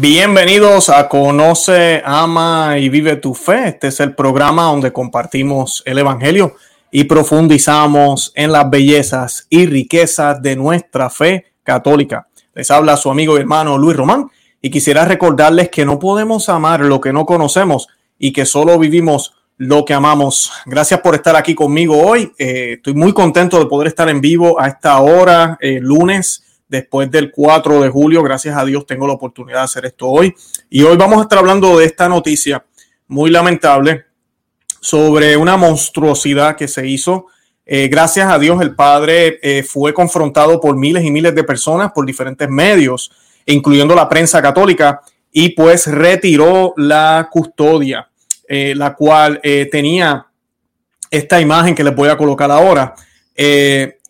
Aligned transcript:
Bienvenidos 0.00 0.90
a 0.90 1.08
Conoce, 1.08 2.00
Ama 2.04 2.78
y 2.78 2.88
Vive 2.88 3.16
tu 3.16 3.34
Fe. 3.34 3.70
Este 3.70 3.88
es 3.88 3.98
el 3.98 4.14
programa 4.14 4.62
donde 4.66 4.92
compartimos 4.92 5.82
el 5.86 5.98
Evangelio 5.98 6.54
y 6.92 7.02
profundizamos 7.02 8.30
en 8.36 8.52
las 8.52 8.70
bellezas 8.70 9.48
y 9.50 9.66
riquezas 9.66 10.40
de 10.40 10.54
nuestra 10.54 11.10
fe 11.10 11.46
católica. 11.64 12.28
Les 12.54 12.70
habla 12.70 12.96
su 12.96 13.10
amigo 13.10 13.36
y 13.36 13.40
hermano 13.40 13.76
Luis 13.76 13.96
Román 13.96 14.30
y 14.62 14.70
quisiera 14.70 15.04
recordarles 15.04 15.68
que 15.68 15.84
no 15.84 15.98
podemos 15.98 16.48
amar 16.48 16.78
lo 16.82 17.00
que 17.00 17.12
no 17.12 17.26
conocemos 17.26 17.88
y 18.20 18.32
que 18.32 18.46
solo 18.46 18.78
vivimos 18.78 19.34
lo 19.56 19.84
que 19.84 19.94
amamos. 19.94 20.52
Gracias 20.66 21.00
por 21.00 21.16
estar 21.16 21.34
aquí 21.34 21.56
conmigo 21.56 22.00
hoy. 22.00 22.32
Eh, 22.38 22.74
estoy 22.74 22.94
muy 22.94 23.12
contento 23.12 23.58
de 23.58 23.66
poder 23.66 23.88
estar 23.88 24.08
en 24.08 24.20
vivo 24.20 24.60
a 24.60 24.68
esta 24.68 25.00
hora, 25.00 25.58
eh, 25.60 25.80
lunes 25.82 26.44
después 26.68 27.10
del 27.10 27.30
4 27.30 27.82
de 27.82 27.88
julio. 27.88 28.22
Gracias 28.22 28.56
a 28.56 28.64
Dios 28.64 28.86
tengo 28.86 29.06
la 29.06 29.14
oportunidad 29.14 29.58
de 29.58 29.64
hacer 29.64 29.86
esto 29.86 30.08
hoy. 30.08 30.34
Y 30.70 30.82
hoy 30.82 30.96
vamos 30.96 31.18
a 31.18 31.22
estar 31.22 31.38
hablando 31.38 31.78
de 31.78 31.86
esta 31.86 32.08
noticia 32.08 32.64
muy 33.06 33.30
lamentable 33.30 34.04
sobre 34.80 35.36
una 35.36 35.56
monstruosidad 35.56 36.56
que 36.56 36.68
se 36.68 36.86
hizo. 36.86 37.26
Eh, 37.66 37.88
gracias 37.88 38.30
a 38.30 38.38
Dios 38.38 38.60
el 38.62 38.74
padre 38.74 39.38
eh, 39.42 39.62
fue 39.62 39.92
confrontado 39.92 40.60
por 40.60 40.76
miles 40.76 41.04
y 41.04 41.10
miles 41.10 41.34
de 41.34 41.44
personas, 41.44 41.92
por 41.92 42.06
diferentes 42.06 42.48
medios, 42.48 43.10
incluyendo 43.46 43.94
la 43.94 44.08
prensa 44.08 44.40
católica, 44.40 45.00
y 45.30 45.50
pues 45.50 45.86
retiró 45.86 46.72
la 46.76 47.28
custodia, 47.30 48.08
eh, 48.48 48.74
la 48.74 48.94
cual 48.94 49.40
tenía 49.70 50.26
esta 51.10 51.40
imagen 51.40 51.74
que 51.74 51.84
les 51.84 51.94
voy 51.94 52.08
a 52.08 52.16
colocar 52.16 52.50
ahora. 52.50 52.94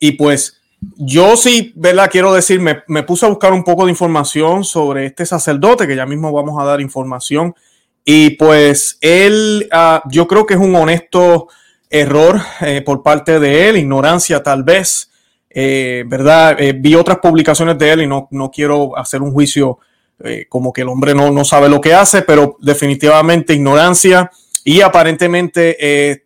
y 0.00 0.12
pues 0.12 0.57
yo 0.80 1.36
sí, 1.36 1.72
¿verdad? 1.76 2.08
Quiero 2.10 2.32
decir, 2.32 2.60
me, 2.60 3.02
puse 3.02 3.26
a 3.26 3.28
buscar 3.28 3.52
un 3.52 3.64
poco 3.64 3.84
de 3.84 3.90
información 3.90 4.64
sobre 4.64 5.06
este 5.06 5.26
sacerdote, 5.26 5.86
que 5.86 5.96
ya 5.96 6.06
mismo 6.06 6.32
vamos 6.32 6.60
a 6.60 6.64
dar 6.64 6.80
información. 6.80 7.54
Y 8.04 8.30
pues 8.30 8.98
él, 9.00 9.68
ah, 9.72 10.02
yo 10.10 10.26
creo 10.28 10.46
que 10.46 10.54
es 10.54 10.60
un 10.60 10.74
honesto 10.76 11.48
error 11.90 12.40
eh, 12.60 12.82
por 12.82 13.02
parte 13.02 13.40
de 13.40 13.68
él, 13.68 13.76
ignorancia 13.76 14.42
tal 14.42 14.62
vez, 14.62 15.10
eh, 15.50 16.04
¿verdad? 16.06 16.60
Eh, 16.60 16.74
vi 16.78 16.94
otras 16.94 17.18
publicaciones 17.18 17.76
de 17.78 17.92
él 17.92 18.02
y 18.02 18.06
no, 18.06 18.28
no 18.30 18.50
quiero 18.50 18.96
hacer 18.96 19.22
un 19.22 19.32
juicio 19.32 19.78
como 20.48 20.72
que 20.72 20.80
el 20.80 20.88
hombre 20.88 21.14
no, 21.14 21.30
no 21.30 21.44
sabe 21.44 21.68
lo 21.68 21.80
que 21.80 21.94
hace, 21.94 22.22
pero 22.22 22.56
definitivamente 22.60 23.54
ignorancia 23.54 24.28
y 24.64 24.80
aparentemente 24.80 26.24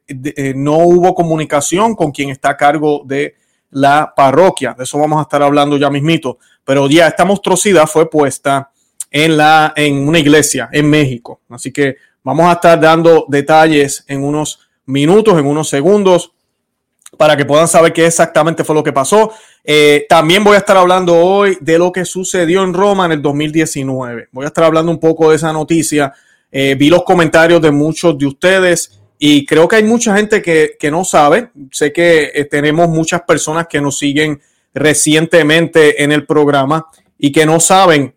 no 0.56 0.78
hubo 0.78 1.14
comunicación 1.14 1.94
con 1.94 2.10
quien 2.10 2.30
está 2.30 2.48
a 2.48 2.56
cargo 2.56 3.02
de 3.04 3.34
la 3.72 4.12
parroquia. 4.14 4.74
De 4.76 4.84
eso 4.84 4.98
vamos 4.98 5.18
a 5.18 5.22
estar 5.22 5.42
hablando 5.42 5.76
ya 5.76 5.90
mismito. 5.90 6.38
Pero 6.64 6.88
ya 6.88 7.08
esta 7.08 7.24
monstruosidad 7.24 7.86
fue 7.86 8.08
puesta 8.08 8.70
en, 9.10 9.36
la, 9.36 9.72
en 9.76 10.06
una 10.06 10.18
iglesia 10.18 10.68
en 10.72 10.88
México. 10.88 11.40
Así 11.50 11.72
que 11.72 11.96
vamos 12.22 12.46
a 12.46 12.52
estar 12.52 12.80
dando 12.80 13.26
detalles 13.28 14.04
en 14.06 14.24
unos 14.24 14.60
minutos, 14.86 15.38
en 15.38 15.46
unos 15.46 15.68
segundos, 15.68 16.32
para 17.16 17.36
que 17.36 17.44
puedan 17.44 17.68
saber 17.68 17.92
qué 17.92 18.06
exactamente 18.06 18.64
fue 18.64 18.74
lo 18.74 18.82
que 18.82 18.92
pasó. 18.92 19.32
Eh, 19.64 20.06
también 20.08 20.42
voy 20.42 20.54
a 20.54 20.58
estar 20.58 20.76
hablando 20.76 21.16
hoy 21.16 21.58
de 21.60 21.78
lo 21.78 21.92
que 21.92 22.04
sucedió 22.04 22.64
en 22.64 22.74
Roma 22.74 23.06
en 23.06 23.12
el 23.12 23.22
2019. 23.22 24.28
Voy 24.32 24.44
a 24.44 24.48
estar 24.48 24.64
hablando 24.64 24.90
un 24.90 24.98
poco 24.98 25.30
de 25.30 25.36
esa 25.36 25.52
noticia. 25.52 26.12
Eh, 26.50 26.74
vi 26.78 26.88
los 26.88 27.04
comentarios 27.04 27.60
de 27.60 27.70
muchos 27.70 28.16
de 28.18 28.26
ustedes 28.26 29.01
y 29.24 29.46
creo 29.46 29.68
que 29.68 29.76
hay 29.76 29.84
mucha 29.84 30.16
gente 30.16 30.42
que, 30.42 30.90
no 30.90 31.04
sabe. 31.04 31.50
Sé 31.70 31.92
que 31.92 32.32
eh, 32.34 32.44
tenemos 32.46 32.88
muchas 32.88 33.22
personas 33.22 33.68
que 33.68 33.80
nos 33.80 33.96
siguen 33.96 34.40
recientemente 34.74 36.02
en 36.02 36.10
el 36.10 36.26
programa 36.26 36.88
y 37.16 37.30
que 37.30 37.46
no 37.46 37.60
saben 37.60 38.16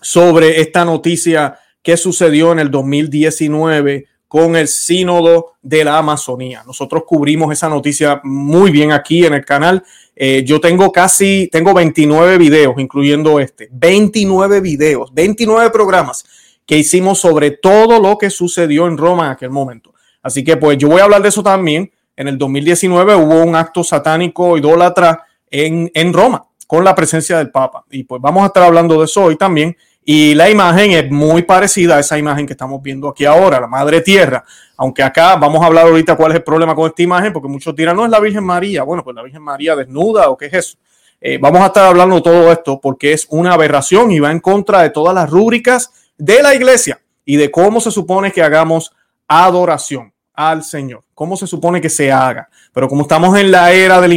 sobre 0.00 0.62
esta 0.62 0.86
noticia 0.86 1.58
que 1.82 1.98
sucedió 1.98 2.52
en 2.52 2.60
el 2.60 2.70
2019 2.70 4.06
con 4.26 4.56
el 4.56 4.68
sínodo 4.68 5.52
de 5.60 5.84
la 5.84 5.98
Amazonía. 5.98 6.62
Nosotros 6.66 7.02
cubrimos 7.06 7.52
esa 7.52 7.68
noticia 7.68 8.18
muy 8.24 8.70
bien 8.70 8.92
aquí 8.92 9.26
en 9.26 9.34
el 9.34 9.44
canal. 9.44 9.84
Eh, 10.14 10.44
yo 10.46 10.62
tengo 10.62 10.90
casi, 10.92 11.50
tengo 11.52 11.74
29 11.74 12.38
videos, 12.38 12.74
incluyendo 12.78 13.38
este, 13.38 13.68
29 13.70 14.62
videos, 14.62 15.12
29 15.12 15.68
programas 15.68 16.24
que 16.64 16.78
hicimos 16.78 17.18
sobre 17.18 17.50
todo 17.50 18.00
lo 18.00 18.16
que 18.16 18.30
sucedió 18.30 18.86
en 18.86 18.96
Roma 18.96 19.26
en 19.26 19.32
aquel 19.32 19.50
momento. 19.50 19.92
Así 20.26 20.42
que 20.42 20.56
pues 20.56 20.76
yo 20.76 20.88
voy 20.88 21.00
a 21.00 21.04
hablar 21.04 21.22
de 21.22 21.28
eso 21.28 21.40
también. 21.40 21.88
En 22.16 22.26
el 22.26 22.36
2019 22.36 23.14
hubo 23.14 23.44
un 23.44 23.54
acto 23.54 23.84
satánico 23.84 24.58
idólatra 24.58 25.24
en, 25.48 25.88
en 25.94 26.12
Roma 26.12 26.46
con 26.66 26.82
la 26.82 26.96
presencia 26.96 27.38
del 27.38 27.52
Papa. 27.52 27.84
Y 27.92 28.02
pues 28.02 28.20
vamos 28.20 28.42
a 28.42 28.46
estar 28.46 28.64
hablando 28.64 28.98
de 28.98 29.04
eso 29.04 29.22
hoy 29.22 29.36
también. 29.36 29.76
Y 30.04 30.34
la 30.34 30.50
imagen 30.50 30.90
es 30.90 31.08
muy 31.12 31.42
parecida 31.42 31.96
a 31.96 32.00
esa 32.00 32.18
imagen 32.18 32.44
que 32.44 32.54
estamos 32.54 32.82
viendo 32.82 33.08
aquí 33.08 33.24
ahora, 33.24 33.60
la 33.60 33.68
Madre 33.68 34.00
Tierra. 34.00 34.42
Aunque 34.76 35.04
acá 35.04 35.36
vamos 35.36 35.62
a 35.62 35.66
hablar 35.66 35.86
ahorita 35.86 36.16
cuál 36.16 36.32
es 36.32 36.38
el 36.38 36.42
problema 36.42 36.74
con 36.74 36.88
esta 36.88 37.04
imagen, 37.04 37.32
porque 37.32 37.48
muchos 37.48 37.76
dirán, 37.76 37.94
no 37.94 38.04
es 38.04 38.10
la 38.10 38.18
Virgen 38.18 38.42
María. 38.42 38.82
Bueno, 38.82 39.04
pues 39.04 39.14
la 39.14 39.22
Virgen 39.22 39.42
María 39.42 39.76
desnuda 39.76 40.28
o 40.28 40.36
qué 40.36 40.46
es 40.46 40.54
eso. 40.54 40.78
Eh, 41.20 41.38
vamos 41.40 41.60
a 41.60 41.66
estar 41.66 41.86
hablando 41.86 42.16
de 42.16 42.22
todo 42.22 42.50
esto 42.50 42.80
porque 42.80 43.12
es 43.12 43.28
una 43.30 43.52
aberración 43.52 44.10
y 44.10 44.18
va 44.18 44.32
en 44.32 44.40
contra 44.40 44.82
de 44.82 44.90
todas 44.90 45.14
las 45.14 45.30
rúbricas 45.30 45.92
de 46.18 46.42
la 46.42 46.52
iglesia 46.52 47.00
y 47.24 47.36
de 47.36 47.48
cómo 47.52 47.80
se 47.80 47.92
supone 47.92 48.32
que 48.32 48.42
hagamos 48.42 48.90
adoración 49.28 50.12
al 50.36 50.62
Señor. 50.62 51.02
¿Cómo 51.14 51.36
se 51.36 51.46
supone 51.46 51.80
que 51.80 51.88
se 51.88 52.12
haga? 52.12 52.50
Pero 52.72 52.88
como 52.88 53.02
estamos 53.02 53.36
en 53.38 53.50
la 53.50 53.72
era 53.72 54.00
de 54.02 54.08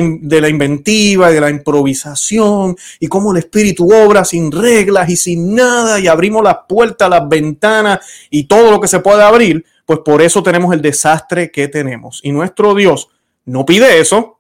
la, 0.42 0.50
inventiva 0.50 1.32
y 1.32 1.34
de 1.34 1.42
la 1.42 1.50
improvisación 1.50 2.76
y 3.00 3.08
como 3.08 3.32
el 3.32 3.38
Espíritu 3.38 3.88
obra 3.92 4.26
sin 4.26 4.52
reglas 4.52 5.10
y 5.10 5.16
sin 5.16 5.56
nada 5.56 5.98
y 6.00 6.08
abrimos 6.08 6.44
las 6.44 6.58
puertas, 6.68 7.10
las 7.10 7.28
ventanas 7.28 8.00
y 8.30 8.44
todo 8.44 8.70
lo 8.70 8.82
que 8.82 8.90
se 8.90 9.00
puede 9.00 9.24
abrir, 9.24 9.66
pues 9.86 10.00
por 10.04 10.22
eso 10.22 10.44
tenemos 10.44 10.74
el 10.74 10.82
desastre 10.82 11.52
que 11.52 11.70
tenemos. 11.70 12.20
Y 12.22 12.34
nuestro 12.34 12.76
Dios 12.76 13.08
no 13.46 13.66
pide 13.66 14.02
eso 14.02 14.40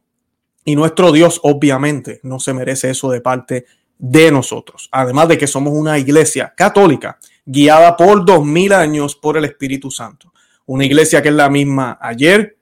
y 0.66 0.76
nuestro 0.76 1.14
Dios 1.14 1.40
obviamente 1.44 2.20
no 2.24 2.42
se 2.42 2.54
merece 2.54 2.90
eso 2.90 3.10
de 3.10 3.22
parte 3.22 3.66
de 3.98 4.32
nosotros. 4.32 4.90
Además 4.92 5.30
de 5.30 5.38
que 5.38 5.48
somos 5.48 5.74
una 5.74 5.98
iglesia 5.98 6.54
católica 6.58 7.18
guiada 7.46 7.96
por 7.96 8.26
dos 8.26 8.46
mil 8.46 8.74
años 8.74 9.16
por 9.16 9.38
el 9.38 9.46
Espíritu 9.46 9.90
Santo 9.90 10.34
una 10.70 10.86
iglesia 10.86 11.24
que 11.24 11.30
es 11.30 11.36
la 11.36 11.50
misma 11.50 11.98
ayer, 12.00 12.56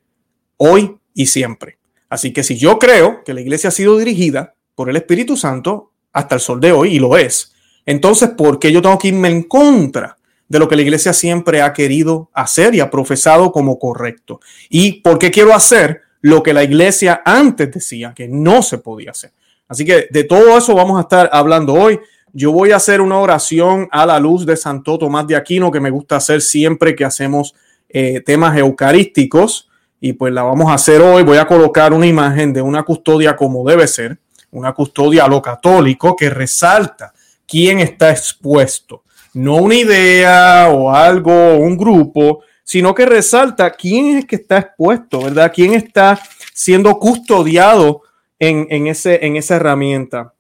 hoy 0.56 0.98
y 1.14 1.26
siempre. 1.26 1.78
Así 2.08 2.32
que 2.32 2.42
si 2.42 2.58
yo 2.58 2.80
creo 2.80 3.22
que 3.26 3.34
la 3.34 3.42
iglesia 3.42 3.68
ha 3.68 3.72
sido 3.72 3.98
dirigida 3.98 4.54
por 4.76 4.90
el 4.90 4.96
Espíritu 4.96 5.36
Santo 5.36 5.92
hasta 6.14 6.36
el 6.36 6.42
sol 6.42 6.62
de 6.62 6.72
hoy, 6.72 6.96
y 6.96 7.00
lo 7.00 7.18
es, 7.18 7.54
entonces, 7.86 8.30
¿por 8.30 8.60
qué 8.60 8.72
yo 8.72 8.82
tengo 8.82 8.98
que 8.98 9.10
irme 9.10 9.28
en 9.28 9.44
contra 9.44 10.18
de 10.48 10.58
lo 10.58 10.70
que 10.70 10.78
la 10.78 10.84
iglesia 10.84 11.12
siempre 11.12 11.62
ha 11.62 11.74
querido 11.74 12.30
hacer 12.34 12.76
y 12.76 12.80
ha 12.80 12.90
profesado 12.90 13.52
como 13.52 13.78
correcto? 13.78 14.40
¿Y 14.70 15.02
por 15.02 15.20
qué 15.20 15.30
quiero 15.30 15.54
hacer 15.54 16.04
lo 16.22 16.42
que 16.42 16.54
la 16.54 16.64
iglesia 16.64 17.22
antes 17.26 17.74
decía 17.74 18.14
que 18.16 18.30
no 18.30 18.62
se 18.62 18.78
podía 18.78 19.12
hacer? 19.12 19.34
Así 19.68 19.84
que 19.84 20.08
de 20.10 20.24
todo 20.24 20.58
eso 20.58 20.74
vamos 20.76 20.98
a 20.98 21.02
estar 21.02 21.30
hablando 21.34 21.74
hoy. 21.74 22.00
Yo 22.32 22.54
voy 22.54 22.72
a 22.72 22.78
hacer 22.78 23.02
una 23.02 23.20
oración 23.20 23.90
a 23.92 24.06
la 24.06 24.18
luz 24.18 24.46
de 24.46 24.56
Santo 24.56 24.98
Tomás 24.98 25.28
de 25.28 25.36
Aquino 25.36 25.72
que 25.72 25.82
me 25.82 25.90
gusta 25.90 26.16
hacer 26.16 26.42
siempre 26.42 26.96
que 26.96 27.04
hacemos 27.04 27.54
eh, 27.90 28.22
temas 28.22 28.58
eucarísticos 28.58 29.70
y 30.00 30.14
pues 30.14 30.34
la 30.34 30.44
vamos 30.44 30.70
a 30.70 30.76
hacer 30.76 31.02
hoy. 31.02 31.24
Voy 31.24 31.38
a 31.38 31.48
colocar 31.48 31.94
una 31.94 32.06
imagen 32.06 32.54
de 32.54 32.62
una 32.62 32.84
custodia 32.84 33.36
como 33.36 33.68
debe 33.68 33.88
ser, 33.88 34.18
una 34.52 34.74
custodia 34.74 35.26
a 35.26 35.28
lo 35.28 35.42
católico 35.42 36.16
que 36.16 36.30
resalta 36.30 37.14
quién 37.48 37.80
está 37.80 38.12
expuesto, 38.12 39.04
no 39.34 39.56
una 39.56 39.76
idea 39.76 40.70
o 40.70 40.92
algo, 40.92 41.58
un 41.58 41.78
grupo, 41.78 42.44
sino 42.64 42.94
que 42.94 43.06
resalta 43.06 43.72
quién 43.72 44.18
es 44.18 44.26
que 44.26 44.36
está 44.36 44.58
expuesto, 44.58 45.22
¿verdad? 45.22 45.52
¿Quién 45.56 45.74
está 45.74 46.20
siendo 46.54 47.00
custodiado 47.00 48.02
en, 48.38 48.68
en, 48.70 48.88
ese, 48.88 49.26
en 49.26 49.38
esa 49.38 49.56
herramienta? 49.56 50.34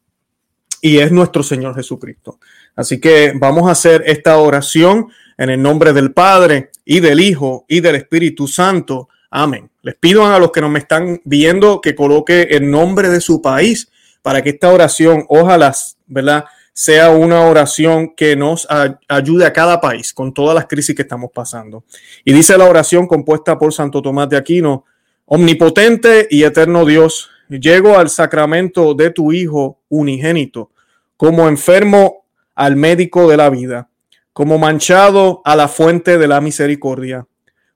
Y 0.81 0.99
es 0.99 1.11
nuestro 1.11 1.41
Señor 1.41 1.73
Jesucristo. 1.75 2.39
Así 2.75 2.99
que 2.99 3.33
vamos 3.35 3.67
a 3.67 3.71
hacer 3.71 4.03
esta 4.05 4.37
oración 4.37 5.07
en 5.37 5.49
el 5.51 5.61
nombre 5.61 5.93
del 5.93 6.13
Padre 6.13 6.71
y 6.83 6.99
del 6.99 7.19
Hijo 7.19 7.65
y 7.67 7.79
del 7.79 7.95
Espíritu 7.95 8.47
Santo. 8.47 9.09
Amén. 9.29 9.69
Les 9.83 9.95
pido 9.95 10.25
a 10.25 10.39
los 10.39 10.51
que 10.51 10.61
nos 10.61 10.71
me 10.71 10.79
están 10.79 11.21
viendo 11.23 11.79
que 11.79 11.95
coloque 11.95 12.47
el 12.51 12.69
nombre 12.69 13.09
de 13.09 13.21
su 13.21 13.41
país 13.41 13.89
para 14.21 14.41
que 14.41 14.49
esta 14.49 14.71
oración, 14.71 15.25
ojalá, 15.29 15.73
¿verdad? 16.07 16.45
Sea 16.73 17.11
una 17.11 17.41
oración 17.41 18.13
que 18.15 18.35
nos 18.35 18.67
ayude 19.07 19.45
a 19.45 19.53
cada 19.53 19.79
país 19.79 20.13
con 20.13 20.33
todas 20.33 20.55
las 20.55 20.65
crisis 20.65 20.95
que 20.95 21.03
estamos 21.03 21.31
pasando. 21.33 21.83
Y 22.25 22.33
dice 22.33 22.57
la 22.57 22.65
oración 22.65 23.07
compuesta 23.07 23.57
por 23.57 23.73
Santo 23.73 24.01
Tomás 24.01 24.29
de 24.29 24.37
Aquino, 24.37 24.85
Omnipotente 25.25 26.27
y 26.29 26.43
eterno 26.43 26.85
Dios, 26.85 27.29
llego 27.49 27.97
al 27.97 28.09
sacramento 28.09 28.93
de 28.93 29.09
tu 29.09 29.31
Hijo 29.33 29.79
unigénito, 29.89 30.71
como 31.17 31.47
enfermo 31.47 32.25
al 32.55 32.75
médico 32.75 33.29
de 33.29 33.37
la 33.37 33.49
vida 33.49 33.89
como 34.37 34.59
manchado 34.59 35.41
a 35.45 35.55
la 35.55 35.67
fuente 35.67 36.19
de 36.19 36.27
la 36.27 36.41
misericordia, 36.41 37.25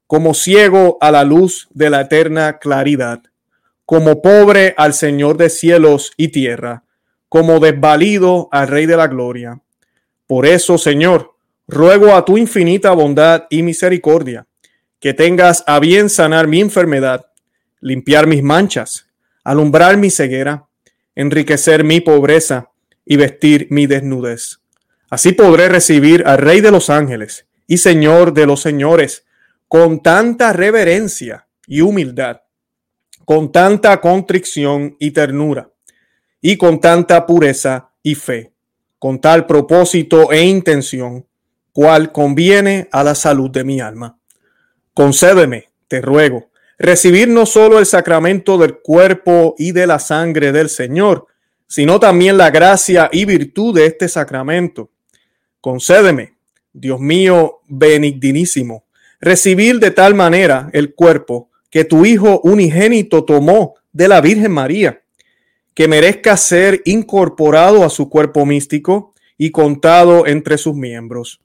como 0.06 0.36
ciego 0.36 1.00
a 1.02 1.10
la 1.10 1.24
luz 1.24 1.68
de 1.72 1.90
la 1.90 2.02
eterna 2.02 2.60
claridad, 2.60 3.24
como 3.84 4.22
pobre 4.22 4.76
al 4.78 4.94
Señor 4.94 5.38
de 5.38 5.50
cielos 5.50 6.12
y 6.18 6.28
tierra, 6.28 6.84
como 7.30 7.60
desvalido 7.60 8.48
al 8.52 8.68
Rey 8.68 8.86
de 8.86 8.96
la 8.96 9.08
gloria. 9.08 9.60
Por 10.28 10.46
eso, 10.46 10.78
Señor, 10.78 11.34
ruego 11.68 12.16
a 12.16 12.26
tu 12.26 12.38
infinita 12.38 12.92
bondad 12.92 13.46
y 13.50 13.64
misericordia 13.64 14.46
que 15.00 15.16
tengas 15.16 15.64
a 15.66 15.80
bien 15.80 16.12
sanar 16.12 16.46
mi 16.46 16.62
enfermedad, 16.62 17.26
limpiar 17.80 18.28
mis 18.28 18.44
manchas, 18.44 19.08
alumbrar 19.44 19.98
mi 19.98 20.12
ceguera, 20.12 20.68
enriquecer 21.16 21.84
mi 21.84 22.02
pobreza 22.02 22.70
y 23.04 23.16
vestir 23.16 23.66
mi 23.72 23.88
desnudez. 23.88 24.61
Así 25.12 25.34
podré 25.34 25.68
recibir 25.68 26.24
al 26.26 26.38
Rey 26.38 26.62
de 26.62 26.72
los 26.72 26.90
ángeles 26.90 27.46
y 27.68 27.80
Señor 27.80 28.34
de 28.34 28.46
los 28.46 28.62
señores 28.62 29.26
con 29.68 30.02
tanta 30.02 30.54
reverencia 30.54 31.48
y 31.68 31.82
humildad, 31.82 32.44
con 33.26 33.52
tanta 33.52 34.00
contrición 34.00 34.96
y 35.00 35.12
ternura, 35.12 35.70
y 36.40 36.56
con 36.56 36.80
tanta 36.80 37.26
pureza 37.26 37.92
y 38.02 38.16
fe, 38.16 38.54
con 39.00 39.20
tal 39.20 39.46
propósito 39.48 40.32
e 40.32 40.46
intención, 40.46 41.28
cual 41.74 42.14
conviene 42.14 42.88
a 42.94 43.04
la 43.04 43.14
salud 43.14 43.50
de 43.50 43.66
mi 43.66 43.82
alma. 43.82 44.18
Concédeme, 44.94 45.72
te 45.90 46.00
ruego, 46.00 46.52
recibir 46.80 47.28
no 47.28 47.46
solo 47.46 47.80
el 47.80 47.86
sacramento 47.86 48.58
del 48.58 48.80
cuerpo 48.80 49.56
y 49.58 49.74
de 49.74 49.88
la 49.88 50.00
sangre 50.00 50.54
del 50.54 50.70
Señor, 50.70 51.28
sino 51.68 52.00
también 52.00 52.38
la 52.38 52.50
gracia 52.50 53.10
y 53.12 53.26
virtud 53.26 53.76
de 53.76 53.88
este 53.88 54.08
sacramento. 54.08 54.90
Concédeme, 55.62 56.34
Dios 56.74 57.00
mío 57.00 57.62
benignísimo, 57.68 58.84
recibir 59.20 59.80
de 59.80 59.92
tal 59.92 60.16
manera 60.16 60.72
el 60.74 60.96
cuerpo 60.96 61.50
que 61.70 61.86
tu 61.86 62.04
Hijo 62.04 62.42
unigénito 62.44 63.24
tomó 63.24 63.76
de 63.94 64.08
la 64.08 64.22
Virgen 64.22 64.52
María, 64.52 65.02
que 65.76 65.88
merezca 65.88 66.36
ser 66.36 66.82
incorporado 66.86 67.86
a 67.86 67.90
su 67.90 68.10
cuerpo 68.10 68.46
místico 68.46 69.14
y 69.38 69.52
contado 69.52 70.26
entre 70.26 70.58
sus 70.58 70.76
miembros. 70.76 71.40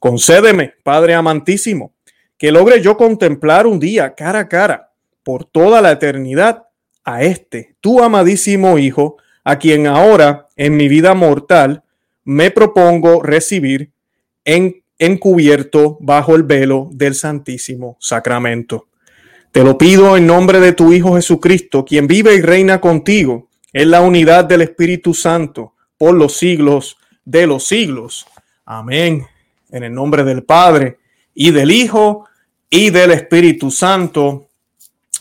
Concédeme, 0.00 0.74
Padre 0.82 1.14
amantísimo, 1.14 1.92
que 2.36 2.50
logre 2.50 2.82
yo 2.82 2.96
contemplar 2.96 3.66
un 3.66 3.78
día 3.78 4.14
cara 4.14 4.40
a 4.40 4.48
cara 4.48 4.92
por 5.22 5.44
toda 5.44 5.80
la 5.80 5.92
eternidad 5.92 6.64
a 7.04 7.22
este, 7.22 7.76
tu 7.80 8.02
amadísimo 8.02 8.76
Hijo, 8.78 9.16
a 9.44 9.58
quien 9.58 9.86
ahora 9.86 10.48
en 10.56 10.76
mi 10.76 10.88
vida 10.88 11.14
mortal 11.14 11.84
me 12.26 12.50
propongo 12.50 13.22
recibir 13.22 13.92
en, 14.44 14.82
encubierto 14.98 15.96
bajo 16.00 16.34
el 16.34 16.42
velo 16.42 16.90
del 16.92 17.14
Santísimo 17.14 17.96
Sacramento. 18.00 18.88
Te 19.52 19.62
lo 19.62 19.78
pido 19.78 20.16
en 20.16 20.26
nombre 20.26 20.60
de 20.60 20.72
tu 20.72 20.92
Hijo 20.92 21.14
Jesucristo, 21.14 21.84
quien 21.84 22.06
vive 22.06 22.34
y 22.34 22.42
reina 22.42 22.80
contigo 22.80 23.48
en 23.72 23.90
la 23.90 24.00
unidad 24.00 24.44
del 24.44 24.62
Espíritu 24.62 25.14
Santo 25.14 25.74
por 25.96 26.14
los 26.14 26.36
siglos 26.36 26.98
de 27.24 27.46
los 27.46 27.66
siglos. 27.66 28.26
Amén. 28.64 29.26
En 29.70 29.84
el 29.84 29.94
nombre 29.94 30.24
del 30.24 30.42
Padre 30.42 30.98
y 31.32 31.52
del 31.52 31.70
Hijo 31.70 32.26
y 32.68 32.90
del 32.90 33.12
Espíritu 33.12 33.70
Santo. 33.70 34.48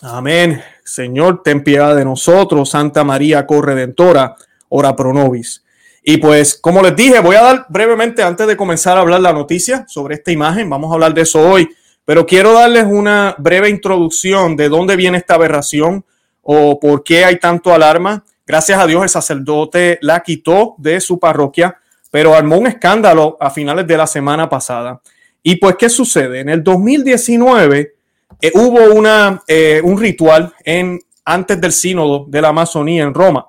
Amén. 0.01 0.61
Señor, 0.83 1.43
ten 1.43 1.63
piedad 1.63 1.95
de 1.95 2.03
nosotros. 2.03 2.69
Santa 2.71 3.03
María 3.03 3.45
Corredentora, 3.45 4.35
ora 4.69 4.95
pro 4.95 5.13
nobis. 5.13 5.64
Y 6.07 6.17
pues, 6.17 6.59
como 6.61 6.83
les 6.83 6.95
dije, 6.95 7.19
voy 7.19 7.35
a 7.35 7.41
dar 7.41 7.65
brevemente, 7.67 8.21
antes 8.21 8.45
de 8.45 8.55
comenzar 8.55 8.95
a 8.95 9.01
hablar 9.01 9.21
la 9.21 9.33
noticia 9.33 9.85
sobre 9.87 10.13
esta 10.13 10.31
imagen, 10.31 10.69
vamos 10.69 10.91
a 10.91 10.93
hablar 10.93 11.15
de 11.15 11.21
eso 11.21 11.41
hoy, 11.41 11.67
pero 12.05 12.27
quiero 12.27 12.53
darles 12.53 12.85
una 12.87 13.33
breve 13.39 13.69
introducción 13.69 14.55
de 14.55 14.69
dónde 14.69 14.95
viene 14.95 15.17
esta 15.17 15.33
aberración 15.33 16.05
o 16.43 16.79
por 16.79 17.03
qué 17.03 17.25
hay 17.25 17.39
tanto 17.39 17.73
alarma. 17.73 18.23
Gracias 18.45 18.77
a 18.77 18.85
Dios 18.85 19.01
el 19.01 19.09
sacerdote 19.09 19.97
la 20.03 20.21
quitó 20.21 20.75
de 20.77 21.01
su 21.01 21.17
parroquia, 21.19 21.79
pero 22.11 22.35
armó 22.35 22.59
un 22.59 22.67
escándalo 22.67 23.35
a 23.39 23.49
finales 23.49 23.87
de 23.87 23.97
la 23.97 24.05
semana 24.05 24.47
pasada. 24.47 25.01
Y 25.41 25.55
pues, 25.55 25.75
¿qué 25.75 25.89
sucede? 25.89 26.41
En 26.41 26.49
el 26.49 26.63
2019 26.63 27.95
eh, 28.41 28.51
hubo 28.53 28.93
una, 28.93 29.41
eh, 29.47 29.81
un 29.83 29.99
ritual 29.99 30.53
en, 30.63 30.99
antes 31.25 31.59
del 31.59 31.71
sínodo 31.71 32.25
de 32.27 32.43
la 32.43 32.49
Amazonía 32.49 33.01
en 33.01 33.13
Roma, 33.15 33.47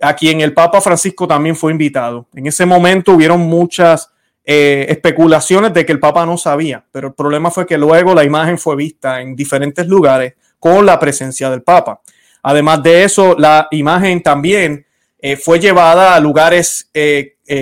a 0.00 0.14
quien 0.14 0.40
el 0.40 0.54
Papa 0.54 0.80
Francisco 0.80 1.26
también 1.26 1.56
fue 1.56 1.72
invitado. 1.72 2.26
En 2.34 2.46
ese 2.46 2.66
momento 2.66 3.12
hubieron 3.12 3.40
muchas 3.40 4.10
eh, 4.44 4.86
especulaciones 4.88 5.72
de 5.74 5.84
que 5.84 5.92
el 5.92 6.00
Papa 6.00 6.24
no 6.24 6.38
sabía, 6.38 6.84
pero 6.92 7.08
el 7.08 7.14
problema 7.14 7.50
fue 7.50 7.66
que 7.66 7.78
luego 7.78 8.14
la 8.14 8.24
imagen 8.24 8.58
fue 8.58 8.76
vista 8.76 9.20
en 9.20 9.34
diferentes 9.34 9.86
lugares 9.86 10.34
con 10.58 10.86
la 10.86 10.98
presencia 10.98 11.50
del 11.50 11.62
Papa. 11.62 12.00
Además 12.42 12.82
de 12.82 13.04
eso, 13.04 13.36
la 13.38 13.68
imagen 13.72 14.22
también 14.22 14.86
fue 15.42 15.58
llevada 15.58 16.14
a 16.14 16.20
lugares 16.20 16.90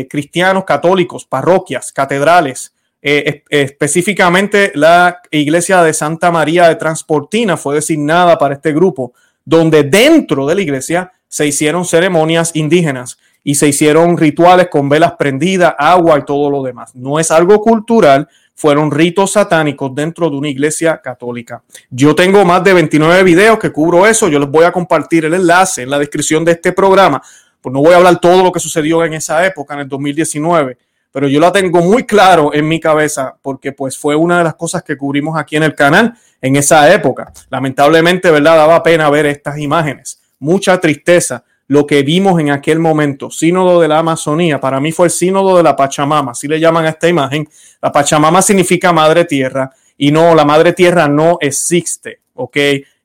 cristianos 0.09 0.65
católicos, 0.65 1.25
parroquias, 1.25 1.91
catedrales, 1.91 2.75
eh, 3.09 3.45
específicamente 3.51 4.73
la 4.75 5.21
iglesia 5.31 5.81
de 5.85 5.95
Santa 5.95 6.33
María 6.33 6.69
de 6.69 6.75
Transportina 6.75 7.57
fue 7.57 7.77
designada 7.77 8.37
para 8.37 8.55
este 8.55 8.73
grupo, 8.73 9.13
donde 9.45 9.85
dentro 9.85 10.45
de 10.45 10.57
la 10.57 10.63
iglesia 10.63 11.13
se 11.37 11.47
hicieron 11.47 11.85
ceremonias 11.85 12.53
indígenas 12.55 13.19
y 13.45 13.57
se 13.57 13.69
hicieron 13.69 14.17
rituales 14.17 14.69
con 14.71 14.89
velas 14.89 15.17
prendidas, 15.19 15.75
agua 15.77 16.19
y 16.19 16.25
todo 16.25 16.49
lo 16.49 16.63
demás. 16.63 16.95
No 16.95 17.21
es 17.21 17.31
algo 17.31 17.61
cultural, 17.61 18.27
fueron 18.55 18.91
ritos 18.91 19.33
satánicos 19.33 19.95
dentro 19.95 20.31
de 20.31 20.37
una 20.37 20.49
iglesia 20.49 20.99
católica. 21.03 21.63
Yo 21.91 22.15
tengo 22.15 22.43
más 22.47 22.65
de 22.65 22.73
29 22.73 23.23
videos 23.23 23.59
que 23.59 23.71
cubro 23.71 24.07
eso, 24.07 24.29
yo 24.29 24.39
les 24.39 24.49
voy 24.49 24.65
a 24.65 24.73
compartir 24.73 25.27
el 25.27 25.35
enlace 25.35 25.83
en 25.83 25.91
la 25.91 25.99
descripción 25.99 26.43
de 26.43 26.53
este 26.53 26.73
programa, 26.73 27.21
pues 27.61 27.71
no 27.71 27.83
voy 27.83 27.93
a 27.93 27.99
hablar 27.99 28.19
todo 28.19 28.43
lo 28.43 28.51
que 28.51 28.59
sucedió 28.59 29.05
en 29.05 29.13
esa 29.13 29.45
época, 29.45 29.75
en 29.75 29.81
el 29.81 29.89
2019 29.89 30.79
pero 31.13 31.29
yo 31.29 31.41
la 31.41 31.51
tengo 31.51 31.81
muy 31.81 32.05
claro 32.05 32.53
en 32.53 32.69
mi 32.69 32.79
cabeza 32.79 33.37
porque 33.41 33.73
pues 33.73 33.97
fue 33.97 34.15
una 34.15 34.37
de 34.37 34.45
las 34.45 34.55
cosas 34.55 34.83
que 34.83 34.99
cubrimos 34.99 35.39
aquí 35.39 35.57
en 35.57 35.63
el 35.63 35.75
canal 35.75 36.13
en 36.43 36.57
esa 36.57 36.93
época. 36.93 37.33
Lamentablemente, 37.49 38.31
¿verdad? 38.31 38.57
Daba 38.57 38.83
pena 38.83 39.09
ver 39.09 39.25
estas 39.25 39.57
imágenes. 39.57 40.21
Mucha 40.39 40.81
tristeza 40.81 41.45
lo 41.69 41.87
que 41.87 42.03
vimos 42.03 42.41
en 42.41 42.51
aquel 42.51 42.79
momento. 42.79 43.31
Sínodo 43.31 43.81
de 43.81 43.89
la 43.89 43.99
Amazonía, 43.99 44.61
para 44.61 44.81
mí 44.81 44.93
fue 44.93 45.07
el 45.07 45.11
sínodo 45.11 45.57
de 45.57 45.63
la 45.63 45.75
Pachamama, 45.75 46.33
así 46.33 46.47
le 46.47 46.61
llaman 46.61 46.87
a 46.87 46.91
esta 46.91 47.09
imagen. 47.09 47.49
La 47.83 47.91
Pachamama 47.91 48.43
significa 48.43 48.93
madre 48.93 49.25
tierra 49.25 49.71
y 49.97 50.13
no, 50.13 50.35
la 50.35 50.45
madre 50.45 50.73
tierra 50.73 51.09
no 51.09 51.39
existe, 51.41 52.21
¿ok? 52.35 52.57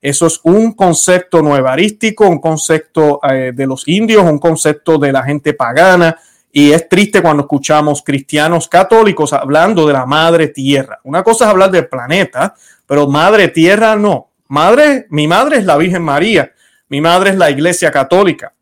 Eso 0.01 0.27
es 0.27 0.39
un 0.43 0.73
concepto 0.73 1.41
nuevarístico, 1.41 2.27
un 2.27 2.39
concepto 2.39 3.19
eh, 3.23 3.51
de 3.53 3.67
los 3.67 3.87
indios, 3.87 4.23
un 4.23 4.39
concepto 4.39 4.97
de 4.97 5.11
la 5.11 5.23
gente 5.23 5.53
pagana, 5.53 6.17
y 6.51 6.71
es 6.71 6.89
triste 6.89 7.21
cuando 7.21 7.43
escuchamos 7.43 8.01
cristianos 8.03 8.67
católicos 8.67 9.31
hablando 9.31 9.87
de 9.87 9.93
la 9.93 10.05
madre 10.05 10.47
tierra. 10.47 10.99
Una 11.03 11.23
cosa 11.23 11.45
es 11.45 11.51
hablar 11.51 11.71
del 11.71 11.87
planeta, 11.87 12.55
pero 12.85 13.07
madre 13.07 13.47
tierra 13.49 13.95
no. 13.95 14.31
Madre, 14.47 15.05
mi 15.11 15.27
madre 15.27 15.59
es 15.59 15.65
la 15.65 15.77
Virgen 15.77 16.01
María, 16.01 16.51
mi 16.91 16.99
madre 16.99 17.29
es 17.29 17.37
la 17.37 17.49
Iglesia 17.49 17.89
Católica, 17.89 18.53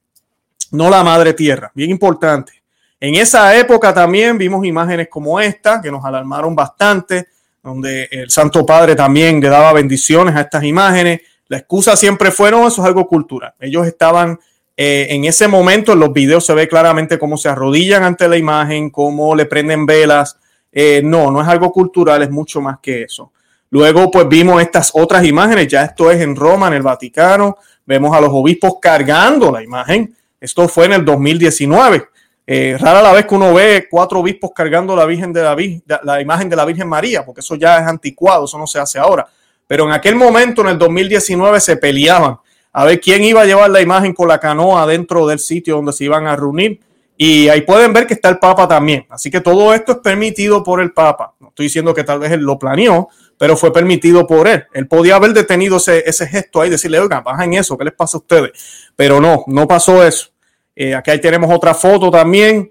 no 0.74 0.88
la 0.88 1.04
madre 1.04 1.34
tierra. 1.34 1.72
Bien 1.74 1.90
importante. 1.90 2.54
En 3.00 3.16
esa 3.16 3.58
época 3.58 3.92
también 3.92 4.38
vimos 4.38 4.64
imágenes 4.68 5.08
como 5.10 5.40
esta 5.40 5.82
que 5.82 5.90
nos 5.90 6.06
alarmaron 6.06 6.56
bastante, 6.56 7.30
donde 7.64 8.08
el 8.12 8.30
Santo 8.30 8.64
Padre 8.68 8.96
también 8.96 9.42
le 9.42 9.50
daba 9.50 9.74
bendiciones 9.74 10.36
a 10.36 10.42
estas 10.42 10.64
imágenes. 10.64 11.22
La 11.48 11.58
excusa 11.58 11.96
siempre 11.96 12.30
fueron, 12.30 12.68
eso 12.68 12.84
es 12.84 12.88
algo 12.88 13.08
cultural. 13.08 13.56
Ellos 13.60 13.88
estaban 13.88 14.40
eh, 14.78 15.08
en 15.10 15.26
ese 15.26 15.48
momento 15.48 15.94
en 15.94 16.00
los 16.00 16.14
videos 16.14 16.46
se 16.46 16.54
ve 16.54 16.68
claramente 16.68 17.18
cómo 17.18 17.36
se 17.36 17.50
arrodillan 17.50 18.04
ante 18.04 18.30
la 18.30 18.38
imagen, 18.38 18.92
cómo 18.92 19.34
le 19.34 19.48
prenden 19.48 19.88
velas. 19.88 20.38
Eh, 20.72 21.02
no, 21.04 21.32
no 21.32 21.42
es 21.42 21.48
algo 21.48 21.72
cultural, 21.72 22.22
es 22.22 22.30
mucho 22.30 22.62
más 22.62 22.78
que 22.80 23.02
eso. 23.02 23.32
Luego, 23.72 24.10
pues 24.10 24.28
vimos 24.28 24.62
estas 24.62 24.92
otras 24.94 25.26
imágenes, 25.26 25.68
ya 25.68 25.84
esto 25.84 26.10
es 26.10 26.22
en 26.22 26.36
Roma, 26.36 26.68
en 26.68 26.74
el 26.74 26.82
Vaticano, 26.82 27.58
vemos 27.90 28.16
a 28.16 28.22
los 28.22 28.30
obispos 28.32 28.76
cargando 28.80 29.52
la 29.52 29.64
imagen. 29.64 30.16
Esto 30.40 30.68
fue 30.68 30.86
en 30.86 30.94
el 30.94 31.04
2019. 31.04 32.04
Eh, 32.46 32.78
rara 32.80 33.02
la 33.02 33.12
vez 33.12 33.26
que 33.26 33.34
uno 33.34 33.52
ve 33.52 33.88
cuatro 33.90 34.20
obispos 34.20 34.52
cargando 34.56 34.96
la, 34.96 35.08
Virgen 35.08 35.34
de 35.34 35.42
la, 35.42 35.56
la 36.04 36.22
imagen 36.22 36.48
de 36.48 36.56
la 36.56 36.66
Virgen 36.66 36.88
María, 36.88 37.26
porque 37.26 37.42
eso 37.42 37.56
ya 37.56 37.80
es 37.80 37.88
anticuado, 37.88 38.46
eso 38.46 38.60
no 38.60 38.68
se 38.68 38.78
hace 38.78 39.00
ahora. 39.00 39.28
Pero 39.66 39.86
en 39.86 39.92
aquel 39.92 40.16
momento, 40.16 40.62
en 40.62 40.68
el 40.68 40.78
2019, 40.78 41.60
se 41.60 41.78
peleaban 41.78 42.38
a 42.72 42.86
ver 42.86 43.02
quién 43.02 43.24
iba 43.24 43.42
a 43.42 43.46
llevar 43.46 43.72
la 43.72 43.82
imagen 43.82 44.14
con 44.14 44.28
la 44.28 44.40
canoa 44.40 44.86
dentro 44.86 45.26
del 45.26 45.40
sitio 45.40 45.78
donde 45.78 45.92
se 45.92 46.04
iban 46.04 46.28
a 46.28 46.36
reunir. 46.36 46.80
Y 47.18 47.50
ahí 47.50 47.62
pueden 47.62 47.92
ver 47.92 48.06
que 48.06 48.14
está 48.14 48.30
el 48.30 48.38
Papa 48.38 48.68
también. 48.68 49.08
Así 49.10 49.32
que 49.32 49.42
todo 49.42 49.74
esto 49.74 49.94
es 49.94 49.98
permitido 49.98 50.64
por 50.64 50.80
el 50.80 50.94
Papa. 50.94 51.34
No 51.40 51.48
estoy 51.48 51.66
diciendo 51.66 51.96
que 51.96 52.04
tal 52.04 52.20
vez 52.20 52.32
él 52.34 52.42
lo 52.42 52.60
planeó, 52.60 53.10
pero 53.40 53.56
fue 53.56 53.72
permitido 53.72 54.28
por 54.28 54.50
él. 54.50 54.66
Él 54.74 54.86
podía 54.86 55.16
haber 55.16 55.32
detenido 55.32 55.78
ese, 55.78 56.28
gesto 56.28 56.62
ahí, 56.62 56.70
decirle, 56.70 57.00
oiga, 57.00 57.22
bajen 57.22 57.54
eso, 57.54 57.78
¿qué 57.78 57.86
les 57.86 57.94
pasa 57.94 58.18
a 58.18 58.20
ustedes? 58.20 58.52
Pero 58.98 59.22
no, 59.22 59.46
no 59.48 59.66
pasó 59.66 60.06
eso. 60.06 60.28
Eh, 60.76 60.94
aquí 60.94 61.18
tenemos 61.20 61.50
otra 61.50 61.74
foto 61.74 62.12
también. 62.12 62.70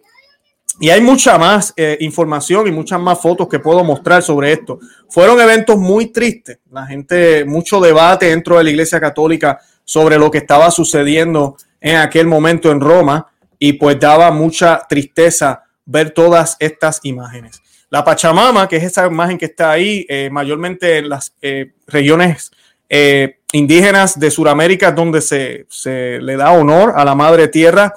Y 0.78 0.90
hay 0.90 1.00
mucha 1.00 1.38
más 1.38 1.72
eh, 1.74 1.96
información 2.00 2.68
y 2.68 2.70
muchas 2.70 3.00
más 3.00 3.18
fotos 3.18 3.48
que 3.48 3.58
puedo 3.58 3.82
mostrar 3.82 4.22
sobre 4.22 4.52
esto. 4.52 4.78
Fueron 5.08 5.40
eventos 5.40 5.78
muy 5.78 6.12
tristes. 6.12 6.58
La 6.70 6.86
gente, 6.86 7.46
mucho 7.46 7.80
debate 7.80 8.26
dentro 8.26 8.58
de 8.58 8.64
la 8.64 8.70
Iglesia 8.70 9.00
Católica 9.00 9.58
sobre 9.84 10.18
lo 10.18 10.30
que 10.30 10.38
estaba 10.38 10.70
sucediendo 10.70 11.56
en 11.80 11.96
aquel 11.96 12.26
momento 12.26 12.70
en 12.70 12.80
Roma 12.80 13.26
y 13.58 13.72
pues 13.72 13.98
daba 13.98 14.30
mucha 14.32 14.82
tristeza 14.86 15.64
ver 15.86 16.10
todas 16.10 16.56
estas 16.60 17.00
imágenes. 17.04 17.62
La 17.90 18.04
Pachamama, 18.04 18.68
que 18.68 18.76
es 18.76 18.84
esa 18.84 19.06
imagen 19.06 19.38
que 19.38 19.46
está 19.46 19.70
ahí, 19.70 20.04
eh, 20.08 20.28
mayormente 20.30 20.98
en 20.98 21.08
las 21.08 21.32
eh, 21.40 21.72
regiones 21.86 22.50
eh, 22.88 23.38
indígenas 23.52 24.18
de 24.18 24.30
Sudamérica, 24.30 24.92
donde 24.92 25.22
se, 25.22 25.66
se, 25.70 26.18
le 26.20 26.36
da 26.36 26.52
honor 26.52 26.92
a 26.96 27.04
la 27.04 27.14
madre 27.14 27.48
tierra 27.48 27.94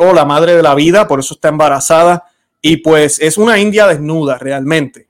o 0.00 0.12
la 0.12 0.24
madre 0.24 0.56
de 0.56 0.62
la 0.62 0.74
vida, 0.74 1.06
por 1.06 1.20
eso 1.20 1.34
está 1.34 1.50
embarazada. 1.50 2.24
Y 2.60 2.78
pues 2.78 3.20
es 3.20 3.38
una 3.38 3.60
india 3.60 3.86
desnuda 3.86 4.36
realmente. 4.36 5.06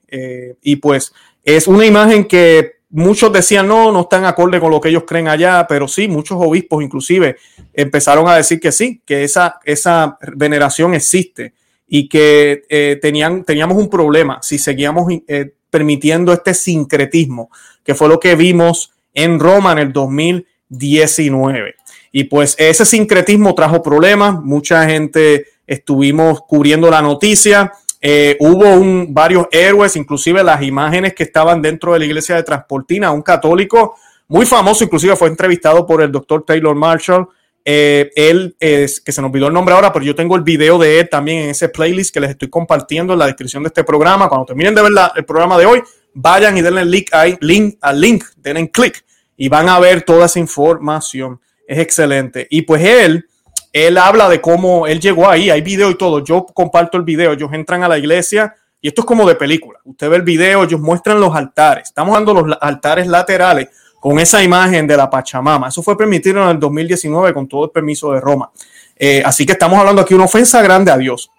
y 0.63 0.77
pues 0.77 1.15
es 1.43 1.67
una 1.67 1.87
imagen 1.87 2.27
que 2.27 2.73
muchos 2.91 3.33
decían 3.33 3.67
no, 3.67 3.91
no 3.93 4.03
están 4.03 4.27
acorde 4.27 4.61
con 4.61 4.71
lo 4.71 4.79
que 4.79 4.91
ellos 4.91 5.05
creen 5.07 5.29
allá, 5.29 5.67
pero 5.67 5.89
sí, 5.89 6.07
muchos 6.07 6.37
obispos 6.39 6.83
inclusive 6.83 7.37
empezaron 7.73 8.29
a 8.29 8.37
decir 8.37 8.61
que 8.61 8.71
sí, 8.71 9.01
que 9.07 9.25
esa, 9.25 9.59
esa 9.65 10.19
veneración 10.35 10.93
existe 10.93 11.55
y 11.89 12.09
que 12.09 12.65
eh, 12.69 12.99
tenían, 13.01 13.45
teníamos 13.45 13.79
un 13.79 13.89
problema 13.89 14.39
si 14.43 14.59
seguíamos 14.59 15.11
eh, 15.27 15.53
permitiendo 15.71 16.33
este 16.33 16.55
sincretismo, 16.55 17.51
que 17.83 17.95
fue 17.95 18.09
lo 18.09 18.21
que 18.21 18.37
vimos 18.37 18.93
en 19.15 19.41
Roma 19.41 19.73
en 19.73 19.79
el 19.79 19.93
2019. 19.93 21.75
Y 22.13 22.25
pues 22.25 22.55
ese 22.59 22.85
sincretismo 22.85 23.55
trajo 23.55 23.83
problemas, 23.83 24.41
mucha 24.43 24.87
gente 24.87 25.47
estuvimos 25.67 26.43
cubriendo 26.43 26.91
la 26.91 27.03
noticia, 27.03 27.73
eh, 28.01 28.37
hubo 28.41 28.75
un, 28.75 29.13
varios 29.13 29.47
héroes, 29.51 29.97
inclusive 29.97 30.45
las 30.45 30.63
imágenes 30.63 31.15
que 31.15 31.25
estaban 31.25 31.61
dentro 31.61 31.93
de 31.93 31.99
la 31.99 32.05
iglesia 32.05 32.37
de 32.37 32.45
Transportina, 32.45 33.11
un 33.11 33.23
católico 33.23 33.97
muy 34.29 34.47
famoso, 34.47 34.85
inclusive 34.85 35.17
fue 35.17 35.29
entrevistado 35.29 35.87
por 35.87 36.03
el 36.03 36.13
doctor 36.13 36.45
Taylor 36.45 36.77
Marshall, 36.77 37.29
eh, 37.71 38.11
él, 38.17 38.57
es, 38.61 38.99
que 38.99 39.13
se 39.13 39.21
nos 39.21 39.29
olvidó 39.29 39.49
el 39.49 39.53
nombre 39.53 39.75
ahora, 39.75 39.93
pero 39.93 40.03
yo 40.03 40.15
tengo 40.15 40.37
el 40.37 40.43
video 40.43 40.79
de 40.79 41.01
él 41.01 41.09
también 41.11 41.43
en 41.43 41.51
ese 41.51 41.69
playlist 41.69 42.15
que 42.15 42.19
les 42.19 42.31
estoy 42.31 42.49
compartiendo 42.49 43.13
en 43.13 43.19
la 43.19 43.27
descripción 43.27 43.63
de 43.63 43.67
este 43.67 43.85
programa. 43.85 44.27
Cuando 44.27 44.47
terminen 44.47 44.75
de 44.75 44.81
ver 44.81 44.93
el 45.15 45.25
programa 45.27 45.59
de 45.59 45.67
hoy, 45.67 45.83
vayan 46.15 46.57
y 46.57 46.63
denle 46.63 46.87
link, 46.87 47.11
ahí, 47.13 47.37
link 47.43 47.77
al 47.83 48.01
link, 48.01 48.25
denle 48.39 48.71
clic 48.71 49.05
y 49.37 49.51
van 49.51 49.69
a 49.69 49.79
ver 49.81 50.01
toda 50.01 50.25
esa 50.25 50.39
información. 50.39 51.43
Es 51.67 51.79
excelente. 51.79 52.47
Y 52.49 52.63
pues 52.63 52.83
él, 52.83 53.27
él 53.75 53.99
habla 53.99 54.31
de 54.31 54.41
cómo 54.41 54.87
él 54.87 54.99
llegó 54.99 55.29
ahí, 55.29 55.51
hay 55.51 55.61
video 55.61 55.91
y 55.91 55.99
todo. 55.99 56.25
Yo 56.25 56.47
comparto 56.47 56.97
el 56.97 57.05
video, 57.05 57.33
ellos 57.33 57.51
entran 57.53 57.85
a 57.85 57.89
la 57.89 57.99
iglesia 57.99 58.55
y 58.81 58.89
esto 58.89 59.03
es 59.03 59.07
como 59.07 59.29
de 59.29 59.35
película. 59.35 59.79
Usted 59.85 60.09
ve 60.09 60.17
el 60.17 60.23
video, 60.23 60.65
ellos 60.65 60.81
muestran 60.81 61.21
los 61.21 61.37
altares. 61.37 61.89
Estamos 61.89 62.15
dando 62.15 62.33
los 62.33 62.57
altares 62.63 63.07
laterales 63.07 63.69
con 64.01 64.19
esa 64.19 64.43
imagen 64.43 64.87
de 64.87 64.97
la 64.97 65.09
Pachamama. 65.11 65.69
Eso 65.69 65.83
fue 65.83 65.97
permitido 65.97 66.43
en 66.43 66.49
el 66.49 66.59
2019 66.59 67.35
con 67.35 67.49
todo 67.49 67.65
el 67.65 67.71
permiso 67.71 68.13
de 68.13 68.21
Roma. 68.21 68.51
Eh, 68.97 69.23
así 69.25 69.47
que 69.47 69.53
estamos 69.53 69.79
hablando 69.79 70.03
aquí 70.03 70.11
de 70.11 70.17
una 70.17 70.25
ofensa 70.25 70.63
grande 70.63 70.91
a 70.91 70.97
Dios. 70.97 71.31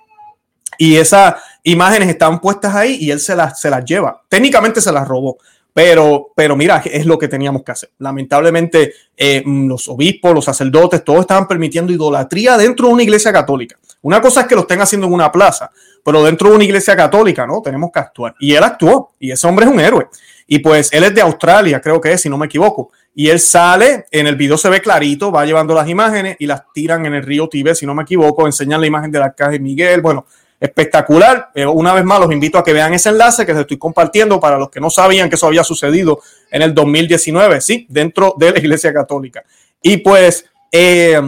Y 0.78 0.96
esas 0.96 1.36
imágenes 1.64 2.10
están 2.10 2.40
puestas 2.40 2.74
ahí 2.74 2.98
y 3.02 3.12
él 3.12 3.20
se 3.20 3.36
las, 3.36 3.60
se 3.60 3.70
las 3.70 3.84
lleva. 3.84 4.22
Técnicamente 4.30 4.82
se 4.82 4.92
las 4.92 5.08
robó. 5.08 5.38
Pero, 5.74 6.32
pero 6.36 6.56
mira, 6.56 6.82
es 6.84 7.06
lo 7.06 7.18
que 7.18 7.28
teníamos 7.28 7.64
que 7.64 7.72
hacer. 7.72 7.92
Lamentablemente, 8.00 8.94
eh, 9.16 9.44
los 9.46 9.88
obispos, 9.88 10.34
los 10.34 10.46
sacerdotes, 10.46 11.04
todos 11.04 11.22
estaban 11.22 11.48
permitiendo 11.48 11.94
idolatría 11.94 12.58
dentro 12.58 12.88
de 12.88 12.94
una 12.94 13.04
iglesia 13.04 13.32
católica. 13.32 13.78
Una 14.02 14.20
cosa 14.20 14.42
es 14.42 14.48
que 14.48 14.56
lo 14.56 14.62
estén 14.62 14.82
haciendo 14.82 15.08
en 15.08 15.14
una 15.14 15.32
plaza, 15.32 15.70
pero 16.04 16.24
dentro 16.24 16.50
de 16.50 16.56
una 16.56 16.64
iglesia 16.64 16.96
católica, 16.96 17.46
¿no? 17.46 17.62
Tenemos 17.62 17.92
que 17.94 18.00
actuar. 18.00 18.36
Y 18.40 18.56
él 18.56 18.64
actuó, 18.64 19.12
y 19.20 19.32
ese 19.32 19.46
hombre 19.48 19.66
es 19.66 19.72
un 19.72 19.80
héroe. 19.80 20.08
Y 20.52 20.60
pues 20.60 20.92
él 20.92 21.04
es 21.04 21.14
de 21.14 21.22
Australia, 21.22 21.80
creo 21.80 22.02
que 22.02 22.12
es, 22.12 22.22
si 22.22 22.28
no 22.28 22.36
me 22.36 22.48
equivoco. 22.48 22.92
Y 23.14 23.30
él 23.30 23.40
sale, 23.40 24.08
en 24.10 24.26
el 24.26 24.36
video 24.36 24.58
se 24.58 24.68
ve 24.68 24.82
clarito, 24.82 25.32
va 25.32 25.46
llevando 25.46 25.76
las 25.76 25.88
imágenes 25.88 26.38
y 26.40 26.48
las 26.48 26.64
tiran 26.74 27.06
en 27.06 27.14
el 27.14 27.24
río 27.24 27.48
Tíbet, 27.48 27.76
si 27.76 27.86
no 27.86 27.94
me 27.94 28.02
equivoco, 28.02 28.48
enseñan 28.48 28.82
la 28.82 28.88
imagen 28.88 29.12
de 29.12 29.20
la 29.20 29.32
caja 29.32 29.60
Miguel. 29.60 30.02
Bueno, 30.02 30.26
espectacular. 30.60 31.52
Eh, 31.54 31.68
una 31.68 31.94
vez 31.94 32.04
más, 32.04 32.20
los 32.20 32.32
invito 32.32 32.58
a 32.58 32.64
que 32.64 32.74
vean 32.74 32.96
ese 32.96 33.10
enlace 33.10 33.46
que 33.46 33.54
les 33.54 33.62
estoy 33.62 33.78
compartiendo 33.78 34.40
para 34.40 34.58
los 34.58 34.72
que 34.72 34.80
no 34.80 34.90
sabían 34.90 35.30
que 35.30 35.36
eso 35.36 35.46
había 35.46 35.64
sucedido 35.64 36.20
en 36.50 36.64
el 36.64 36.74
2019, 36.74 37.62
sí, 37.62 37.86
dentro 37.88 38.34
de 38.36 38.52
la 38.52 38.58
Iglesia 38.58 38.92
Católica. 38.92 39.44
Y 39.84 39.98
pues, 39.98 40.46
eh, 40.72 41.22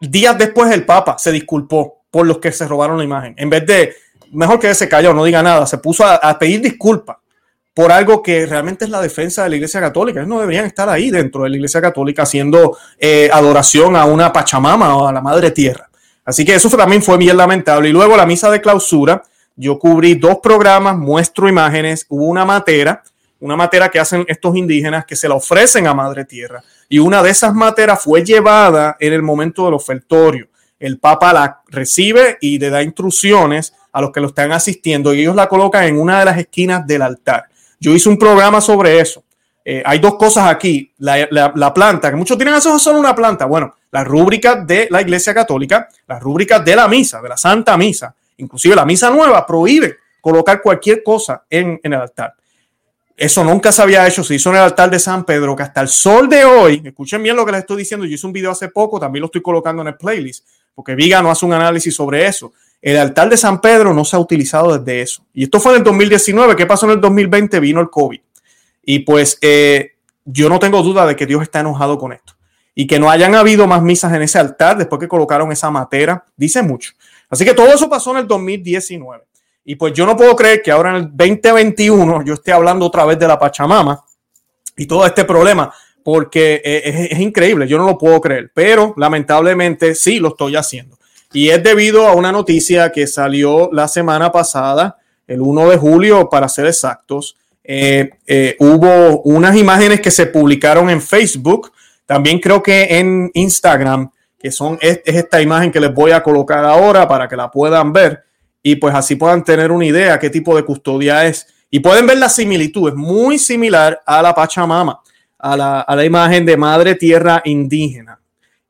días 0.00 0.38
después, 0.38 0.72
el 0.72 0.86
Papa 0.86 1.18
se 1.18 1.30
disculpó 1.30 2.04
por 2.10 2.26
los 2.26 2.38
que 2.38 2.52
se 2.52 2.66
robaron 2.66 2.96
la 2.96 3.04
imagen. 3.04 3.34
En 3.36 3.50
vez 3.50 3.66
de, 3.66 3.94
mejor 4.32 4.58
que 4.58 4.74
se 4.74 4.88
calló, 4.88 5.12
no 5.12 5.24
diga 5.24 5.42
nada, 5.42 5.66
se 5.66 5.76
puso 5.76 6.06
a 6.06 6.38
pedir 6.38 6.62
disculpas 6.62 7.18
por 7.74 7.92
algo 7.92 8.22
que 8.22 8.46
realmente 8.46 8.84
es 8.84 8.90
la 8.90 9.00
defensa 9.00 9.44
de 9.44 9.50
la 9.50 9.56
Iglesia 9.56 9.80
Católica. 9.80 10.20
Ellos 10.20 10.28
no 10.28 10.40
deberían 10.40 10.66
estar 10.66 10.88
ahí 10.88 11.10
dentro 11.10 11.44
de 11.44 11.50
la 11.50 11.56
Iglesia 11.56 11.80
Católica 11.80 12.22
haciendo 12.22 12.76
eh, 12.98 13.30
adoración 13.32 13.96
a 13.96 14.04
una 14.04 14.32
Pachamama 14.32 14.96
o 14.96 15.06
a 15.06 15.12
la 15.12 15.20
Madre 15.20 15.50
Tierra. 15.50 15.88
Así 16.24 16.44
que 16.44 16.54
eso 16.54 16.68
también 16.76 17.02
fue 17.02 17.16
bien 17.16 17.36
lamentable. 17.36 17.88
Y 17.88 17.92
luego 17.92 18.16
la 18.16 18.26
misa 18.26 18.50
de 18.50 18.60
clausura, 18.60 19.22
yo 19.56 19.78
cubrí 19.78 20.14
dos 20.14 20.38
programas, 20.42 20.96
muestro 20.96 21.48
imágenes, 21.48 22.06
hubo 22.08 22.24
una 22.26 22.44
matera, 22.44 23.02
una 23.40 23.56
matera 23.56 23.88
que 23.88 23.98
hacen 23.98 24.24
estos 24.28 24.54
indígenas 24.56 25.06
que 25.06 25.16
se 25.16 25.28
la 25.28 25.36
ofrecen 25.36 25.86
a 25.86 25.94
Madre 25.94 26.24
Tierra. 26.24 26.62
Y 26.88 26.98
una 26.98 27.22
de 27.22 27.30
esas 27.30 27.54
materas 27.54 28.02
fue 28.02 28.24
llevada 28.24 28.96
en 29.00 29.12
el 29.12 29.22
momento 29.22 29.64
del 29.64 29.74
ofertorio. 29.74 30.48
El 30.78 30.98
Papa 30.98 31.32
la 31.32 31.62
recibe 31.68 32.38
y 32.40 32.58
le 32.58 32.70
da 32.70 32.82
instrucciones 32.82 33.74
a 33.92 34.00
los 34.00 34.12
que 34.12 34.20
lo 34.20 34.28
están 34.28 34.52
asistiendo 34.52 35.12
y 35.12 35.20
ellos 35.20 35.36
la 35.36 35.48
colocan 35.48 35.84
en 35.84 35.98
una 35.98 36.18
de 36.20 36.24
las 36.24 36.38
esquinas 36.38 36.86
del 36.86 37.02
altar. 37.02 37.46
Yo 37.80 37.94
hice 37.94 38.10
un 38.10 38.18
programa 38.18 38.60
sobre 38.60 39.00
eso. 39.00 39.24
Eh, 39.64 39.82
hay 39.84 39.98
dos 39.98 40.16
cosas 40.16 40.48
aquí. 40.48 40.92
La, 40.98 41.72
planta, 41.74 42.10
que 42.10 42.16
muchos 42.16 42.36
tienen 42.36 42.54
eso 42.54 42.76
es 42.76 42.82
solo 42.82 43.00
una 43.00 43.14
planta. 43.14 43.46
Bueno, 43.46 43.74
las 43.90 44.06
rúbricas 44.06 44.66
de 44.66 44.88
la 44.90 45.00
Iglesia 45.00 45.32
Católica, 45.32 45.88
las 46.06 46.22
rúbricas 46.22 46.64
de 46.64 46.76
la 46.76 46.86
misa, 46.86 47.20
de 47.22 47.28
la 47.30 47.36
Santa 47.36 47.76
Misa, 47.76 48.14
inclusive 48.36 48.76
la 48.76 48.84
misa 48.84 49.10
nueva 49.10 49.46
prohíbe 49.46 49.96
colocar 50.20 50.60
cualquier 50.60 51.02
cosa 51.02 51.44
en, 51.48 51.80
en 51.82 51.92
el 51.92 52.00
altar. 52.00 52.34
Eso 53.16 53.44
nunca 53.44 53.70
se 53.70 53.82
había 53.82 54.06
hecho, 54.06 54.24
se 54.24 54.34
hizo 54.34 54.50
en 54.50 54.56
el 54.56 54.62
altar 54.62 54.90
de 54.90 54.98
San 54.98 55.24
Pedro, 55.24 55.54
que 55.54 55.62
hasta 55.62 55.82
el 55.82 55.88
sol 55.88 56.28
de 56.28 56.44
hoy, 56.44 56.80
escuchen 56.84 57.22
bien 57.22 57.36
lo 57.36 57.44
que 57.44 57.52
les 57.52 57.60
estoy 57.60 57.76
diciendo, 57.78 58.06
yo 58.06 58.14
hice 58.14 58.26
un 58.26 58.32
video 58.32 58.50
hace 58.50 58.68
poco, 58.68 58.98
también 58.98 59.20
lo 59.20 59.26
estoy 59.26 59.42
colocando 59.42 59.82
en 59.82 59.88
el 59.88 59.96
playlist, 59.96 60.46
porque 60.74 60.94
Viga 60.94 61.20
no 61.22 61.30
hace 61.30 61.44
un 61.44 61.52
análisis 61.52 61.94
sobre 61.94 62.26
eso. 62.26 62.52
El 62.82 62.96
altar 62.96 63.28
de 63.28 63.36
San 63.36 63.60
Pedro 63.60 63.92
no 63.92 64.04
se 64.04 64.16
ha 64.16 64.18
utilizado 64.18 64.78
desde 64.78 65.02
eso. 65.02 65.24
Y 65.34 65.44
esto 65.44 65.60
fue 65.60 65.72
en 65.72 65.78
el 65.78 65.84
2019. 65.84 66.56
¿Qué 66.56 66.66
pasó 66.66 66.86
en 66.86 66.92
el 66.92 67.00
2020? 67.00 67.60
Vino 67.60 67.80
el 67.80 67.90
COVID. 67.90 68.20
Y 68.82 69.00
pues 69.00 69.38
eh, 69.42 69.92
yo 70.24 70.48
no 70.48 70.58
tengo 70.58 70.82
duda 70.82 71.06
de 71.06 71.14
que 71.14 71.26
Dios 71.26 71.42
está 71.42 71.60
enojado 71.60 71.98
con 71.98 72.12
esto. 72.12 72.34
Y 72.74 72.86
que 72.86 72.98
no 72.98 73.10
hayan 73.10 73.34
habido 73.34 73.66
más 73.66 73.82
misas 73.82 74.12
en 74.14 74.22
ese 74.22 74.38
altar 74.38 74.78
después 74.78 74.98
que 74.98 75.08
colocaron 75.08 75.52
esa 75.52 75.70
matera, 75.70 76.24
dice 76.36 76.62
mucho. 76.62 76.92
Así 77.28 77.44
que 77.44 77.52
todo 77.52 77.68
eso 77.68 77.90
pasó 77.90 78.12
en 78.12 78.18
el 78.18 78.26
2019. 78.26 79.24
Y 79.64 79.74
pues 79.74 79.92
yo 79.92 80.06
no 80.06 80.16
puedo 80.16 80.34
creer 80.34 80.62
que 80.62 80.70
ahora 80.70 80.90
en 80.90 80.96
el 80.96 81.16
2021 81.16 82.24
yo 82.24 82.34
esté 82.34 82.52
hablando 82.52 82.86
otra 82.86 83.04
vez 83.04 83.18
de 83.18 83.28
la 83.28 83.38
Pachamama 83.38 84.02
y 84.76 84.86
todo 84.86 85.04
este 85.04 85.24
problema, 85.24 85.72
porque 86.02 86.62
eh, 86.64 86.82
es, 86.84 87.12
es 87.12 87.20
increíble, 87.20 87.68
yo 87.68 87.76
no 87.76 87.84
lo 87.84 87.98
puedo 87.98 88.20
creer, 88.20 88.50
pero 88.54 88.94
lamentablemente 88.96 89.94
sí 89.94 90.18
lo 90.18 90.28
estoy 90.28 90.56
haciendo. 90.56 90.96
Y 91.32 91.50
es 91.50 91.62
debido 91.62 92.08
a 92.08 92.14
una 92.14 92.32
noticia 92.32 92.90
que 92.90 93.06
salió 93.06 93.70
la 93.72 93.86
semana 93.86 94.32
pasada, 94.32 94.98
el 95.26 95.40
1 95.40 95.70
de 95.70 95.76
julio, 95.76 96.28
para 96.28 96.48
ser 96.48 96.66
exactos. 96.66 97.36
Eh, 97.62 98.10
eh, 98.26 98.56
hubo 98.58 99.22
unas 99.22 99.56
imágenes 99.56 100.00
que 100.00 100.10
se 100.10 100.26
publicaron 100.26 100.90
en 100.90 101.00
Facebook, 101.00 101.72
también 102.04 102.40
creo 102.40 102.60
que 102.60 102.98
en 102.98 103.30
Instagram, 103.34 104.10
que 104.36 104.50
son 104.50 104.76
es, 104.80 105.02
esta 105.04 105.40
imagen 105.40 105.70
que 105.70 105.78
les 105.78 105.94
voy 105.94 106.10
a 106.10 106.22
colocar 106.22 106.64
ahora 106.64 107.06
para 107.06 107.28
que 107.28 107.36
la 107.36 107.48
puedan 107.48 107.92
ver 107.92 108.24
y 108.62 108.74
pues 108.76 108.94
así 108.94 109.14
puedan 109.14 109.44
tener 109.44 109.70
una 109.70 109.86
idea 109.86 110.18
qué 110.18 110.30
tipo 110.30 110.56
de 110.56 110.64
custodia 110.64 111.26
es. 111.26 111.46
Y 111.70 111.78
pueden 111.78 112.08
ver 112.08 112.18
la 112.18 112.28
similitud, 112.28 112.88
es 112.88 112.96
muy 112.96 113.38
similar 113.38 114.02
a 114.04 114.20
la 114.20 114.34
Pachamama, 114.34 115.00
a 115.38 115.56
la, 115.56 115.80
a 115.82 115.94
la 115.94 116.04
imagen 116.04 116.44
de 116.44 116.56
Madre 116.56 116.96
Tierra 116.96 117.40
Indígena. 117.44 118.18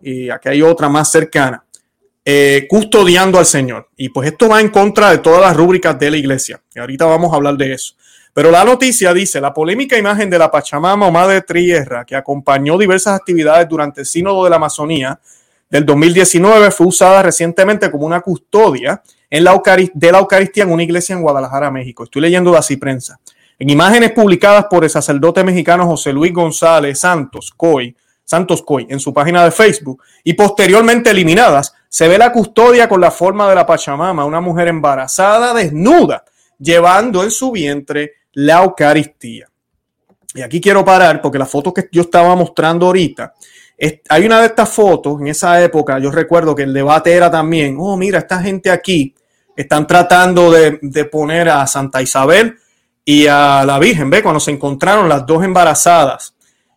Y 0.02 0.29
aquí 0.29 0.50
hay 0.50 0.61
otra 0.61 0.90
más 0.90 1.11
cercana. 1.11 1.64
Eh, 2.32 2.68
custodiando 2.68 3.40
al 3.40 3.44
Señor. 3.44 3.88
Y 3.96 4.10
pues 4.10 4.28
esto 4.28 4.49
va 4.49 4.60
en 4.60 4.68
contra 4.68 5.10
de 5.10 5.18
todas 5.18 5.40
las 5.40 5.56
rúbricas 5.56 5.99
de 5.99 6.12
la 6.12 6.16
iglesia. 6.16 6.62
Y 6.72 6.78
ahorita 6.78 7.04
vamos 7.04 7.32
a 7.32 7.37
hablar 7.37 7.56
de 7.56 7.72
eso. 7.72 7.96
Pero 8.32 8.52
la 8.52 8.62
noticia 8.64 9.12
dice, 9.12 9.40
la 9.40 9.52
polémica 9.52 9.99
imagen 9.99 10.30
de 10.30 10.38
la 10.38 10.49
Pachamama 10.49 11.08
o 11.08 11.10
Madre 11.10 11.42
Tierra, 11.42 12.04
que 12.04 12.14
acompañó 12.14 12.78
diversas 12.78 13.16
actividades 13.16 13.68
durante 13.68 14.02
el 14.02 14.06
Sínodo 14.06 14.44
de 14.44 14.50
la 14.50 14.56
Amazonía 14.56 15.18
del 15.68 15.84
2019, 15.84 16.70
fue 16.70 16.87
usada 16.87 17.20
recientemente 17.20 17.90
como 17.90 18.06
una 18.06 18.20
custodia 18.20 19.02
en 19.28 19.42
la 19.42 19.60
de 19.92 20.12
la 20.12 20.18
Eucaristía 20.20 20.62
en 20.62 20.70
una 20.70 20.84
iglesia 20.84 21.16
en 21.16 21.22
Guadalajara, 21.22 21.68
México. 21.72 22.04
Estoy 22.04 22.22
leyendo 22.22 22.52
de 22.52 22.58
así 22.58 22.76
prensa. 22.76 23.18
En 23.58 23.70
imágenes 23.70 24.12
publicadas 24.12 24.66
por 24.70 24.84
el 24.84 24.90
sacerdote 24.90 25.42
mexicano 25.42 25.84
José 25.84 26.12
Luis 26.12 26.32
González 26.32 27.00
Santos 27.00 27.50
Coy, 27.56 27.96
Santos 28.25 28.62
Coy, 28.62 28.87
en 28.88 29.00
su 29.00 29.12
página 29.12 29.42
de 29.42 29.50
Facebook, 29.50 30.00
y 30.22 30.34
posteriormente 30.34 31.10
eliminadas, 31.10 31.75
se 31.90 32.06
ve 32.06 32.16
la 32.16 32.32
custodia 32.32 32.88
con 32.88 33.00
la 33.00 33.11
forma 33.11 33.49
de 33.49 33.56
la 33.56 33.66
Pachamama, 33.66 34.25
una 34.25 34.40
mujer 34.40 34.68
embarazada, 34.68 35.52
desnuda, 35.52 36.25
llevando 36.56 37.25
en 37.25 37.32
su 37.32 37.50
vientre 37.50 38.12
la 38.35 38.62
Eucaristía. 38.62 39.49
Y 40.32 40.40
aquí 40.40 40.61
quiero 40.61 40.85
parar 40.85 41.20
porque 41.20 41.38
la 41.38 41.47
foto 41.47 41.75
que 41.75 41.88
yo 41.90 42.02
estaba 42.02 42.37
mostrando 42.37 42.87
ahorita, 42.87 43.35
hay 44.09 44.25
una 44.25 44.38
de 44.40 44.47
estas 44.47 44.68
fotos 44.68 45.20
en 45.20 45.26
esa 45.26 45.61
época, 45.64 45.99
yo 45.99 46.12
recuerdo 46.12 46.54
que 46.54 46.62
el 46.62 46.73
debate 46.73 47.12
era 47.12 47.28
también, 47.28 47.76
oh, 47.80 47.97
mira, 47.97 48.20
esta 48.20 48.40
gente 48.40 48.70
aquí 48.70 49.12
están 49.56 49.85
tratando 49.88 50.52
de, 50.52 51.04
poner 51.06 51.49
a 51.49 51.66
Santa 51.66 52.00
Isabel 52.00 52.56
y 53.04 53.26
a 53.26 53.64
la 53.66 53.80
Virgen, 53.80 54.11
¿ve? 54.11 54.23
Cuando 54.23 54.38
se 54.38 54.52
encontraron 54.52 55.09
las 55.09 55.26
dos 55.26 55.42
embarazadas. 55.42 56.37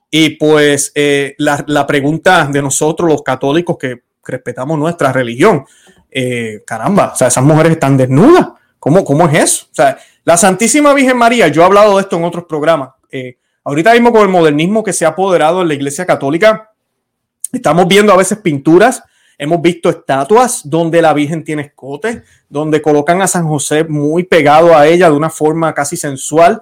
Y 0.09 0.31
pues 0.31 0.91
eh, 0.95 1.35
la, 1.37 1.85
pregunta 1.85 2.47
de 2.51 2.61
nosotros 2.61 3.09
los 3.09 3.21
católicos 3.21 3.77
que 3.79 4.01
respetamos 4.25 4.77
nuestra 4.77 5.11
religión, 5.11 5.65
eh, 6.09 6.63
caramba, 6.65 7.11
o 7.13 7.15
sea, 7.15 7.27
esas 7.27 7.43
mujeres 7.43 7.73
están 7.73 7.97
desnudas. 7.97 8.49
¿Cómo, 8.79 9.03
¿Cómo 9.05 9.27
es 9.29 9.43
eso? 9.43 9.65
O 9.71 9.75
sea, 9.75 9.97
la 10.23 10.37
Santísima 10.37 10.93
Virgen 10.93 11.17
María, 11.17 11.47
yo 11.47 11.61
he 11.61 11.65
hablado 11.65 11.95
de 11.95 12.01
esto 12.01 12.17
en 12.17 12.23
otros 12.25 12.45
programas. 12.45 12.89
Eh, 13.11 13.37
ahorita 13.63 13.93
mismo 13.93 14.11
con 14.11 14.21
el 14.21 14.29
modernismo 14.29 14.83
que 14.83 14.93
se 14.93 15.05
ha 15.05 15.09
apoderado 15.09 15.61
en 15.61 15.69
la 15.69 15.73
Iglesia 15.73 16.05
Católica, 16.05 16.71
estamos 17.51 17.87
viendo 17.87 18.11
a 18.11 18.17
veces 18.17 18.39
pinturas 18.39 19.03
Hemos 19.37 19.61
visto 19.61 19.89
estatuas 19.89 20.61
donde 20.63 21.01
la 21.01 21.13
Virgen 21.13 21.43
tiene 21.43 21.63
escote, 21.63 22.23
donde 22.47 22.81
colocan 22.81 23.21
a 23.21 23.27
San 23.27 23.47
José 23.47 23.83
muy 23.83 24.23
pegado 24.23 24.75
a 24.75 24.87
ella 24.87 25.09
de 25.09 25.15
una 25.15 25.29
forma 25.29 25.73
casi 25.73 25.97
sensual. 25.97 26.61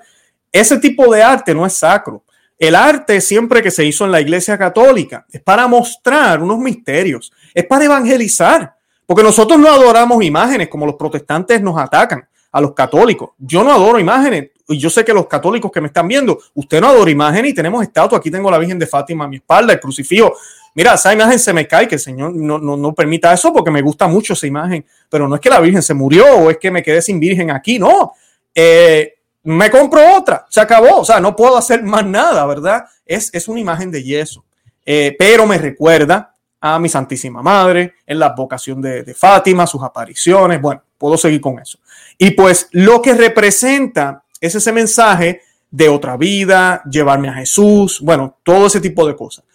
Ese 0.52 0.80
tipo 0.80 1.14
de 1.14 1.22
arte 1.22 1.54
no 1.54 1.66
es 1.66 1.74
sacro. 1.74 2.24
El 2.62 2.76
arte 2.76 3.20
siempre 3.22 3.64
que 3.64 3.72
se 3.72 3.84
hizo 3.84 4.06
en 4.06 4.12
la 4.12 4.22
Iglesia 4.22 4.56
Católica 4.56 5.26
es 5.32 5.42
para 5.42 5.68
mostrar 5.68 6.44
unos 6.44 6.60
misterios, 6.60 7.34
es 7.56 7.66
para 7.66 7.86
evangelizar, 7.86 8.76
porque 9.08 9.24
nosotros 9.24 9.60
no 9.60 9.68
adoramos 9.68 10.24
imágenes 10.24 10.68
como 10.68 10.86
los 10.86 10.94
protestantes 10.94 11.60
nos 11.60 11.76
atacan 11.76 12.24
a 12.52 12.62
los 12.62 12.76
católicos. 12.76 13.32
Yo 13.40 13.64
no 13.64 13.74
adoro 13.74 13.98
imágenes 13.98 14.52
y 14.68 14.78
yo 14.78 14.92
sé 14.92 15.04
que 15.04 15.12
los 15.12 15.26
católicos 15.26 15.72
que 15.72 15.82
me 15.82 15.88
están 15.88 16.08
viendo, 16.08 16.38
usted 16.54 16.80
no 16.80 16.90
adora 16.90 17.10
imágenes 17.10 17.50
y 17.50 17.56
tenemos 17.56 17.82
estatuas. 17.82 18.20
Aquí 18.20 18.30
tengo 18.30 18.52
la 18.52 18.60
Virgen 18.60 18.78
de 18.78 18.86
Fátima 18.86 19.26
a 19.26 19.28
mi 19.28 19.38
espalda, 19.38 19.74
el 19.74 19.80
crucifijo 19.80 20.36
mira, 20.76 20.94
esa 20.94 21.12
imagen 21.12 21.40
se 21.40 21.54
me 21.54 21.68
cae, 21.68 21.88
que 21.88 21.96
el 21.96 22.02
Señor 22.02 22.32
no, 22.36 22.60
no, 22.60 22.94
permita 22.94 23.34
eso 23.34 23.52
porque 23.52 23.72
me 23.72 23.82
gusta 23.82 24.08
mucho 24.08 24.34
esa 24.34 24.46
imagen, 24.46 24.86
pero 25.10 25.28
no 25.28 25.34
es 25.34 25.42
que 25.42 25.50
la 25.50 25.60
Virgen 25.60 25.82
se 25.82 25.96
murió 25.96 26.26
o 26.38 26.52
es 26.52 26.60
que 26.60 26.70
me 26.70 26.84
quedé 26.84 27.02
sin 27.02 27.20
Virgen 27.20 27.50
aquí, 27.50 27.80
no. 27.80 28.14
Eh, 28.54 29.16
me 29.44 29.70
compro 29.70 30.16
otra, 30.16 30.46
se 30.50 30.62
acabó, 30.62 31.00
o 31.00 31.06
sea, 31.06 31.20
no 31.20 31.36
puedo 31.36 31.58
hacer 31.58 31.84
más 31.84 32.06
nada, 32.06 32.46
¿verdad? 32.46 32.86
Es, 33.06 33.30
es 33.34 33.48
una 33.48 33.60
imagen 33.60 33.92
de 33.92 34.04
yeso, 34.04 34.44
eh, 34.86 35.16
pero 35.18 35.46
me 35.48 35.58
recuerda 35.58 36.36
a 36.60 36.78
mi 36.78 36.90
Santísima 36.90 37.42
Madre, 37.42 37.96
en 38.06 38.20
la 38.20 38.30
vocación 38.30 38.82
de, 38.82 39.04
de 39.04 39.14
Fátima, 39.16 39.66
sus 39.66 39.82
apariciones, 39.82 40.62
bueno, 40.62 40.84
puedo 40.98 41.18
seguir 41.18 41.42
con 41.42 41.60
eso. 41.60 41.80
Y 42.18 42.32
pues 42.32 42.68
lo 42.72 43.02
que 43.02 43.16
representa 43.16 44.24
es 44.40 44.54
ese 44.54 44.72
mensaje 44.72 45.42
de 45.72 45.90
otra 45.90 46.18
vida, 46.18 46.84
llevarme 46.90 47.30
a 47.30 47.34
Jesús, 47.34 48.00
bueno, 48.02 48.38
todo 48.44 48.68
ese 48.68 48.82
tipo 48.82 49.08
de 49.08 49.16
cosas. 49.16 49.46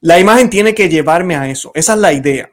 La 0.00 0.18
imagen 0.18 0.48
tiene 0.48 0.74
que 0.74 0.88
llevarme 0.88 1.34
a 1.34 1.48
eso. 1.48 1.72
Esa 1.74 1.94
es 1.94 1.98
la 1.98 2.12
idea. 2.12 2.50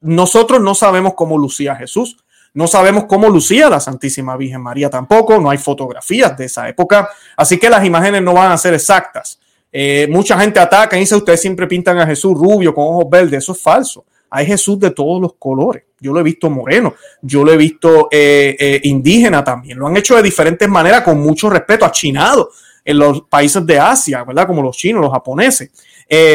Nosotros 0.00 0.60
no 0.60 0.74
sabemos 0.74 1.14
cómo 1.14 1.36
lucía 1.36 1.76
Jesús. 1.76 2.16
No 2.56 2.66
sabemos 2.66 3.04
cómo 3.04 3.28
lucía 3.28 3.68
la 3.68 3.78
Santísima 3.78 4.34
Virgen 4.34 4.62
María 4.62 4.88
tampoco. 4.88 5.38
No 5.38 5.50
hay 5.50 5.58
fotografías 5.58 6.34
de 6.38 6.46
esa 6.46 6.66
época. 6.66 7.06
Así 7.36 7.58
que 7.58 7.68
las 7.68 7.84
imágenes 7.84 8.22
no 8.22 8.32
van 8.32 8.50
a 8.50 8.56
ser 8.56 8.72
exactas. 8.72 9.38
Eh, 9.70 10.08
mucha 10.10 10.40
gente 10.40 10.58
ataca 10.58 10.96
y 10.96 11.00
dice, 11.00 11.16
ustedes 11.16 11.38
siempre 11.38 11.66
pintan 11.66 11.98
a 11.98 12.06
Jesús 12.06 12.32
rubio 12.32 12.72
con 12.74 12.84
ojos 12.84 13.10
verdes. 13.10 13.42
Eso 13.42 13.52
es 13.52 13.60
falso. 13.60 14.06
Hay 14.30 14.46
Jesús 14.46 14.80
de 14.80 14.90
todos 14.90 15.20
los 15.20 15.34
colores. 15.34 15.82
Yo 16.00 16.14
lo 16.14 16.20
he 16.20 16.22
visto 16.22 16.48
moreno, 16.48 16.94
yo 17.20 17.44
lo 17.44 17.52
he 17.52 17.58
visto 17.58 18.08
eh, 18.10 18.56
eh, 18.58 18.80
indígena 18.84 19.44
también. 19.44 19.78
Lo 19.78 19.86
han 19.86 19.96
hecho 19.98 20.16
de 20.16 20.22
diferentes 20.22 20.66
maneras, 20.66 21.02
con 21.02 21.20
mucho 21.20 21.50
respeto, 21.50 21.84
achinado 21.84 22.48
en 22.82 22.98
los 22.98 23.20
países 23.28 23.66
de 23.66 23.78
Asia, 23.78 24.24
¿verdad? 24.24 24.46
Como 24.46 24.62
los 24.62 24.74
chinos, 24.78 25.02
los 25.02 25.12
japoneses. 25.12 25.70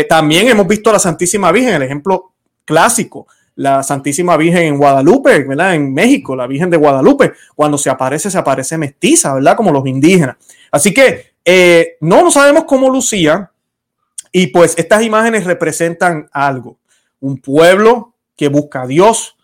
También 0.08 0.50
hemos 0.50 0.68
visto 0.68 0.92
a 0.92 0.94
la 0.94 1.00
Santísima 1.00 1.52
Virgen, 1.52 1.74
el 1.74 1.82
ejemplo 1.82 2.34
clásico, 2.64 3.26
la 3.56 3.84
Santísima 3.84 4.38
Virgen 4.38 4.64
en 4.64 4.78
Guadalupe, 4.78 5.44
¿verdad? 5.44 5.76
En 5.76 5.94
México, 5.94 6.36
la 6.36 6.48
Virgen 6.48 6.70
de 6.70 6.78
Guadalupe, 6.78 7.34
cuando 7.56 7.78
se 7.78 7.90
aparece, 7.90 8.32
se 8.32 8.38
aparece 8.38 8.78
mestiza, 8.78 9.34
¿verdad? 9.34 9.56
Como 9.56 9.72
los 9.72 9.86
indígenas. 9.86 10.38
Así 10.72 10.94
que 10.94 11.34
eh, 11.44 11.98
no, 12.02 12.24
no 12.24 12.32
sabemos 12.32 12.66
cómo 12.66 12.90
lucía 12.90 13.52
y 14.32 14.48
pues 14.48 14.76
estas 14.78 15.04
imágenes 15.04 15.46
representan 15.46 16.30
algo, 16.32 16.78
un 17.20 17.38
pueblo 17.38 18.14
que 18.36 18.48
busca 18.48 18.84
a 18.84 18.88
Dios, 18.88 19.36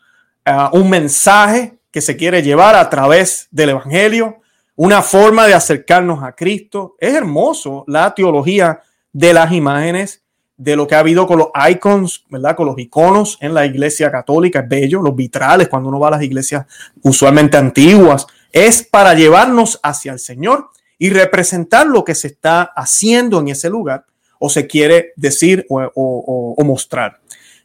eh, 0.46 0.56
un 0.72 0.90
mensaje 0.90 1.78
que 1.92 2.02
se 2.02 2.16
quiere 2.16 2.42
llevar 2.42 2.76
a 2.76 2.90
través 2.90 3.48
del 3.52 3.70
Evangelio, 3.70 4.38
una 4.76 5.02
forma 5.02 5.48
de 5.48 5.54
acercarnos 5.54 6.24
a 6.24 6.34
Cristo. 6.34 6.96
Es 7.00 7.14
hermoso 7.14 7.84
la 7.88 8.14
teología 8.14 8.82
de 9.12 9.34
las 9.34 9.52
imágenes, 9.52 10.24
de 10.58 10.76
lo 10.76 10.88
que 10.88 10.96
ha 10.96 11.00
habido 11.00 11.28
con 11.28 11.38
los 11.38 11.50
icons, 11.70 12.26
¿verdad? 12.30 12.56
Con 12.56 12.66
los 12.66 12.78
iconos 12.80 13.38
en 13.42 13.54
la 13.54 13.66
iglesia 13.66 14.12
católica, 14.12 14.60
es 14.60 14.68
bello, 14.68 15.02
los 15.02 15.16
vitrales, 15.16 15.70
cuando 15.70 15.90
uno 15.90 16.00
va 16.00 16.08
a 16.08 16.12
las 16.12 16.24
iglesias 16.24 16.66
usualmente 17.04 17.58
antiguas, 17.58 18.26
es 18.52 18.82
para 18.82 19.14
llevarnos 19.14 19.80
hacia 19.84 20.12
el 20.12 20.20
Señor 20.20 20.70
y 20.98 21.12
representar 21.12 21.86
lo 21.86 22.04
que 22.04 22.16
se 22.16 22.28
está 22.28 22.64
haciendo 22.64 23.40
en 23.40 23.50
ese 23.50 23.70
lugar 23.70 24.06
o 24.40 24.50
se 24.50 24.66
quiere 24.66 25.14
decir 25.16 25.66
o, 25.70 26.64
mostrar. 26.66 27.20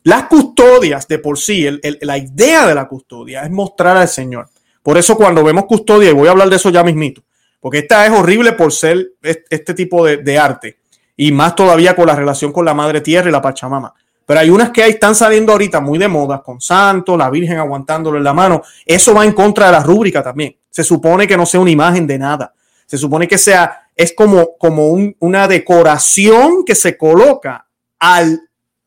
Las 0.04 0.24
custodias 0.24 1.08
de 1.08 1.18
por 1.18 1.38
sí, 1.38 1.66
la 2.00 2.18
idea 2.18 2.66
de 2.66 2.74
la 2.74 2.88
custodia 2.88 3.42
es 3.42 3.50
mostrar 3.50 3.96
al 3.96 4.08
Señor. 4.08 4.48
Por 4.82 4.98
eso 4.98 5.16
cuando 5.16 5.44
vemos 5.44 5.64
custodia, 5.64 6.10
y 6.10 6.14
voy 6.14 6.28
a 6.28 6.32
hablar 6.32 6.50
de 6.50 6.56
eso 6.56 6.70
ya 6.70 6.82
mismito, 6.82 7.22
porque 7.60 7.78
esta 7.78 8.04
es 8.04 8.12
horrible 8.12 8.52
por 8.52 8.72
ser 8.72 9.12
este 9.22 9.72
tipo 9.72 10.04
de 10.04 10.38
arte, 10.38 10.81
y 11.16 11.32
más 11.32 11.54
todavía 11.54 11.94
con 11.94 12.06
la 12.06 12.16
relación 12.16 12.52
con 12.52 12.64
la 12.64 12.74
Madre 12.74 13.00
Tierra 13.00 13.28
y 13.28 13.32
la 13.32 13.42
Pachamama. 13.42 13.94
Pero 14.24 14.40
hay 14.40 14.50
unas 14.50 14.70
que 14.70 14.86
están 14.86 15.14
saliendo 15.14 15.52
ahorita 15.52 15.80
muy 15.80 15.98
de 15.98 16.08
moda, 16.08 16.42
con 16.42 16.60
santo, 16.60 17.16
la 17.16 17.28
Virgen 17.28 17.58
aguantándolo 17.58 18.18
en 18.18 18.24
la 18.24 18.32
mano. 18.32 18.62
Eso 18.86 19.14
va 19.14 19.24
en 19.24 19.32
contra 19.32 19.66
de 19.66 19.72
la 19.72 19.82
rúbrica 19.82 20.22
también. 20.22 20.56
Se 20.70 20.84
supone 20.84 21.26
que 21.26 21.36
no 21.36 21.44
sea 21.44 21.60
una 21.60 21.70
imagen 21.70 22.06
de 22.06 22.18
nada. 22.18 22.54
Se 22.86 22.96
supone 22.96 23.26
que 23.26 23.38
sea, 23.38 23.88
es 23.96 24.14
como, 24.14 24.56
como 24.58 24.88
una 25.18 25.48
decoración 25.48 26.64
que 26.64 26.74
se 26.74 26.96
coloca 26.96 27.66
al, 27.98 28.40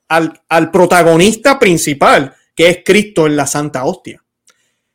al, 0.07 0.41
al 0.47 0.71
protagonista 0.71 1.59
principal, 1.59 2.33
que 2.55 2.69
es 2.69 2.79
Cristo 2.85 3.27
en 3.27 3.35
la 3.35 3.45
Santa 3.45 3.83
Hostia. 3.83 4.23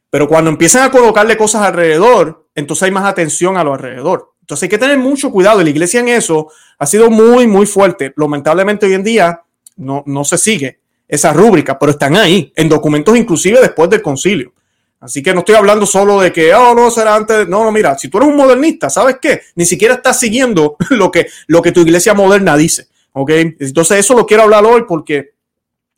Pero 0.08 0.26
cuando 0.26 0.50
empiezan 0.50 0.82
a 0.82 0.90
colocarle 0.90 1.36
cosas 1.36 1.62
alrededor, 1.62 2.48
entonces 2.54 2.84
hay 2.84 2.90
más 2.90 3.04
atención 3.04 3.56
a 3.56 3.64
lo 3.64 3.74
alrededor. 3.74 4.29
Entonces 4.50 4.64
hay 4.64 4.68
que 4.68 4.78
tener 4.78 4.98
mucho 4.98 5.30
cuidado. 5.30 5.62
La 5.62 5.70
iglesia 5.70 6.00
en 6.00 6.08
eso 6.08 6.50
ha 6.76 6.84
sido 6.84 7.08
muy, 7.08 7.46
muy 7.46 7.66
fuerte. 7.66 8.12
Lamentablemente 8.16 8.84
hoy 8.84 8.94
en 8.94 9.04
día 9.04 9.42
no, 9.76 10.02
no 10.06 10.24
se 10.24 10.38
sigue 10.38 10.80
esa 11.06 11.32
rúbrica, 11.32 11.78
pero 11.78 11.92
están 11.92 12.16
ahí, 12.16 12.52
en 12.56 12.68
documentos 12.68 13.16
inclusive 13.16 13.60
después 13.60 13.88
del 13.90 14.02
concilio. 14.02 14.52
Así 14.98 15.22
que 15.22 15.32
no 15.32 15.40
estoy 15.40 15.54
hablando 15.54 15.86
solo 15.86 16.20
de 16.20 16.32
que, 16.32 16.52
oh, 16.52 16.74
no, 16.74 16.90
será 16.90 17.14
antes. 17.14 17.46
No, 17.46 17.62
no, 17.62 17.70
mira, 17.70 17.96
si 17.96 18.08
tú 18.08 18.18
eres 18.18 18.28
un 18.28 18.36
modernista, 18.36 18.90
¿sabes 18.90 19.18
qué? 19.22 19.40
Ni 19.54 19.64
siquiera 19.64 19.94
estás 19.94 20.18
siguiendo 20.18 20.76
lo 20.90 21.12
que, 21.12 21.28
lo 21.46 21.62
que 21.62 21.70
tu 21.70 21.82
iglesia 21.82 22.12
moderna 22.12 22.56
dice. 22.56 22.88
¿Ok? 23.12 23.30
Entonces, 23.30 24.00
eso 24.00 24.14
lo 24.14 24.26
quiero 24.26 24.42
hablar 24.42 24.64
hoy 24.64 24.82
porque 24.88 25.34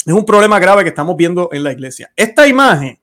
es 0.04 0.12
un 0.12 0.26
problema 0.26 0.58
grave 0.58 0.82
que 0.82 0.90
estamos 0.90 1.16
viendo 1.16 1.48
en 1.52 1.64
la 1.64 1.72
iglesia. 1.72 2.12
Esta 2.14 2.46
imagen, 2.46 3.00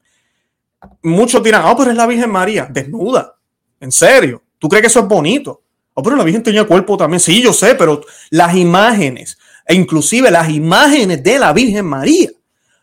muchos 1.02 1.42
dirán, 1.42 1.66
oh, 1.66 1.76
pero 1.76 1.90
es 1.90 1.98
la 1.98 2.06
Virgen 2.06 2.30
María, 2.30 2.68
desnuda. 2.70 3.36
En 3.80 3.92
serio. 3.92 4.44
¿Tú 4.60 4.68
crees 4.68 4.82
que 4.82 4.88
eso 4.88 5.00
es 5.00 5.08
bonito? 5.08 5.62
Oh, 5.94 6.04
pero 6.04 6.16
la 6.16 6.24
Virgen 6.24 6.44
tenía 6.44 6.66
cuerpo 6.66 6.98
también. 6.98 7.20
Sí, 7.20 7.42
yo 7.42 7.54
sé, 7.54 7.76
pero 7.76 8.02
las 8.30 8.56
imágenes, 8.56 9.38
e 9.66 9.74
inclusive 9.74 10.30
las 10.30 10.50
imágenes 10.50 11.24
de 11.24 11.40
la 11.40 11.52
Virgen 11.54 11.86
María, 11.86 12.30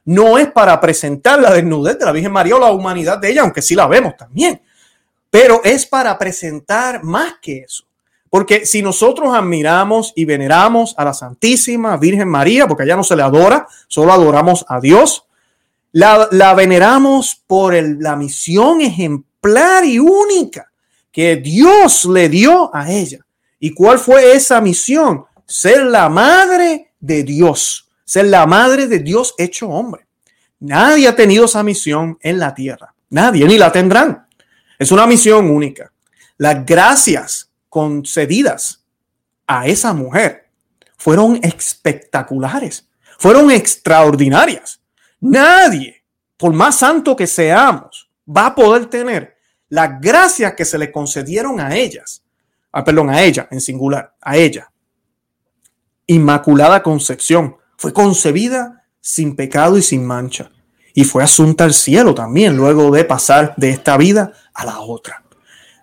no 0.06 0.38
es 0.38 0.50
para 0.50 0.80
presentar 0.80 1.40
la 1.40 1.52
desnudez 1.52 1.98
de 1.98 2.04
la 2.04 2.12
Virgen 2.12 2.32
María 2.32 2.56
o 2.56 2.60
la 2.60 2.70
humanidad 2.70 3.18
de 3.18 3.30
ella, 3.30 3.42
aunque 3.42 3.62
sí 3.62 3.74
la 3.74 3.86
vemos 3.86 4.16
también. 4.16 4.60
Pero 5.30 5.60
es 5.64 5.84
para 5.86 6.16
presentar 6.18 7.02
más 7.02 7.34
que 7.42 7.58
eso. 7.58 7.84
Porque 8.30 8.66
si 8.66 8.82
nosotros 8.82 9.34
admiramos 9.34 10.12
y 10.14 10.24
veneramos 10.24 10.94
a 10.96 11.04
la 11.04 11.14
Santísima 11.14 11.96
Virgen 11.96 12.28
María, 12.28 12.66
porque 12.66 12.84
allá 12.84 12.96
no 12.96 13.04
se 13.04 13.16
le 13.16 13.22
adora, 13.22 13.66
solo 13.88 14.12
adoramos 14.12 14.64
a 14.68 14.80
Dios, 14.80 15.24
la, 15.92 16.28
la 16.30 16.54
veneramos 16.54 17.42
por 17.46 17.74
la 17.74 18.14
misión 18.14 18.80
ejemplar 18.80 19.84
y 19.84 19.98
única 19.98 20.70
que 21.16 21.36
Dios 21.36 22.04
le 22.04 22.28
dio 22.28 22.70
a 22.76 22.92
ella. 22.92 23.20
¿Y 23.58 23.72
cuál 23.72 23.98
fue 23.98 24.36
esa 24.36 24.60
misión? 24.60 25.24
Ser 25.46 25.84
la 25.84 26.10
madre 26.10 26.92
de 27.00 27.22
Dios, 27.22 27.88
ser 28.04 28.26
la 28.26 28.44
madre 28.44 28.86
de 28.86 28.98
Dios 28.98 29.34
hecho 29.38 29.66
hombre. 29.70 30.06
Nadie 30.60 31.08
ha 31.08 31.16
tenido 31.16 31.46
esa 31.46 31.62
misión 31.62 32.18
en 32.20 32.38
la 32.38 32.52
tierra. 32.54 32.94
Nadie, 33.08 33.46
ni 33.46 33.56
la 33.56 33.72
tendrán. 33.72 34.26
Es 34.78 34.92
una 34.92 35.06
misión 35.06 35.48
única. 35.48 35.90
Las 36.36 36.66
gracias 36.66 37.50
concedidas 37.70 38.84
a 39.46 39.66
esa 39.66 39.94
mujer 39.94 40.50
fueron 40.98 41.40
espectaculares, 41.42 42.90
fueron 43.18 43.50
extraordinarias. 43.50 44.82
Nadie, 45.18 46.04
por 46.36 46.52
más 46.52 46.76
santo 46.76 47.16
que 47.16 47.26
seamos, 47.26 48.10
va 48.28 48.48
a 48.48 48.54
poder 48.54 48.84
tener 48.84 49.35
las 49.68 50.00
gracias 50.00 50.54
que 50.54 50.64
se 50.64 50.78
le 50.78 50.92
concedieron 50.92 51.60
a 51.60 51.74
ellas, 51.74 52.22
ah, 52.72 52.84
perdón, 52.84 53.10
a 53.10 53.22
ella 53.22 53.48
en 53.50 53.60
singular, 53.60 54.14
a 54.20 54.36
ella. 54.36 54.70
Inmaculada 56.06 56.82
Concepción 56.82 57.56
fue 57.76 57.92
concebida 57.92 58.84
sin 59.00 59.36
pecado 59.36 59.76
y 59.78 59.82
sin 59.82 60.04
mancha. 60.04 60.50
y 60.98 61.04
fue 61.04 61.22
asunta 61.22 61.64
al 61.64 61.74
cielo 61.74 62.14
también, 62.14 62.56
luego 62.56 62.90
de 62.90 63.04
pasar 63.04 63.52
de 63.58 63.68
esta 63.68 63.98
vida 63.98 64.32
a 64.54 64.64
la 64.64 64.80
otra. 64.80 65.22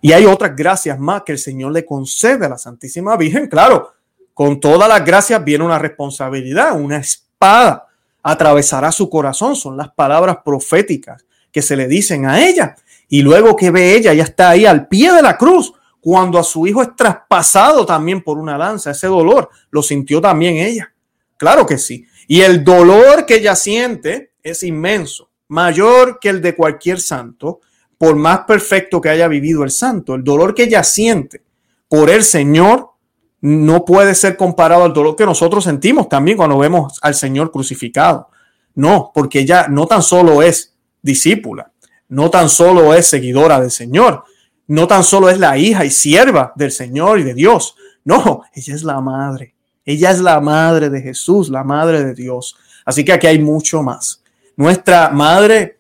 Y 0.02 0.12
hay 0.12 0.26
otras 0.26 0.56
gracias 0.56 1.00
más 1.00 1.22
que 1.22 1.34
el 1.34 1.38
Señor 1.38 1.72
le 1.72 1.86
concede 1.86 2.48
a 2.48 2.50
la 2.50 2.58
Santísima 2.58 3.16
Virgen. 3.16 3.48
Claro, 3.48 3.94
con 4.34 4.60
todas 4.60 4.90
las 4.90 5.06
gracias 5.06 5.42
viene 5.44 5.64
una 5.64 5.78
responsabilidad, 5.78 6.78
una 6.78 6.98
espada 6.98 7.88
atravesará 8.24 8.92
su 8.92 9.10
corazón. 9.10 9.56
Son 9.56 9.78
las 9.78 9.92
palabras 9.94 10.40
proféticas 10.44 11.24
que 11.52 11.62
se 11.62 11.78
le 11.78 11.88
dicen 11.88 12.26
a 12.26 12.46
ella. 12.46 12.76
Y 13.14 13.22
luego 13.22 13.56
que 13.56 13.70
ve 13.70 13.96
ella, 13.96 14.12
ya 14.12 14.24
está 14.24 14.50
ahí 14.50 14.66
al 14.66 14.88
pie 14.88 15.14
de 15.14 15.22
la 15.22 15.38
cruz, 15.38 15.72
cuando 16.02 16.40
a 16.40 16.44
su 16.44 16.66
hijo 16.66 16.82
es 16.82 16.96
traspasado 16.96 17.86
también 17.86 18.24
por 18.24 18.40
una 18.40 18.58
lanza. 18.58 18.90
Ese 18.90 19.06
dolor 19.06 19.52
lo 19.70 19.84
sintió 19.84 20.20
también 20.20 20.56
ella. 20.56 20.92
Claro 21.38 21.64
que 21.64 21.78
sí. 21.78 22.08
Y 22.28 22.42
el 22.42 22.64
dolor 22.64 23.28
que 23.28 23.36
ella 23.36 23.56
siente 23.56 24.32
es 24.42 24.64
inmenso, 24.64 25.30
mayor 25.50 26.18
que 26.20 26.30
el 26.30 26.42
de 26.42 26.56
cualquier 26.56 27.00
santo, 27.00 27.60
por 28.00 28.16
más 28.16 28.46
perfecto 28.48 29.00
que 29.00 29.10
haya 29.10 29.28
vivido 29.28 29.64
el 29.64 29.70
santo. 29.70 30.16
El 30.16 30.24
dolor 30.24 30.56
que 30.56 30.64
ella 30.64 30.84
siente 30.84 31.44
por 31.88 32.10
el 32.10 32.24
Señor 32.24 32.94
no 33.42 33.86
puede 33.86 34.16
ser 34.16 34.36
comparado 34.36 34.86
al 34.86 34.94
dolor 34.94 35.16
que 35.16 35.28
nosotros 35.28 35.66
sentimos 35.66 36.10
también 36.10 36.36
cuando 36.36 36.58
vemos 36.58 36.98
al 37.04 37.14
Señor 37.14 37.52
crucificado. 37.52 38.30
No, 38.74 39.12
porque 39.14 39.42
ella 39.42 39.68
no 39.70 39.86
tan 39.86 40.02
solo 40.02 40.42
es 40.42 40.76
discípula, 41.04 41.73
no 42.10 42.30
tan 42.30 42.50
solo 42.50 42.94
es 42.94 43.08
seguidora 43.08 43.60
del 43.60 43.72
Señor, 43.72 44.24
no 44.68 44.88
tan 44.88 45.04
solo 45.04 45.30
es 45.30 45.40
la 45.40 45.58
hija 45.58 45.86
y 45.86 45.90
sierva 45.90 46.54
del 46.56 46.72
Señor 46.72 47.20
y 47.20 47.24
de 47.24 47.34
Dios. 47.34 47.76
No, 48.06 48.44
ella 48.54 48.76
es 48.76 48.84
la 48.84 49.02
madre. 49.02 49.56
Ella 49.86 50.12
es 50.12 50.20
la 50.20 50.40
madre 50.40 50.90
de 50.90 51.02
Jesús, 51.02 51.50
la 51.50 51.64
madre 51.64 52.04
de 52.04 52.14
Dios. 52.14 52.56
Así 52.86 53.04
que 53.04 53.14
aquí 53.14 53.28
hay 53.28 53.40
mucho 53.40 53.84
más. 53.84 54.24
Nuestra 54.56 55.10
madre 55.10 55.80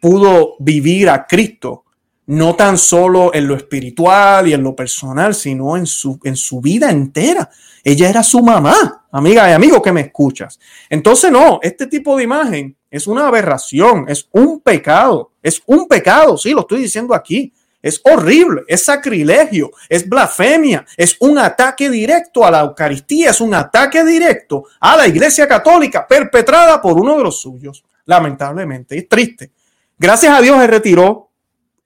pudo 0.00 0.56
vivir 0.58 1.08
a 1.10 1.26
Cristo 1.26 1.84
no 2.26 2.54
tan 2.54 2.78
solo 2.78 3.34
en 3.34 3.46
lo 3.46 3.54
espiritual 3.54 4.48
y 4.48 4.54
en 4.54 4.62
lo 4.62 4.74
personal, 4.74 5.34
sino 5.34 5.76
en 5.76 5.86
su, 5.86 6.18
en 6.24 6.36
su 6.36 6.60
vida 6.60 6.90
entera. 6.90 7.50
Ella 7.82 8.08
era 8.08 8.22
su 8.22 8.42
mamá, 8.42 9.06
amiga 9.12 9.48
y 9.50 9.52
amigo 9.52 9.82
que 9.82 9.92
me 9.92 10.00
escuchas. 10.02 10.58
Entonces, 10.88 11.30
no, 11.30 11.60
este 11.62 11.86
tipo 11.86 12.16
de 12.16 12.24
imagen 12.24 12.76
es 12.94 13.08
una 13.08 13.26
aberración, 13.26 14.04
es 14.08 14.28
un 14.30 14.60
pecado, 14.60 15.32
es 15.42 15.60
un 15.66 15.88
pecado, 15.88 16.38
sí, 16.38 16.52
lo 16.52 16.60
estoy 16.60 16.82
diciendo 16.82 17.12
aquí. 17.12 17.52
Es 17.82 18.00
horrible, 18.04 18.62
es 18.68 18.84
sacrilegio, 18.84 19.72
es 19.88 20.08
blasfemia, 20.08 20.86
es 20.96 21.16
un 21.18 21.36
ataque 21.36 21.90
directo 21.90 22.46
a 22.46 22.52
la 22.52 22.60
Eucaristía, 22.60 23.30
es 23.30 23.40
un 23.40 23.52
ataque 23.52 24.04
directo 24.04 24.66
a 24.78 24.96
la 24.96 25.08
Iglesia 25.08 25.48
Católica 25.48 26.06
perpetrada 26.06 26.80
por 26.80 26.98
uno 26.98 27.16
de 27.18 27.24
los 27.24 27.40
suyos. 27.40 27.84
Lamentablemente, 28.04 28.96
es 28.96 29.08
triste. 29.08 29.50
Gracias 29.98 30.32
a 30.32 30.40
Dios 30.40 30.56
se 30.60 30.66
retiró 30.68 31.30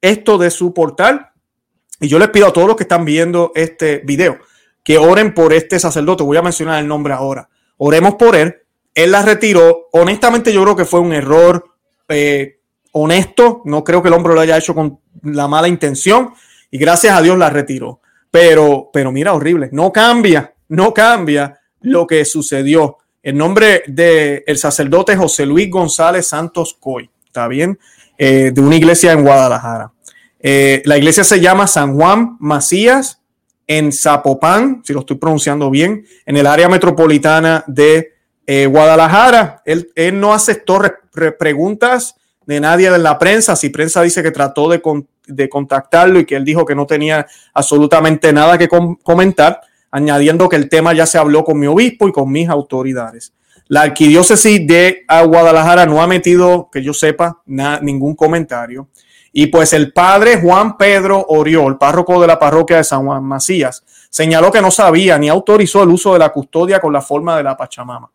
esto 0.03 0.37
de 0.37 0.51
su 0.51 0.75
portal. 0.75 1.31
Y 2.01 2.07
yo 2.07 2.19
les 2.19 2.29
pido 2.29 2.49
a 2.49 2.53
todos 2.53 2.69
los 2.69 2.77
que 2.77 2.85
están 2.85 3.07
viendo 3.07 3.51
este 3.55 4.03
video 4.05 4.39
que 4.85 4.99
oren 4.99 5.33
por 5.33 5.55
este 5.55 5.81
sacerdote. 5.81 6.23
Voy 6.23 6.37
a 6.37 6.43
mencionar 6.43 6.81
el 6.81 6.87
nombre 6.87 7.15
ahora. 7.15 7.49
Oremos 7.79 8.17
por 8.17 8.37
él. 8.37 8.55
Él 8.99 9.13
la 9.13 9.23
retiró. 9.23 9.91
Honestamente, 9.93 10.53
yo 10.53 10.61
creo 10.65 10.75
que 10.75 10.85
fue 10.85 10.99
un 10.99 11.13
error 11.13 11.65
eh, 12.09 12.59
honesto. 12.91 13.63
No 13.65 13.85
creo 13.85 14.03
que 14.03 14.09
el 14.09 14.15
hombre 14.15 14.35
lo 14.35 14.41
haya 14.41 14.59
hecho 14.59 14.75
con 14.75 14.99
la 15.23 15.47
mala 15.47 15.69
intención. 15.69 16.31
Y 16.69 16.79
gracias 16.79 17.17
a 17.17 17.23
Dios 17.23 17.39
la 17.39 17.49
retiró. 17.49 18.01
Pero, 18.29 18.91
pero 18.93 19.13
mira, 19.13 19.35
horrible. 19.35 19.69
No 19.71 19.93
cambia, 19.93 20.53
no 20.71 20.93
cambia 20.93 21.61
lo 21.83 22.09
que 22.09 22.25
sucedió. 22.25 22.97
El 23.23 23.37
nombre 23.37 23.85
del 23.87 24.43
el 24.45 24.59
sacerdote 24.59 25.17
José 25.17 25.47
Luis 25.47 25.71
González 25.71 26.27
Santos 26.27 26.77
Coy. 26.81 27.09
¿Está 27.25 27.47
bien? 27.47 27.79
Eh, 28.19 28.51
de 28.53 28.61
una 28.61 28.75
iglesia 28.75 29.13
en 29.13 29.23
Guadalajara. 29.23 29.93
Eh, 30.41 30.83
la 30.85 30.99
iglesia 30.99 31.23
se 31.23 31.39
llama 31.39 31.69
San 31.69 31.95
Juan 31.95 32.37
Macías 32.41 33.23
en 33.69 33.93
Zapopan, 33.93 34.83
si 34.85 34.93
lo 34.93 35.01
estoy 35.01 35.19
pronunciando 35.19 35.71
bien, 35.71 36.05
en 36.27 36.37
el 36.37 36.49
área 36.49 36.69
metropolitana 36.69 37.63
de 37.69 38.18
eh, 38.51 38.65
Guadalajara. 38.65 39.63
Él, 39.67 39.91
no 40.15 40.33
aceptó 40.33 40.81
preguntas 41.39 42.17
de 42.47 42.61
nadie 42.61 42.91
de 42.91 42.99
la 42.99 43.19
prensa. 43.19 43.55
Si 43.57 43.69
prensa 43.69 44.01
dice 44.01 44.23
que 44.23 44.31
trató 44.31 44.71
de, 44.71 44.81
de, 45.27 45.49
contactarlo 45.51 46.19
y 46.19 46.25
que 46.25 46.35
él 46.35 46.47
dijo 46.47 46.65
que 46.65 46.75
no 46.75 46.87
tenía 46.87 47.27
absolutamente 47.53 48.33
nada 48.33 48.57
que 48.57 48.67
comentar, 49.03 49.61
añadiendo 49.91 50.49
que 50.49 50.57
el 50.57 50.71
tema 50.71 50.95
ya 50.95 51.05
se 51.05 51.19
habló 51.19 51.45
con 51.45 51.59
mi 51.59 51.67
obispo 51.67 52.09
y 52.09 52.13
con 52.13 52.33
mis 52.33 52.49
autoridades. 52.49 53.35
La 53.67 53.83
arquidiócesis 53.83 54.67
de 54.67 55.05
Guadalajara 55.27 55.85
no 55.85 56.01
ha 56.01 56.07
metido, 56.07 56.71
que 56.73 56.83
yo 56.83 56.95
sepa, 56.95 57.43
ningún 57.45 58.15
comentario. 58.15 58.89
Y 59.31 59.49
pues 59.49 59.75
el 59.75 59.93
padre 59.93 60.41
Juan 60.41 60.79
Pedro 60.79 61.23
Oriol, 61.29 61.77
párroco 61.77 62.19
de 62.19 62.27
la 62.27 62.39
parroquia 62.39 62.79
de 62.79 62.85
San 62.85 63.05
Juan 63.05 63.23
Macías, 63.25 63.85
señaló 64.09 64.51
que 64.51 64.63
no 64.63 64.71
sabía 64.71 65.19
ni 65.19 65.29
autorizó 65.29 65.83
el 65.83 65.91
uso 65.91 66.15
de 66.15 66.19
la 66.19 66.31
custodia 66.31 66.81
con 66.81 66.95
la 66.95 67.03
forma 67.03 67.37
de 67.37 67.43
la 67.43 67.55
Pachamama. 67.55 68.11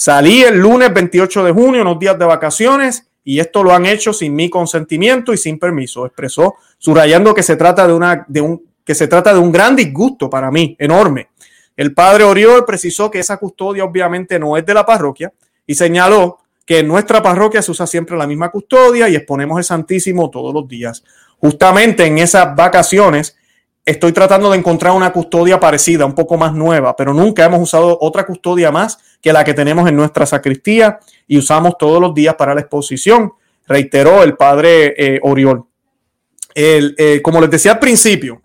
Salí 0.00 0.42
el 0.42 0.56
lunes 0.56 0.94
28 0.94 1.44
de 1.44 1.52
junio, 1.52 1.82
unos 1.82 1.98
días 1.98 2.18
de 2.18 2.24
vacaciones, 2.24 3.06
y 3.22 3.38
esto 3.38 3.62
lo 3.62 3.74
han 3.74 3.84
hecho 3.84 4.14
sin 4.14 4.34
mi 4.34 4.48
consentimiento 4.48 5.34
y 5.34 5.36
sin 5.36 5.58
permiso, 5.58 6.06
expresó, 6.06 6.54
subrayando 6.78 7.34
que 7.34 7.42
se 7.42 7.54
trata 7.54 7.86
de, 7.86 7.92
una, 7.92 8.24
de 8.26 8.40
un, 8.40 8.62
que 8.82 8.94
se 8.94 9.08
trata 9.08 9.34
de 9.34 9.38
un 9.38 9.52
gran 9.52 9.76
disgusto 9.76 10.30
para 10.30 10.50
mí, 10.50 10.74
enorme, 10.78 11.28
el 11.76 11.92
padre 11.92 12.24
Oriol 12.24 12.64
precisó 12.64 13.10
que 13.10 13.18
esa 13.18 13.36
custodia 13.36 13.84
obviamente 13.84 14.38
no 14.38 14.56
es 14.56 14.64
de 14.64 14.72
la 14.72 14.86
parroquia 14.86 15.34
y 15.66 15.74
señaló 15.74 16.38
que 16.64 16.78
en 16.78 16.88
nuestra 16.88 17.22
parroquia 17.22 17.60
se 17.60 17.70
usa 17.70 17.86
siempre 17.86 18.16
la 18.16 18.26
misma 18.26 18.48
custodia 18.50 19.06
y 19.06 19.16
exponemos 19.16 19.58
el 19.58 19.64
Santísimo 19.64 20.30
todos 20.30 20.54
los 20.54 20.66
días. 20.66 21.04
Justamente 21.36 22.06
en 22.06 22.16
esas 22.16 22.56
vacaciones 22.56 23.36
estoy 23.84 24.12
tratando 24.12 24.50
de 24.50 24.58
encontrar 24.58 24.92
una 24.92 25.12
custodia 25.12 25.58
parecida, 25.58 26.04
un 26.06 26.14
poco 26.14 26.36
más 26.36 26.52
nueva, 26.52 26.94
pero 26.96 27.12
nunca 27.12 27.44
hemos 27.44 27.60
usado 27.60 27.98
otra 28.00 28.26
custodia 28.26 28.70
más 28.70 28.98
que 29.20 29.32
la 29.32 29.44
que 29.44 29.54
tenemos 29.54 29.88
en 29.88 29.96
nuestra 29.96 30.26
sacristía 30.26 30.98
y 31.26 31.38
usamos 31.38 31.76
todos 31.78 32.00
los 32.00 32.14
días 32.14 32.34
para 32.34 32.54
la 32.54 32.60
exposición, 32.60 33.32
reiteró 33.66 34.22
el 34.22 34.36
padre 34.36 34.94
eh, 34.96 35.20
Oriol. 35.22 35.64
Eh, 36.54 37.20
como 37.22 37.40
les 37.40 37.50
decía 37.50 37.72
al 37.72 37.78
principio, 37.78 38.42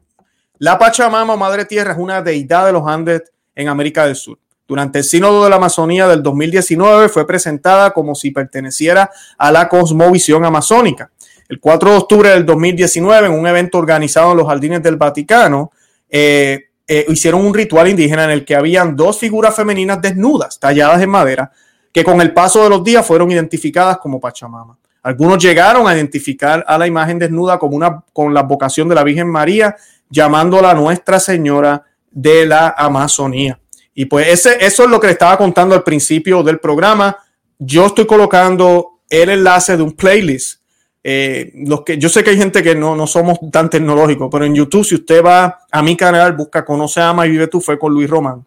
la 0.58 0.78
Pachamama 0.78 1.34
o 1.34 1.38
Madre 1.38 1.66
Tierra 1.66 1.92
es 1.92 1.98
una 1.98 2.22
deidad 2.22 2.66
de 2.66 2.72
los 2.72 2.88
Andes 2.88 3.24
en 3.56 3.68
América 3.68 4.06
del 4.06 4.16
Sur. 4.16 4.38
Durante 4.68 5.00
el 5.00 5.04
Sínodo 5.04 5.44
de 5.44 5.50
la 5.50 5.58
Amazonía 5.58 6.08
del 6.08 6.24
2019 6.24 7.10
fue 7.10 7.28
presentada 7.28 7.92
como 7.92 8.16
si 8.16 8.32
perteneciera 8.32 9.12
a 9.38 9.52
la 9.52 9.70
cosmovisión 9.70 10.44
amazónica. 10.44 11.12
El 11.48 11.60
4 11.60 11.92
de 11.92 11.98
octubre 11.98 12.30
del 12.30 12.46
2019, 12.46 13.28
en 13.28 13.34
un 13.34 13.48
evento 13.48 13.78
organizado 13.78 14.32
en 14.32 14.38
los 14.38 14.48
Jardines 14.48 14.82
del 14.82 14.98
Vaticano, 14.98 15.72
eh, 16.10 16.70
eh, 16.88 17.06
hicieron 17.10 17.46
un 17.46 17.54
ritual 17.54 17.88
indígena 17.88 18.26
en 18.26 18.32
el 18.32 18.46
que 18.46 18.56
habían 18.56 18.96
dos 18.96 19.20
figuras 19.20 19.56
femeninas 19.56 20.02
desnudas, 20.02 20.60
talladas 20.60 21.02
en 21.02 21.10
madera, 21.10 21.52
que 21.92 22.04
con 22.04 22.22
el 22.22 22.34
paso 22.34 22.64
de 22.64 22.70
los 22.70 22.84
días 22.84 23.06
fueron 23.06 23.32
identificadas 23.32 23.98
como 23.98 24.20
Pachamama. 24.20 24.78
Algunos 25.02 25.44
llegaron 25.44 25.88
a 25.88 25.96
identificar 25.96 26.66
a 26.68 26.78
la 26.78 26.88
imagen 26.88 27.20
desnuda 27.20 27.60
como 27.60 27.76
una, 27.76 28.04
con 28.12 28.34
la 28.34 28.42
vocación 28.42 28.90
de 28.90 28.96
la 28.96 29.04
Virgen 29.04 29.28
María 29.28 29.76
llamándola 30.10 30.74
Nuestra 30.74 31.20
Señora 31.20 31.84
de 32.12 32.46
la 32.46 32.74
Amazonía. 32.78 33.60
Y 33.94 34.06
pues 34.06 34.28
ese, 34.28 34.58
eso 34.66 34.84
es 34.84 34.90
lo 34.90 35.00
que 35.00 35.08
le 35.08 35.14
estaba 35.14 35.38
contando 35.38 35.76
al 35.76 35.84
principio 35.84 36.44
del 36.44 36.60
programa. 36.60 37.18
Yo 37.58 37.86
estoy 37.86 38.06
colocando 38.06 39.00
el 39.10 39.30
enlace 39.30 39.78
de 39.78 39.84
un 39.84 39.94
playlist. 39.94 40.62
Eh, 41.08 41.52
los 41.68 41.84
que, 41.84 42.00
yo 42.00 42.10
sé 42.10 42.24
que 42.24 42.32
hay 42.32 42.38
gente 42.38 42.64
que 42.64 42.74
no, 42.74 42.96
no 42.96 43.06
somos 43.06 43.38
tan 43.52 43.70
tecnológicos, 43.70 44.28
pero 44.32 44.44
en 44.44 44.56
YouTube, 44.56 44.84
si 44.84 44.96
usted 44.96 45.24
va 45.24 45.60
a 45.72 45.84
mi 45.84 45.96
canal, 45.96 46.34
busca 46.34 46.66
Conoce, 46.66 47.00
Ama 47.00 47.28
y 47.28 47.30
Vive 47.30 47.46
tu 47.46 47.62
Fe 47.62 47.78
con 47.78 47.94
Luis 47.94 48.10
Román, 48.10 48.44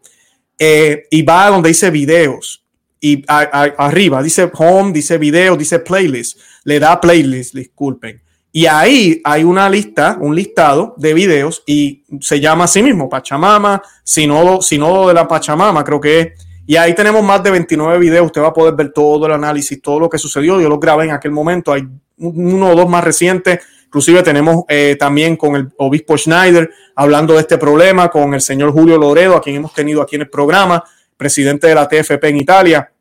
eh, 0.58 1.04
y 1.08 1.22
va 1.22 1.46
a 1.46 1.50
donde 1.50 1.68
dice 1.68 1.88
videos, 1.90 2.64
y 3.00 3.22
arriba 3.28 4.24
dice 4.24 4.50
home, 4.52 4.92
dice 4.92 5.18
video, 5.18 5.56
dice 5.56 5.78
playlist, 5.78 6.40
le 6.64 6.80
da 6.80 7.00
playlist, 7.00 7.54
disculpen. 7.54 8.20
Y 8.50 8.66
ahí 8.66 9.20
hay 9.22 9.44
una 9.44 9.70
lista, 9.70 10.18
un 10.20 10.34
listado 10.34 10.96
de 10.96 11.14
videos 11.14 11.62
y 11.64 12.02
se 12.20 12.40
llama 12.40 12.64
así 12.64 12.82
mismo, 12.82 13.08
Pachamama, 13.08 13.80
Sinodo, 14.02 14.62
Sinodo 14.62 15.06
de 15.06 15.14
la 15.14 15.28
Pachamama, 15.28 15.84
creo 15.84 16.00
que 16.00 16.20
es. 16.20 16.47
Y 16.68 16.76
ahí 16.76 16.94
tenemos 16.94 17.24
más 17.24 17.42
de 17.42 17.50
29 17.50 17.98
videos, 17.98 18.26
usted 18.26 18.42
va 18.42 18.48
a 18.48 18.52
poder 18.52 18.74
ver 18.74 18.92
todo 18.92 19.24
el 19.24 19.32
análisis, 19.32 19.80
todo 19.80 19.98
lo 20.00 20.10
que 20.10 20.18
sucedió. 20.18 20.60
Yo 20.60 20.68
lo 20.68 20.78
grabé 20.78 21.06
en 21.06 21.12
aquel 21.12 21.30
momento, 21.30 21.72
hay 21.72 21.88
uno 22.18 22.68
o 22.68 22.74
dos 22.74 22.86
más 22.86 23.02
recientes. 23.02 23.60
Inclusive 23.86 24.22
tenemos 24.22 24.64
eh, 24.68 24.94
también 24.98 25.38
con 25.38 25.56
el 25.56 25.72
obispo 25.78 26.18
Schneider 26.18 26.70
hablando 26.94 27.32
de 27.32 27.40
este 27.40 27.56
problema, 27.56 28.10
con 28.10 28.34
el 28.34 28.42
señor 28.42 28.72
Julio 28.72 28.98
Loredo, 28.98 29.34
a 29.34 29.40
quien 29.40 29.56
hemos 29.56 29.72
tenido 29.72 30.02
aquí 30.02 30.16
en 30.16 30.22
el 30.22 30.28
programa, 30.28 30.84
presidente 31.16 31.68
de 31.68 31.74
la 31.74 31.88
TFP 31.88 32.22
en 32.24 32.36
Italia 32.36 32.92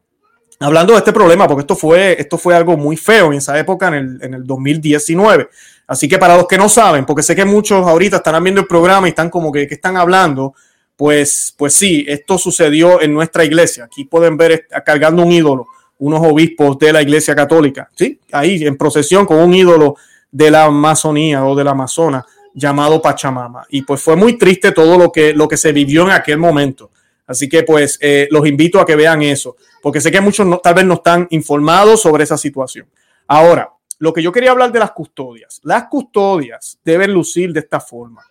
hablando 0.60 0.94
de 0.94 1.00
este 1.00 1.14
problema, 1.14 1.48
porque 1.48 1.62
esto 1.62 1.76
fue, 1.76 2.20
esto 2.20 2.38
fue 2.38 2.56
algo 2.56 2.78
muy 2.78 2.98
feo 2.98 3.28
en 3.28 3.38
esa 3.38 3.60
época, 3.60 3.90
en 3.90 3.94
el, 3.94 4.20
en 4.24 4.34
el 4.34 4.44
2019. 4.46 5.50
Así 5.88 6.08
que 6.08 6.18
para 6.18 6.36
los 6.36 6.48
que 6.48 6.58
no 6.58 6.68
saben, 6.68 7.06
porque 7.06 7.24
sé 7.24 7.36
que 7.36 7.46
muchos 7.46 7.86
ahorita 7.86 8.18
están 8.18 8.44
viendo 8.44 8.62
el 8.62 8.68
programa 8.68 9.08
y 9.08 9.10
están 9.10 9.30
como 9.30 9.52
que, 9.52 9.68
que 9.68 9.76
están 9.76 9.98
hablando, 9.98 10.56
pues, 10.98 11.54
pues 11.56 11.76
sí, 11.76 12.04
esto 12.08 12.38
sucedió 12.38 13.02
en 13.02 13.14
nuestra 13.14 13.46
iglesia. 13.46 13.86
Aquí 13.86 14.04
pueden 14.04 14.36
ver 14.36 14.68
cargando 14.84 15.24
un 15.24 15.32
ídolo, 15.32 15.68
unos 16.00 16.20
obispos 16.22 16.78
de 16.80 16.92
la 16.92 17.02
Iglesia 17.02 17.36
Católica, 17.36 17.90
¿sí? 17.96 18.20
Ahí 18.32 18.66
en 18.66 18.76
procesión 18.76 19.26
con 19.26 19.38
un 19.38 19.54
ídolo 19.54 19.96
de 20.32 20.52
la 20.52 20.66
Amazonía 20.66 21.46
o 21.46 21.56
de 21.56 21.64
la 21.64 21.72
Amazona 21.72 22.26
llamado 22.54 23.02
Pachamama. 23.02 23.66
Y 23.70 23.84
pues 23.84 24.02
fue 24.02 24.16
muy 24.16 24.38
triste 24.38 24.72
todo 24.72 24.98
lo 24.98 25.12
que, 25.12 25.34
lo 25.34 25.48
que 25.48 25.58
se 25.58 25.72
vivió 25.72 26.04
en 26.04 26.12
aquel 26.12 26.40
momento. 26.40 26.90
Así 27.28 27.48
que 27.48 27.64
pues 27.64 28.00
eh, 28.02 28.28
los 28.32 28.48
invito 28.48 28.80
a 28.80 28.86
que 28.86 28.96
vean 28.96 29.22
eso, 29.22 29.56
porque 29.82 30.02
sé 30.02 30.12
que 30.12 30.22
muchos 30.22 30.48
no, 30.48 30.58
tal 30.58 30.74
vez 30.74 30.86
no 30.86 30.96
están 30.96 31.28
informados 31.30 32.02
sobre 32.02 32.24
esa 32.24 32.38
situación. 32.38 32.88
Ahora, 33.28 33.70
lo 34.00 34.14
que 34.14 34.24
yo 34.24 34.32
quería 34.32 34.52
hablar 34.52 34.72
de 34.72 34.80
las 34.80 34.92
custodias. 34.92 35.60
Las 35.64 35.86
custodias 35.86 36.80
deben 36.84 37.12
lucir 37.14 37.52
de 37.52 37.60
esta 37.60 37.80
forma. 37.80 38.24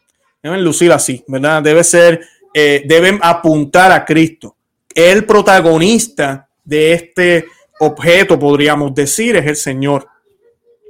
Deben 0.43 0.63
lucir 0.65 0.93
así, 0.93 1.25
¿verdad? 1.27 1.63
Debe 1.63 1.83
ser, 1.83 2.21
eh, 2.59 2.85
deben 2.87 3.19
apuntar 3.21 3.93
a 3.93 4.03
Cristo. 4.03 4.57
El 4.95 5.27
protagonista 5.27 6.49
de 6.65 6.95
este 6.95 7.45
objeto, 7.81 8.39
podríamos 8.39 8.95
decir, 8.95 9.37
es 9.37 9.45
el 9.45 9.57
Señor. 9.57 10.09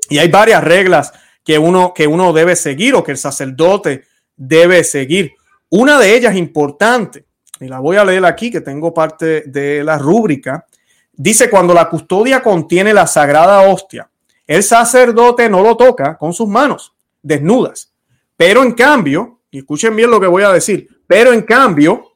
Y 0.08 0.18
hay 0.18 0.28
varias 0.28 0.62
reglas 0.62 1.12
que 1.42 1.58
uno, 1.58 1.92
que 1.92 2.06
uno 2.06 2.32
debe 2.32 2.54
seguir 2.54 2.94
o 2.94 3.02
que 3.02 3.10
el 3.10 3.18
sacerdote 3.18 4.04
debe 4.36 4.84
seguir. 4.84 5.32
Una 5.68 5.98
de 5.98 6.14
ellas 6.14 6.36
importante, 6.36 7.24
y 7.58 7.66
la 7.66 7.80
voy 7.80 7.96
a 7.96 8.04
leer 8.04 8.24
aquí, 8.26 8.48
que 8.48 8.60
tengo 8.60 8.94
parte 8.94 9.42
de 9.46 9.82
la 9.82 9.98
rúbrica, 9.98 10.66
dice 11.14 11.50
cuando 11.50 11.74
la 11.74 11.88
custodia 11.88 12.44
contiene 12.44 12.94
la 12.94 13.08
sagrada 13.08 13.62
hostia, 13.62 14.08
el 14.46 14.62
sacerdote 14.62 15.48
no 15.48 15.64
lo 15.64 15.76
toca 15.76 16.16
con 16.16 16.32
sus 16.32 16.46
manos 16.46 16.94
desnudas, 17.20 17.92
pero 18.36 18.62
en 18.62 18.70
cambio, 18.70 19.35
y 19.56 19.60
escuchen 19.60 19.96
bien 19.96 20.10
lo 20.10 20.20
que 20.20 20.26
voy 20.26 20.42
a 20.42 20.52
decir, 20.52 20.86
pero 21.06 21.32
en 21.32 21.40
cambio, 21.40 22.12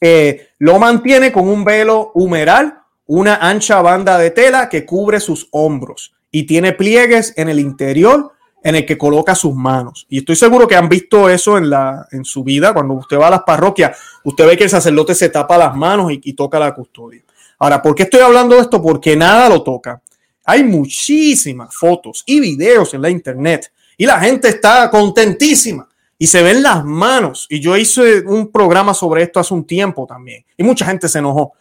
eh, 0.00 0.50
lo 0.58 0.78
mantiene 0.78 1.32
con 1.32 1.48
un 1.48 1.64
velo 1.64 2.12
humeral, 2.14 2.78
una 3.06 3.36
ancha 3.36 3.82
banda 3.82 4.16
de 4.18 4.30
tela 4.30 4.68
que 4.68 4.86
cubre 4.86 5.18
sus 5.18 5.48
hombros 5.50 6.14
y 6.30 6.44
tiene 6.44 6.74
pliegues 6.74 7.34
en 7.36 7.48
el 7.48 7.58
interior 7.58 8.30
en 8.62 8.76
el 8.76 8.86
que 8.86 8.96
coloca 8.96 9.34
sus 9.34 9.52
manos. 9.52 10.06
Y 10.08 10.18
estoy 10.18 10.36
seguro 10.36 10.68
que 10.68 10.76
han 10.76 10.88
visto 10.88 11.28
eso 11.28 11.58
en, 11.58 11.70
la, 11.70 12.06
en 12.12 12.24
su 12.24 12.44
vida. 12.44 12.72
Cuando 12.72 12.94
usted 12.94 13.18
va 13.18 13.26
a 13.26 13.30
las 13.30 13.42
parroquias, 13.42 13.98
usted 14.22 14.46
ve 14.46 14.56
que 14.56 14.64
el 14.64 14.70
sacerdote 14.70 15.16
se 15.16 15.30
tapa 15.30 15.58
las 15.58 15.74
manos 15.74 16.12
y, 16.12 16.20
y 16.22 16.34
toca 16.34 16.60
la 16.60 16.72
custodia. 16.72 17.24
Ahora, 17.58 17.82
¿por 17.82 17.96
qué 17.96 18.04
estoy 18.04 18.20
hablando 18.20 18.54
de 18.54 18.60
esto? 18.60 18.80
Porque 18.80 19.16
nada 19.16 19.48
lo 19.48 19.64
toca. 19.64 20.00
Hay 20.44 20.62
muchísimas 20.62 21.74
fotos 21.74 22.22
y 22.26 22.38
videos 22.38 22.94
en 22.94 23.02
la 23.02 23.10
internet 23.10 23.72
y 23.96 24.06
la 24.06 24.20
gente 24.20 24.46
está 24.46 24.88
contentísima 24.88 25.87
y 26.18 26.26
se 26.26 26.42
ven 26.42 26.62
las 26.62 26.84
manos. 26.84 27.46
Y 27.48 27.60
yo 27.60 27.76
hice 27.76 28.20
un 28.20 28.50
programa 28.50 28.92
sobre 28.92 29.22
esto 29.22 29.40
hace 29.40 29.54
un 29.54 29.64
tiempo 29.64 30.06
también 30.06 30.44
y 30.56 30.62
mucha 30.62 30.84
gente 30.84 31.08
se 31.08 31.20
enojó 31.20 31.52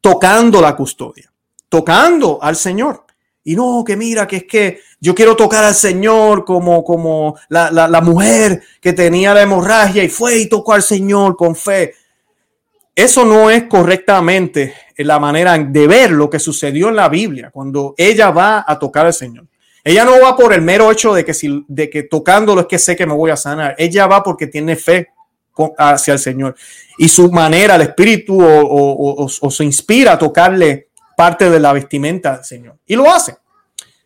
tocando 0.00 0.60
la 0.60 0.76
custodia, 0.76 1.32
tocando 1.68 2.38
al 2.42 2.56
Señor. 2.56 3.04
Y 3.46 3.56
no, 3.56 3.82
que 3.86 3.96
mira, 3.96 4.26
que 4.26 4.36
es 4.36 4.44
que 4.44 4.80
yo 5.00 5.14
quiero 5.14 5.36
tocar 5.36 5.64
al 5.64 5.74
Señor 5.74 6.44
como, 6.44 6.82
como 6.82 7.36
la, 7.48 7.70
la, 7.70 7.88
la 7.88 8.00
mujer 8.00 8.62
que 8.80 8.94
tenía 8.94 9.34
la 9.34 9.42
hemorragia 9.42 10.02
y 10.02 10.08
fue 10.08 10.38
y 10.38 10.48
tocó 10.48 10.72
al 10.72 10.82
Señor 10.82 11.36
con 11.36 11.54
fe. 11.54 11.94
Eso 12.94 13.24
no 13.24 13.50
es 13.50 13.64
correctamente 13.64 14.74
la 14.98 15.18
manera 15.18 15.58
de 15.58 15.86
ver 15.86 16.12
lo 16.12 16.30
que 16.30 16.38
sucedió 16.38 16.88
en 16.88 16.96
la 16.96 17.08
Biblia 17.08 17.50
cuando 17.50 17.94
ella 17.98 18.30
va 18.30 18.64
a 18.66 18.78
tocar 18.78 19.06
al 19.06 19.14
Señor. 19.14 19.46
Ella 19.84 20.04
no 20.04 20.18
va 20.18 20.34
por 20.34 20.54
el 20.54 20.62
mero 20.62 20.90
hecho 20.90 21.12
de 21.12 21.24
que, 21.24 21.34
si, 21.34 21.64
de 21.68 21.90
que 21.90 22.04
tocándolo 22.04 22.62
es 22.62 22.66
que 22.66 22.78
sé 22.78 22.96
que 22.96 23.06
me 23.06 23.12
voy 23.12 23.30
a 23.30 23.36
sanar. 23.36 23.74
Ella 23.76 24.06
va 24.06 24.22
porque 24.22 24.46
tiene 24.46 24.76
fe 24.76 25.10
hacia 25.76 26.14
el 26.14 26.18
Señor. 26.18 26.56
Y 26.96 27.08
su 27.08 27.30
manera, 27.30 27.76
el 27.76 27.82
espíritu 27.82 28.38
o, 28.40 29.28
se 29.28 29.64
inspira 29.64 30.12
a 30.12 30.18
tocarle 30.18 30.88
parte 31.16 31.50
de 31.50 31.60
la 31.60 31.74
vestimenta 31.74 32.36
del 32.36 32.44
Señor. 32.44 32.78
Y 32.86 32.96
lo 32.96 33.12
hace. 33.12 33.36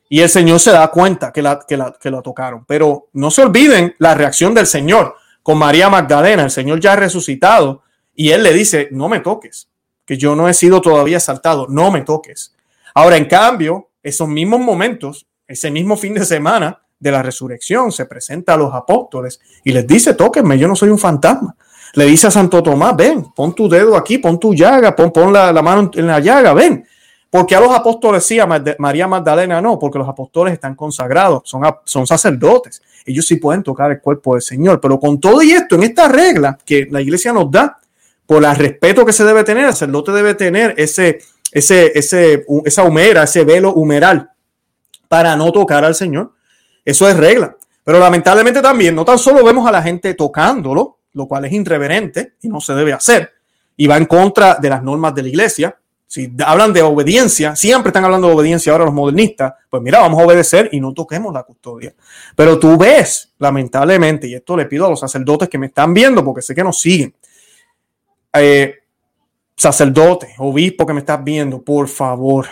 Y 0.08 0.20
el 0.20 0.28
Señor 0.28 0.58
se 0.58 0.72
da 0.72 0.88
cuenta 0.88 1.32
que 1.32 1.42
la, 1.42 1.60
que 1.66 1.76
la, 1.76 1.94
que 1.98 2.10
la 2.10 2.22
tocaron. 2.22 2.64
Pero 2.66 3.08
no 3.12 3.30
se 3.30 3.42
olviden 3.42 3.94
la 3.98 4.14
reacción 4.14 4.54
del 4.54 4.66
Señor 4.66 5.14
con 5.42 5.58
María 5.58 5.88
Magdalena. 5.88 6.42
El 6.42 6.50
Señor 6.50 6.80
ya 6.80 6.94
ha 6.94 6.96
resucitado 6.96 7.82
y 8.16 8.30
él 8.30 8.42
le 8.42 8.52
dice, 8.52 8.88
no 8.90 9.08
me 9.08 9.20
toques, 9.20 9.68
que 10.04 10.18
yo 10.18 10.34
no 10.34 10.48
he 10.48 10.54
sido 10.54 10.80
todavía 10.80 11.20
saltado, 11.20 11.66
no 11.68 11.92
me 11.92 12.00
toques. 12.00 12.52
Ahora, 12.92 13.16
en 13.16 13.26
cambio, 13.26 13.90
esos 14.02 14.26
mismos 14.26 14.58
momentos, 14.58 15.28
ese 15.48 15.70
mismo 15.70 15.96
fin 15.96 16.14
de 16.14 16.24
semana 16.24 16.78
de 17.00 17.10
la 17.10 17.22
resurrección, 17.22 17.90
se 17.90 18.04
presenta 18.04 18.54
a 18.54 18.56
los 18.56 18.74
apóstoles 18.74 19.40
y 19.64 19.72
les 19.72 19.86
dice, 19.86 20.14
tóquenme, 20.14 20.58
yo 20.58 20.68
no 20.68 20.76
soy 20.76 20.90
un 20.90 20.98
fantasma. 20.98 21.56
Le 21.94 22.04
dice 22.04 22.26
a 22.26 22.30
Santo 22.30 22.62
Tomás, 22.62 22.94
ven, 22.94 23.32
pon 23.34 23.54
tu 23.54 23.66
dedo 23.68 23.96
aquí, 23.96 24.18
pon 24.18 24.38
tu 24.38 24.54
llaga, 24.54 24.94
pon, 24.94 25.10
pon 25.10 25.32
la, 25.32 25.50
la 25.52 25.62
mano 25.62 25.90
en 25.94 26.06
la 26.06 26.20
llaga, 26.20 26.52
ven. 26.52 26.86
Porque 27.30 27.54
a 27.54 27.60
los 27.60 27.70
apóstoles 27.74 28.24
sí, 28.24 28.38
a 28.38 28.46
María 28.78 29.06
Magdalena 29.06 29.60
no, 29.60 29.78
porque 29.78 29.98
los 29.98 30.08
apóstoles 30.08 30.54
están 30.54 30.74
consagrados, 30.74 31.42
son, 31.44 31.62
son 31.84 32.06
sacerdotes. 32.06 32.82
Ellos 33.06 33.26
sí 33.26 33.36
pueden 33.36 33.62
tocar 33.62 33.90
el 33.90 34.00
cuerpo 34.00 34.34
del 34.34 34.42
Señor. 34.42 34.80
Pero 34.80 34.98
con 34.98 35.18
todo 35.20 35.42
y 35.42 35.52
esto, 35.52 35.76
en 35.76 35.84
esta 35.84 36.08
regla 36.08 36.58
que 36.64 36.88
la 36.90 37.00
iglesia 37.00 37.32
nos 37.32 37.50
da, 37.50 37.78
por 38.26 38.44
el 38.44 38.56
respeto 38.56 39.06
que 39.06 39.12
se 39.12 39.24
debe 39.24 39.44
tener, 39.44 39.64
el 39.64 39.72
sacerdote 39.72 40.12
debe 40.12 40.34
tener 40.34 40.74
ese, 40.76 41.20
ese, 41.50 41.98
ese, 41.98 42.44
esa 42.64 42.82
humera, 42.82 43.22
ese 43.22 43.44
velo 43.44 43.72
humeral 43.72 44.30
para 45.08 45.34
no 45.34 45.50
tocar 45.50 45.84
al 45.84 45.94
Señor. 45.94 46.32
Eso 46.84 47.08
es 47.08 47.16
regla. 47.16 47.56
Pero 47.84 47.98
lamentablemente 47.98 48.60
también, 48.60 48.94
no 48.94 49.04
tan 49.04 49.18
solo 49.18 49.42
vemos 49.42 49.66
a 49.66 49.72
la 49.72 49.82
gente 49.82 50.12
tocándolo, 50.14 50.98
lo 51.14 51.26
cual 51.26 51.46
es 51.46 51.52
irreverente 51.52 52.34
y 52.42 52.48
no 52.48 52.60
se 52.60 52.74
debe 52.74 52.92
hacer, 52.92 53.32
y 53.76 53.86
va 53.86 53.96
en 53.96 54.04
contra 54.04 54.56
de 54.56 54.68
las 54.68 54.82
normas 54.82 55.14
de 55.14 55.22
la 55.22 55.28
iglesia. 55.28 55.76
Si 56.06 56.30
hablan 56.44 56.72
de 56.72 56.82
obediencia, 56.82 57.56
siempre 57.56 57.88
están 57.88 58.04
hablando 58.04 58.28
de 58.28 58.34
obediencia 58.34 58.72
ahora 58.72 58.84
los 58.84 58.94
modernistas, 58.94 59.54
pues 59.68 59.82
mira, 59.82 60.00
vamos 60.00 60.20
a 60.20 60.24
obedecer 60.24 60.68
y 60.72 60.80
no 60.80 60.92
toquemos 60.94 61.32
la 61.32 61.42
custodia. 61.42 61.94
Pero 62.34 62.58
tú 62.58 62.76
ves, 62.78 63.32
lamentablemente, 63.38 64.26
y 64.26 64.34
esto 64.34 64.56
le 64.56 64.66
pido 64.66 64.86
a 64.86 64.90
los 64.90 65.00
sacerdotes 65.00 65.48
que 65.48 65.58
me 65.58 65.66
están 65.66 65.92
viendo, 65.92 66.24
porque 66.24 66.42
sé 66.42 66.54
que 66.54 66.64
nos 66.64 66.80
siguen, 66.80 67.14
eh, 68.34 68.74
sacerdote, 69.56 70.34
obispo 70.38 70.86
que 70.86 70.92
me 70.92 71.00
estás 71.00 71.22
viendo, 71.22 71.62
por 71.62 71.88
favor, 71.88 72.46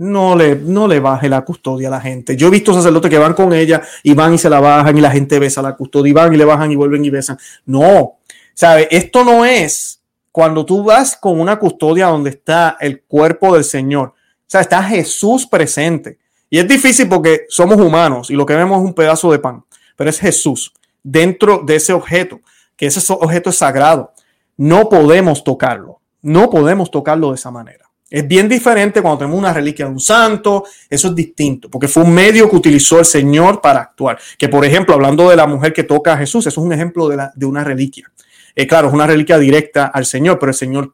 no 0.00 0.34
le, 0.36 0.56
no 0.56 0.88
le 0.88 1.00
baje 1.00 1.28
la 1.28 1.42
custodia 1.42 1.88
a 1.88 1.90
la 1.92 2.00
gente. 2.00 2.36
Yo 2.36 2.48
he 2.48 2.50
visto 2.50 2.74
sacerdotes 2.74 3.10
que 3.10 3.18
van 3.18 3.34
con 3.34 3.52
ella 3.52 3.82
y 4.02 4.14
van 4.14 4.34
y 4.34 4.38
se 4.38 4.50
la 4.50 4.60
bajan 4.60 4.96
y 4.96 5.00
la 5.00 5.10
gente 5.10 5.38
besa 5.38 5.62
la 5.62 5.76
custodia 5.76 6.10
y 6.10 6.12
van 6.12 6.34
y 6.34 6.36
le 6.36 6.44
bajan 6.44 6.72
y 6.72 6.76
vuelven 6.76 7.04
y 7.04 7.10
besan. 7.10 7.38
No, 7.66 8.18
¿sabe? 8.54 8.88
Esto 8.90 9.24
no 9.24 9.44
es 9.44 10.00
cuando 10.32 10.64
tú 10.64 10.84
vas 10.84 11.16
con 11.16 11.40
una 11.40 11.58
custodia 11.58 12.06
donde 12.06 12.30
está 12.30 12.76
el 12.80 13.02
cuerpo 13.02 13.54
del 13.54 13.64
Señor. 13.64 14.08
O 14.08 14.14
sea, 14.46 14.62
está 14.62 14.82
Jesús 14.82 15.46
presente. 15.46 16.18
Y 16.48 16.58
es 16.58 16.66
difícil 16.66 17.08
porque 17.08 17.46
somos 17.48 17.78
humanos 17.78 18.30
y 18.30 18.34
lo 18.34 18.46
que 18.46 18.56
vemos 18.56 18.80
es 18.80 18.84
un 18.84 18.94
pedazo 18.94 19.30
de 19.30 19.38
pan, 19.38 19.64
pero 19.96 20.10
es 20.10 20.18
Jesús 20.18 20.72
dentro 21.02 21.62
de 21.64 21.76
ese 21.76 21.92
objeto, 21.92 22.40
que 22.76 22.86
ese 22.86 23.00
objeto 23.12 23.50
es 23.50 23.56
sagrado 23.56 24.12
no 24.60 24.90
podemos 24.90 25.42
tocarlo. 25.42 26.02
No 26.20 26.50
podemos 26.50 26.90
tocarlo 26.90 27.30
de 27.30 27.36
esa 27.36 27.50
manera. 27.50 27.89
Es 28.10 28.26
bien 28.26 28.48
diferente 28.48 29.00
cuando 29.00 29.18
tenemos 29.18 29.38
una 29.38 29.52
reliquia 29.52 29.86
de 29.86 29.92
un 29.92 30.00
santo, 30.00 30.64
eso 30.88 31.08
es 31.08 31.14
distinto, 31.14 31.70
porque 31.70 31.86
fue 31.86 32.02
un 32.02 32.12
medio 32.12 32.50
que 32.50 32.56
utilizó 32.56 32.98
el 32.98 33.04
Señor 33.04 33.60
para 33.60 33.80
actuar. 33.80 34.18
Que 34.36 34.48
por 34.48 34.64
ejemplo, 34.64 34.94
hablando 34.94 35.30
de 35.30 35.36
la 35.36 35.46
mujer 35.46 35.72
que 35.72 35.84
toca 35.84 36.14
a 36.14 36.18
Jesús, 36.18 36.46
eso 36.46 36.60
es 36.60 36.66
un 36.66 36.72
ejemplo 36.72 37.08
de, 37.08 37.16
la, 37.16 37.32
de 37.34 37.46
una 37.46 37.62
reliquia. 37.62 38.10
Eh, 38.56 38.66
claro, 38.66 38.88
es 38.88 38.94
una 38.94 39.06
reliquia 39.06 39.38
directa 39.38 39.86
al 39.86 40.04
Señor, 40.04 40.38
pero 40.40 40.50
el 40.50 40.56
Señor 40.56 40.92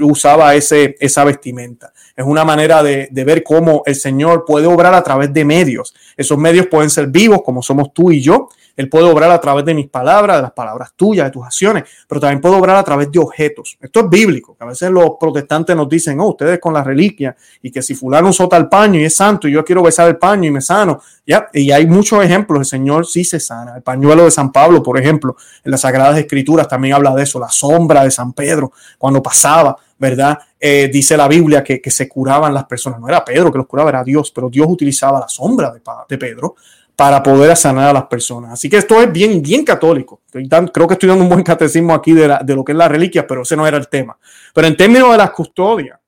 usaba 0.00 0.54
ese, 0.54 0.96
esa 1.00 1.24
vestimenta. 1.24 1.92
Es 2.16 2.24
una 2.24 2.44
manera 2.44 2.82
de, 2.82 3.08
de, 3.10 3.24
ver 3.24 3.42
cómo 3.42 3.82
el 3.86 3.94
Señor 3.94 4.44
puede 4.46 4.66
obrar 4.66 4.94
a 4.94 5.02
través 5.02 5.32
de 5.32 5.44
medios. 5.44 5.94
Esos 6.16 6.38
medios 6.38 6.66
pueden 6.66 6.90
ser 6.90 7.08
vivos, 7.08 7.42
como 7.44 7.62
somos 7.62 7.92
tú 7.92 8.10
y 8.10 8.20
yo, 8.20 8.48
él 8.80 8.88
puede 8.88 9.04
obrar 9.04 9.30
a 9.30 9.38
través 9.38 9.64
de 9.66 9.74
mis 9.74 9.88
palabras, 9.88 10.38
de 10.38 10.42
las 10.42 10.52
palabras 10.52 10.92
tuyas, 10.96 11.26
de 11.26 11.30
tus 11.30 11.44
acciones, 11.44 11.84
pero 12.08 12.18
también 12.18 12.40
puede 12.40 12.54
obrar 12.54 12.76
a 12.76 12.82
través 12.82 13.12
de 13.12 13.18
objetos. 13.18 13.76
Esto 13.78 14.00
es 14.00 14.08
bíblico, 14.08 14.56
a 14.58 14.64
veces 14.64 14.90
los 14.90 15.12
protestantes 15.20 15.76
nos 15.76 15.86
dicen, 15.86 16.18
oh, 16.18 16.28
ustedes 16.30 16.58
con 16.58 16.72
la 16.72 16.82
reliquia, 16.82 17.36
y 17.60 17.70
que 17.70 17.82
si 17.82 17.94
fulano 17.94 18.32
sota 18.32 18.56
el 18.56 18.68
paño 18.68 18.98
y 18.98 19.04
es 19.04 19.14
santo, 19.14 19.46
y 19.48 19.52
yo 19.52 19.62
quiero 19.66 19.82
besar 19.82 20.08
el 20.08 20.16
paño 20.16 20.48
y 20.48 20.50
me 20.50 20.62
sano, 20.62 20.98
ya, 21.26 21.48
y 21.52 21.70
hay 21.70 21.86
muchos 21.86 22.24
ejemplos, 22.24 22.60
el 22.60 22.64
Señor 22.64 23.06
sí 23.06 23.22
se 23.22 23.38
sana. 23.38 23.76
El 23.76 23.82
pañuelo 23.82 24.24
de 24.24 24.30
San 24.30 24.50
Pablo, 24.50 24.82
por 24.82 24.98
ejemplo, 24.98 25.36
en 25.62 25.70
las 25.70 25.82
Sagradas 25.82 26.16
Escrituras 26.16 26.66
también 26.66 26.94
habla 26.94 27.14
de 27.14 27.22
eso, 27.22 27.38
la 27.38 27.50
sombra 27.50 28.02
de 28.04 28.10
San 28.10 28.32
Pedro, 28.32 28.72
cuando 28.96 29.22
pasaba, 29.22 29.49
¿verdad? 29.98 30.38
Eh, 30.58 30.88
dice 30.92 31.16
la 31.16 31.28
Biblia 31.28 31.62
que, 31.62 31.80
que, 31.80 31.90
se 31.90 32.08
curaban 32.08 32.54
las 32.54 32.64
personas. 32.64 33.00
No 33.00 33.08
era 33.08 33.24
Pedro 33.24 33.52
que 33.52 33.58
los 33.58 33.66
curaba, 33.66 33.90
era 33.90 34.02
Dios, 34.02 34.30
pero 34.30 34.48
Dios 34.48 34.66
utilizaba 34.68 35.20
la 35.20 35.28
sombra 35.28 35.70
de, 35.70 35.80
de 36.08 36.18
Pedro 36.18 36.54
para 36.96 37.22
poder 37.22 37.56
sanar 37.56 37.88
a 37.88 37.92
las 37.92 38.04
personas. 38.04 38.52
Así 38.52 38.68
que 38.68 38.76
esto 38.76 39.00
es 39.00 39.10
bien, 39.10 39.40
bien 39.40 39.64
católico. 39.64 40.20
creo 40.30 40.86
que 40.86 40.94
estoy 40.94 41.08
dando 41.08 41.24
un 41.24 41.30
buen 41.30 41.42
catecismo 41.42 41.94
aquí 41.94 42.12
de, 42.12 42.38
de, 42.42 42.54
lo 42.54 42.64
que 42.64 42.72
es 42.72 42.78
la 42.78 42.88
reliquia, 42.88 43.26
pero 43.26 43.42
ese 43.42 43.56
no 43.56 43.66
era 43.66 43.76
el 43.78 43.88
tema. 43.88 44.18
Pero 44.54 44.66
en 44.66 44.76
términos 44.76 45.10
de 45.10 45.16
las 45.16 45.30
custodias, 45.30 45.98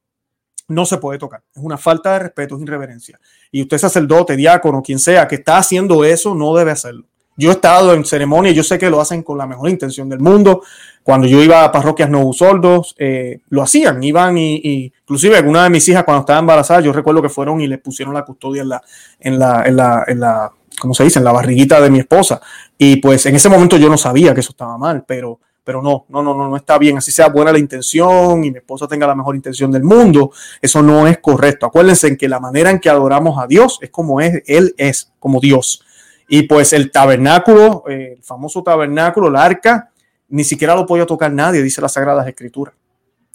no 0.69 0.87
se 0.87 0.99
puede 0.99 1.19
tocar. 1.19 1.43
Es 1.55 1.63
una 1.63 1.77
falta 1.77 2.13
de 2.15 2.19
respeto, 2.21 2.57
es 2.57 2.63
irreverencia. 2.63 3.19
Y 3.51 3.63
usted 3.63 3.79
sacerdote, 3.79 4.37
diácono, 4.37 4.83
quien 4.83 4.99
sea 4.99 5.29
que 5.29 5.37
está 5.37 5.59
haciendo 5.59 6.05
eso, 6.05 6.35
no 6.35 6.55
debe 6.55 6.71
hacerlo. 6.71 7.05
Yo 7.43 7.51
he 7.51 7.55
estado 7.55 7.93
en 7.93 8.05
ceremonia, 8.05 8.53
yo 8.53 8.63
sé 8.63 8.79
que 8.79 8.89
lo 8.89 9.01
hacen 9.01 9.25
con 9.25 9.37
la 9.37 9.49
mejor 9.49 9.69
intención 9.69 10.09
del 10.09 10.21
mundo. 10.21 10.63
Cuando 11.03 11.27
yo 11.27 11.43
iba 11.43 11.65
a 11.65 11.73
parroquias 11.73 12.09
no 12.09 12.33
soldos, 12.33 12.95
eh, 12.99 13.41
lo 13.49 13.63
hacían, 13.63 14.01
iban 14.05 14.39
y, 14.39 14.61
y, 14.63 14.93
Inclusive 15.01 15.37
alguna 15.37 15.65
de 15.65 15.71
mis 15.71 15.89
hijas 15.89 16.05
cuando 16.05 16.21
estaba 16.21 16.39
embarazada, 16.39 16.81
yo 16.81 16.93
recuerdo 16.93 17.21
que 17.21 17.29
fueron 17.29 17.61
y 17.61 17.67
le 17.67 17.79
pusieron 17.79 18.15
la 18.15 18.25
custodia 18.25 18.63
en 18.63 18.69
la, 18.69 18.83
en 19.19 19.39
la, 19.41 19.65
en 19.67 19.77
la, 19.77 20.05
en 20.07 20.21
la, 20.21 20.53
¿cómo 20.81 20.95
se 20.95 21.03
dice? 21.03 21.19
En 21.19 21.25
la 21.25 21.33
barriguita 21.33 21.81
de 21.81 21.91
mi 21.91 21.99
esposa. 21.99 22.41
Y 22.79 22.97
pues 22.97 23.27
en 23.27 23.35
ese 23.35 23.49
momento 23.49 23.77
yo 23.77 23.89
no 23.89 23.99
sabía 23.99 24.33
que 24.33 24.41
eso 24.41 24.53
estaba 24.53 24.79
mal, 24.79 25.05
pero, 25.05 25.41
pero 25.65 25.83
no, 25.83 26.07
no, 26.11 26.23
no, 26.23 26.35
no, 26.35 26.49
no 26.49 26.57
está 26.57 26.79
bien. 26.79 26.97
Así 26.97 27.11
sea 27.11 27.29
buena 27.29 27.51
la 27.51 27.59
intención 27.59 28.45
y 28.45 28.53
mi 28.53 28.59
esposa 28.59 28.87
tenga 28.87 29.09
la 29.09 29.17
mejor 29.17 29.35
intención 29.35 29.73
del 29.73 29.83
mundo, 29.83 30.31
eso 30.61 30.81
no 30.81 31.09
es 31.09 31.19
correcto. 31.19 31.67
Acuérdense 31.67 32.07
en 32.07 32.17
que 32.17 32.29
la 32.29 32.39
manera 32.39 32.71
en 32.71 32.79
que 32.79 32.89
adoramos 32.89 33.43
a 33.43 33.49
Dios 33.49 33.81
es 33.83 33.91
como 33.91 34.21
es, 34.21 34.43
Él 34.47 34.75
es, 34.79 35.13
como 35.19 35.41
Dios. 35.41 35.85
Y 36.29 36.43
pues 36.45 36.73
el 36.73 36.91
tabernáculo, 36.91 37.85
eh, 37.89 38.15
el 38.17 38.23
famoso 38.23 38.63
tabernáculo, 38.63 39.29
el 39.29 39.37
arca, 39.37 39.91
ni 40.29 40.45
siquiera 40.45 40.75
lo 40.75 40.87
podía 40.87 41.07
tocar 41.07 41.33
nadie, 41.33 41.63
dice 41.63 41.81
las 41.81 41.93
Sagradas 41.93 42.27
Escrituras. 42.27 42.75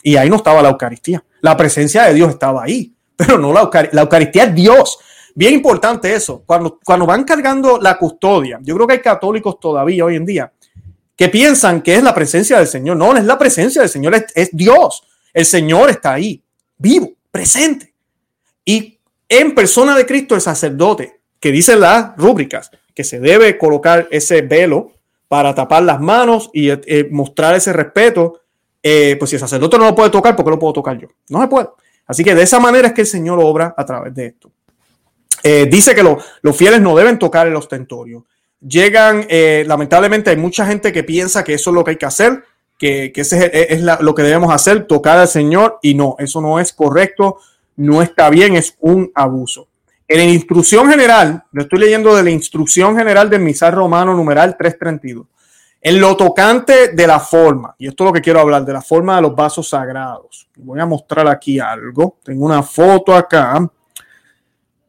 Y 0.01 0.15
ahí 0.15 0.29
no 0.29 0.37
estaba 0.37 0.61
la 0.61 0.69
Eucaristía. 0.69 1.23
La 1.41 1.55
presencia 1.55 2.03
de 2.03 2.13
Dios 2.13 2.29
estaba 2.29 2.63
ahí, 2.63 2.93
pero 3.15 3.37
no 3.37 3.53
la 3.53 3.61
Eucaristía. 3.61 3.95
La 3.95 4.01
Eucaristía 4.01 4.43
es 4.45 4.55
Dios. 4.55 4.99
Bien 5.35 5.53
importante 5.53 6.13
eso. 6.13 6.43
Cuando, 6.45 6.79
cuando 6.83 7.05
van 7.05 7.23
cargando 7.23 7.79
la 7.79 7.97
custodia, 7.97 8.59
yo 8.63 8.75
creo 8.75 8.87
que 8.87 8.93
hay 8.93 9.01
católicos 9.01 9.59
todavía 9.59 10.05
hoy 10.05 10.15
en 10.15 10.25
día 10.25 10.51
que 11.15 11.29
piensan 11.29 11.81
que 11.81 11.95
es 11.95 12.03
la 12.03 12.13
presencia 12.13 12.59
del 12.59 12.67
Señor. 12.67 12.95
No, 12.95 13.11
no 13.11 13.19
es 13.19 13.25
la 13.25 13.37
presencia 13.37 13.81
del 13.81 13.89
Señor, 13.89 14.15
es, 14.15 14.25
es 14.35 14.49
Dios. 14.53 15.03
El 15.33 15.45
Señor 15.45 15.89
está 15.89 16.13
ahí, 16.13 16.41
vivo, 16.77 17.11
presente. 17.31 17.93
Y 18.63 18.99
en 19.27 19.53
persona 19.55 19.95
de 19.95 20.05
Cristo, 20.05 20.35
el 20.35 20.41
sacerdote, 20.41 21.16
que 21.39 21.51
dice 21.51 21.75
las 21.75 22.15
rúbricas, 22.17 22.71
que 22.93 23.03
se 23.03 23.19
debe 23.19 23.57
colocar 23.57 24.07
ese 24.11 24.41
velo 24.41 24.91
para 25.27 25.53
tapar 25.53 25.83
las 25.83 25.99
manos 25.99 26.49
y 26.53 26.69
eh, 26.69 27.07
mostrar 27.11 27.55
ese 27.55 27.73
respeto 27.73 28.41
eh, 28.89 29.17
pues 29.17 29.29
si 29.29 29.35
el 29.35 29.41
sacerdote 29.41 29.77
no 29.77 29.85
lo 29.85 29.95
puede 29.95 30.09
tocar, 30.09 30.33
¿por 30.33 30.45
qué 30.45 30.51
lo 30.51 30.59
puedo 30.59 30.71
tocar 30.71 30.97
yo? 30.97 31.09
No 31.29 31.41
se 31.41 31.49
puede. 31.49 31.67
Así 32.05 32.23
que 32.23 32.33
de 32.33 32.43
esa 32.43 32.57
manera 32.57 32.87
es 32.87 32.93
que 32.93 33.01
el 33.01 33.07
Señor 33.07 33.37
obra 33.41 33.73
a 33.75 33.85
través 33.85 34.15
de 34.15 34.27
esto. 34.27 34.49
Eh, 35.43 35.67
dice 35.69 35.93
que 35.93 36.03
los 36.03 36.57
fieles 36.57 36.79
no 36.79 36.95
deben 36.95 37.19
tocar 37.19 37.47
el 37.47 37.55
ostentorio. 37.57 38.25
Llegan, 38.61 39.25
eh, 39.29 39.65
lamentablemente 39.67 40.29
hay 40.29 40.37
mucha 40.37 40.65
gente 40.65 40.93
que 40.93 41.03
piensa 41.03 41.43
que 41.43 41.53
eso 41.53 41.69
es 41.71 41.73
lo 41.73 41.83
que 41.83 41.91
hay 41.91 41.97
que 41.97 42.05
hacer, 42.05 42.43
que, 42.77 43.11
que 43.11 43.21
ese 43.21 43.51
es, 43.73 43.81
lo 43.81 44.15
que 44.15 44.23
debemos 44.23 44.53
hacer, 44.53 44.85
tocar 44.85 45.17
al 45.17 45.27
Señor, 45.27 45.79
y 45.81 45.93
no, 45.93 46.15
eso 46.19 46.39
no 46.39 46.57
es 46.59 46.71
correcto, 46.71 47.39
no 47.75 48.01
está 48.01 48.29
bien, 48.29 48.55
es 48.55 48.77
un 48.79 49.11
abuso. 49.13 49.66
En 50.07 50.17
la 50.19 50.23
instrucción 50.23 50.89
general, 50.89 51.43
lo 51.51 51.63
estoy 51.63 51.79
leyendo 51.79 52.15
de 52.15 52.23
la 52.23 52.29
instrucción 52.29 52.95
general 52.95 53.29
del 53.29 53.41
misal 53.41 53.73
romano 53.73 54.13
numeral 54.13 54.55
332. 54.57 55.27
En 55.81 55.99
lo 55.99 56.15
tocante 56.15 56.93
de 56.93 57.07
la 57.07 57.19
forma, 57.19 57.75
y 57.77 57.87
esto 57.87 58.03
es 58.03 58.07
lo 58.07 58.13
que 58.13 58.21
quiero 58.21 58.39
hablar, 58.39 58.65
de 58.65 58.73
la 58.73 58.81
forma 58.81 59.17
de 59.17 59.21
los 59.23 59.35
vasos 59.35 59.69
sagrados. 59.69 60.49
Voy 60.55 60.79
a 60.79 60.85
mostrar 60.85 61.27
aquí 61.27 61.59
algo. 61.59 62.17
Tengo 62.23 62.45
una 62.45 62.63
foto 62.63 63.13
acá 63.13 63.69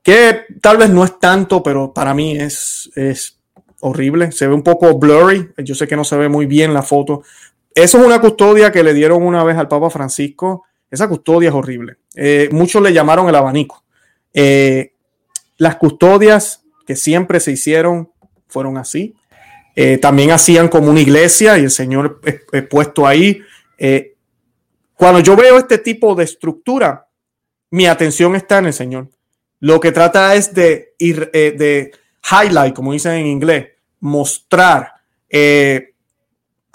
que 0.03 0.47
tal 0.61 0.77
vez 0.77 0.89
no 0.89 1.05
es 1.05 1.19
tanto, 1.19 1.63
pero 1.63 1.93
para 1.93 2.15
mí 2.15 2.39
es, 2.39 2.91
es 2.95 3.39
horrible. 3.81 4.33
Se 4.33 4.47
ve 4.47 4.55
un 4.55 4.63
poco 4.63 4.99
blurry. 4.99 5.51
Yo 5.59 5.75
sé 5.75 5.87
que 5.87 5.97
no 5.97 6.05
se 6.05 6.17
ve 6.17 6.29
muy 6.29 6.47
bien 6.47 6.73
la 6.73 6.83
foto. 6.83 7.23
Eso 7.75 7.99
es 7.99 8.07
una 8.07 8.21
custodia 8.21 8.73
que 8.73 8.83
le 8.83 8.95
dieron 8.95 9.23
una 9.23 9.45
vez 9.45 9.57
al 9.57 9.69
Papa 9.69 9.91
Francisco. 9.91 10.65
Esa 10.91 11.09
custodia 11.09 11.51
es 11.51 11.55
horrible. 11.55 11.97
Eh, 12.15 12.49
muchos 12.53 12.81
le 12.83 12.93
llamaron 12.93 13.29
el 13.29 13.35
abanico. 13.35 13.85
Eh, 14.33 14.95
las 15.59 15.77
custodias 15.77 16.65
que 16.87 16.97
siempre 16.97 17.41
se 17.41 17.53
hicieron 17.53 18.11
fueron 18.47 18.79
así. 18.79 19.15
Eh, 19.77 19.99
también 19.99 20.31
hacían 20.31 20.69
como 20.69 20.91
una 20.91 21.01
iglesia 21.01 21.59
y 21.59 21.65
el 21.65 21.71
Señor 21.71 22.21
he 22.53 22.63
puesto 22.63 23.07
ahí. 23.07 23.43
Eh, 23.77 24.15
cuando 24.95 25.21
yo 25.21 25.37
veo 25.37 25.59
este 25.59 25.79
tipo 25.79 26.15
de 26.15 26.25
estructura, 26.25 27.07
mi 27.71 27.87
atención 27.87 28.35
está 28.35 28.59
en 28.59 28.67
el 28.67 28.73
Señor. 28.73 29.11
Lo 29.61 29.79
que 29.79 29.93
trata 29.93 30.35
es 30.35 30.55
de, 30.55 30.95
ir, 30.99 31.31
eh, 31.33 31.55
de 31.57 31.93
highlight, 32.25 32.75
como 32.75 32.93
dicen 32.93 33.13
en 33.13 33.27
inglés, 33.27 33.69
mostrar, 34.01 34.95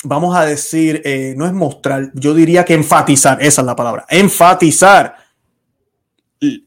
vamos 0.04 0.36
a 0.36 0.46
decir, 0.46 1.02
no 1.38 1.46
es 1.46 1.54
mostrar, 1.54 2.12
yo 2.14 2.34
diría 2.34 2.66
que 2.66 2.74
enfatizar, 2.74 3.42
esa 3.42 3.62
es 3.62 3.66
la 3.66 3.76
palabra, 3.76 4.06
enfatizar 4.10 5.23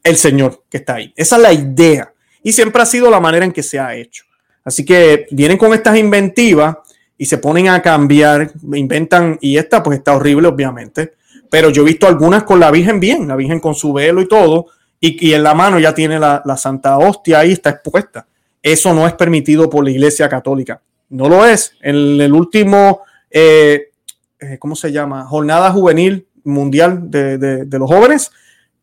el 0.03 0.17
Señor 0.17 0.63
que 0.69 0.77
está 0.77 0.95
ahí. 0.95 1.13
Esa 1.15 1.35
es 1.37 1.41
la 1.41 1.53
idea. 1.53 2.13
Y 2.43 2.53
siempre 2.53 2.81
ha 2.81 2.85
sido 2.85 3.09
la 3.09 3.19
manera 3.19 3.45
en 3.45 3.51
que 3.51 3.63
se 3.63 3.79
ha 3.79 3.95
hecho. 3.95 4.23
Así 4.63 4.83
que 4.83 5.27
vienen 5.31 5.57
con 5.57 5.73
estas 5.73 5.97
inventivas 5.97 6.77
y 7.17 7.25
se 7.25 7.37
ponen 7.37 7.69
a 7.69 7.81
cambiar, 7.81 8.51
inventan, 8.73 9.37
y 9.41 9.57
esta 9.57 9.81
pues 9.81 9.97
está 9.97 10.15
horrible 10.15 10.47
obviamente, 10.47 11.13
pero 11.49 11.69
yo 11.69 11.81
he 11.81 11.85
visto 11.85 12.07
algunas 12.07 12.43
con 12.43 12.59
la 12.59 12.69
Virgen 12.69 12.99
bien, 12.99 13.27
la 13.27 13.35
Virgen 13.35 13.59
con 13.59 13.75
su 13.75 13.93
velo 13.93 14.21
y 14.21 14.27
todo, 14.27 14.67
y, 14.99 15.33
en 15.33 15.43
la 15.43 15.53
mano 15.53 15.79
ya 15.79 15.93
tiene 15.93 16.19
la, 16.19 16.57
Santa 16.57 16.97
Hostia 16.97 17.39
ahí, 17.39 17.51
está 17.51 17.69
expuesta. 17.69 18.25
Eso 18.61 18.93
no 18.93 19.05
es 19.05 19.13
permitido 19.13 19.69
por 19.69 19.83
la 19.83 19.91
Iglesia 19.91 20.27
Católica. 20.27 20.81
No 21.09 21.29
lo 21.29 21.45
es. 21.45 21.73
En 21.81 22.19
el 22.19 22.33
último, 22.33 23.01
eh, 23.29 23.91
eh, 24.39 24.57
¿cómo 24.59 24.75
se 24.75 24.91
llama? 24.91 25.25
Jornada 25.25 25.71
Juvenil 25.71 26.27
Mundial 26.43 27.11
de, 27.11 27.67
los 27.71 27.89
Jóvenes, 27.89 28.31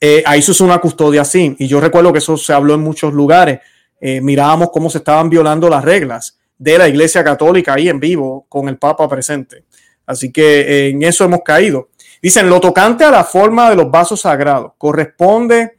eh, 0.06 0.22
ahí 0.26 0.42
se 0.42 0.52
hizo 0.52 0.66
una 0.66 0.80
custodia 0.80 1.22
así. 1.22 1.56
Y 1.58 1.66
yo 1.66 1.80
recuerdo 1.80 2.12
que 2.12 2.18
eso 2.18 2.36
se 2.36 2.52
habló 2.52 2.74
en 2.74 2.80
muchos 2.80 3.14
lugares. 3.14 3.60
Eh, 3.98 4.20
mirábamos 4.20 4.68
cómo 4.70 4.90
se 4.90 4.98
estaban 4.98 5.30
violando 5.30 5.66
las 5.70 5.82
reglas 5.82 6.38
de 6.58 6.76
la 6.76 6.86
Iglesia 6.86 7.24
Católica 7.24 7.72
ahí 7.72 7.88
en 7.88 7.98
vivo 7.98 8.44
con 8.50 8.68
el 8.68 8.76
Papa 8.76 9.08
presente. 9.08 9.64
Así 10.04 10.30
que 10.30 10.60
eh, 10.60 10.88
en 10.90 11.02
eso 11.04 11.24
hemos 11.24 11.40
caído. 11.42 11.88
Dicen, 12.20 12.50
lo 12.50 12.60
tocante 12.60 13.02
a 13.04 13.10
la 13.10 13.24
forma 13.24 13.70
de 13.70 13.76
los 13.76 13.90
vasos 13.90 14.20
sagrados, 14.20 14.72
corresponde 14.76 15.72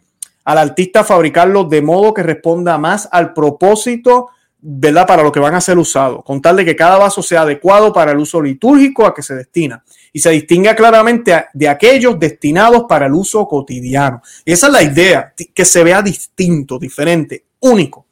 al 0.43 0.57
artista 0.57 1.03
fabricarlos 1.03 1.69
de 1.69 1.83
modo 1.83 2.11
que 2.11 2.23
responda 2.23 2.79
más 2.79 3.07
al 3.11 3.31
propósito, 3.31 4.29
¿verdad? 4.59 5.05
Para 5.05 5.21
lo 5.21 5.31
que 5.31 5.39
van 5.39 5.53
a 5.53 5.61
ser 5.61 5.77
usados, 5.77 6.23
con 6.23 6.41
tal 6.41 6.55
de 6.55 6.65
que 6.65 6.75
cada 6.75 6.97
vaso 6.97 7.21
sea 7.21 7.41
adecuado 7.41 7.93
para 7.93 8.11
el 8.11 8.17
uso 8.17 8.41
litúrgico 8.41 9.05
a 9.05 9.13
que 9.13 9.21
se 9.21 9.35
destina 9.35 9.83
y 10.15 10.19
se 10.19 10.29
distinga 10.29 10.77
claramente 10.77 11.47
de 11.53 11.67
aquellos 11.67 12.17
destinados 12.17 12.85
para 12.87 13.07
el 13.07 13.13
uso 13.13 13.45
cotidiano. 13.49 14.21
Y 14.45 14.53
esa 14.53 14.67
es 14.67 14.71
la 14.73 14.81
idea, 14.81 15.33
que 15.53 15.65
se 15.65 15.83
vea 15.83 16.01
distinto, 16.01 16.79
diferente, 16.79 17.43
único. 17.59 18.05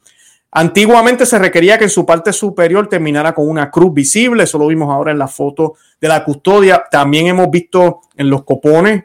Antiguamente 0.50 1.24
se 1.24 1.38
requería 1.38 1.78
que 1.78 1.84
en 1.84 1.90
su 1.90 2.04
parte 2.04 2.34
superior 2.34 2.90
terminara 2.90 3.32
con 3.32 3.48
una 3.48 3.70
cruz 3.70 3.94
visible, 3.94 4.44
eso 4.44 4.58
lo 4.58 4.66
vimos 4.66 4.92
ahora 4.92 5.12
en 5.12 5.18
la 5.18 5.28
foto 5.28 5.76
de 5.98 6.08
la 6.08 6.22
custodia. 6.22 6.84
También 6.90 7.28
hemos 7.28 7.50
visto 7.50 8.02
en 8.18 8.28
los 8.28 8.44
copones 8.44 9.04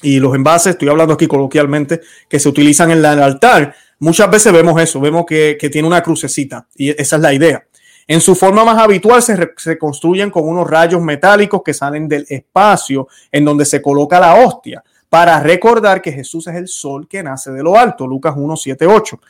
y 0.00 0.20
los 0.20 0.32
envases, 0.36 0.74
estoy 0.74 0.88
hablando 0.88 1.14
aquí 1.14 1.26
coloquialmente, 1.26 2.02
que 2.28 2.38
se 2.38 2.48
utilizan 2.48 2.92
en 2.92 2.98
el 2.98 3.04
altar. 3.04 3.74
Muchas 3.98 4.30
veces 4.30 4.52
vemos 4.52 4.80
eso, 4.80 5.00
vemos 5.00 5.26
que, 5.26 5.58
tiene 5.72 5.88
una 5.88 6.04
crucecita 6.04 6.68
y 6.76 6.90
esa 6.90 7.16
es 7.16 7.22
la 7.22 7.34
idea. 7.34 7.65
En 8.08 8.20
su 8.20 8.34
forma 8.34 8.64
más 8.64 8.78
habitual 8.78 9.22
se, 9.22 9.52
se, 9.56 9.78
construyen 9.78 10.30
con 10.30 10.48
unos 10.48 10.68
rayos 10.68 11.02
metálicos 11.02 11.62
que 11.64 11.74
salen 11.74 12.08
del 12.08 12.24
espacio 12.28 13.08
en 13.32 13.44
donde 13.44 13.64
se 13.64 13.82
coloca 13.82 14.20
la 14.20 14.36
hostia 14.36 14.82
para 15.08 15.40
recordar 15.40 16.00
que 16.00 16.12
Jesús 16.12 16.46
es 16.46 16.54
el 16.54 16.68
sol 16.68 17.08
que 17.08 17.22
nace 17.22 17.50
de 17.50 17.62
lo 17.62 17.76
alto, 17.76 18.06
Lucas 18.06 18.34
1, 18.36 18.56
7, 18.56 18.86
8 18.86 19.20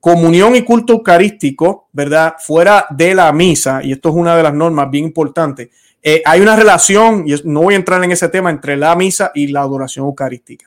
comunión 0.00 0.56
y 0.56 0.62
culto 0.62 0.94
eucarístico, 0.94 1.88
¿verdad? 1.92 2.34
Fuera 2.38 2.86
de 2.90 3.14
la 3.14 3.30
misa, 3.32 3.80
y 3.84 3.92
esto 3.92 4.08
es 4.08 4.14
una 4.14 4.34
de 4.34 4.42
las 4.42 4.54
normas 4.54 4.90
bien 4.90 5.04
importantes, 5.04 5.68
eh, 6.02 6.22
hay 6.24 6.40
una 6.40 6.56
relación, 6.56 7.24
y 7.26 7.34
no 7.44 7.62
voy 7.62 7.74
a 7.74 7.76
entrar 7.76 8.02
en 8.02 8.10
ese 8.10 8.28
tema, 8.30 8.50
entre 8.50 8.76
la 8.76 8.96
misa 8.96 9.30
y 9.34 9.48
la 9.48 9.60
adoración 9.60 10.06
eucarística. 10.06 10.66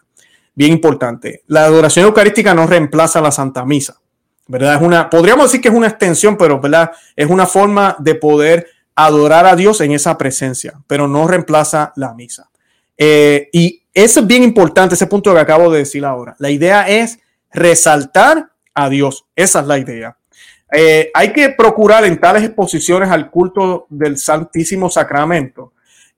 Bien 0.53 0.71
importante. 0.71 1.41
La 1.47 1.65
adoración 1.65 2.05
eucarística 2.05 2.53
no 2.53 2.67
reemplaza 2.67 3.19
la 3.19 3.31
Santa 3.31 3.65
Misa, 3.65 3.99
Es 4.61 4.81
una, 4.81 5.09
podríamos 5.09 5.45
decir 5.45 5.61
que 5.61 5.69
es 5.69 5.73
una 5.73 5.87
extensión, 5.87 6.37
pero, 6.37 6.59
¿verdad? 6.59 6.91
Es 7.15 7.27
una 7.29 7.45
forma 7.45 7.95
de 7.99 8.15
poder 8.15 8.67
adorar 8.95 9.45
a 9.45 9.55
Dios 9.55 9.81
en 9.81 9.91
esa 9.91 10.17
presencia, 10.17 10.73
pero 10.87 11.07
no 11.07 11.27
reemplaza 11.27 11.93
la 11.95 12.13
misa. 12.13 12.49
Eh, 12.97 13.49
y 13.51 13.83
eso 13.93 14.19
es 14.19 14.27
bien 14.27 14.43
importante, 14.43 14.95
ese 14.95 15.07
punto 15.07 15.33
que 15.33 15.39
acabo 15.39 15.71
de 15.71 15.79
decir 15.79 16.05
ahora. 16.05 16.35
La 16.39 16.49
idea 16.49 16.87
es 16.87 17.19
resaltar 17.51 18.51
a 18.73 18.89
Dios. 18.89 19.25
Esa 19.35 19.61
es 19.61 19.67
la 19.67 19.77
idea. 19.77 20.17
Eh, 20.71 21.11
hay 21.13 21.31
que 21.33 21.49
procurar 21.49 22.03
en 22.05 22.19
tales 22.19 22.43
exposiciones 22.43 23.09
al 23.09 23.29
culto 23.29 23.85
del 23.89 24.17
Santísimo 24.17 24.89
Sacramento 24.89 25.73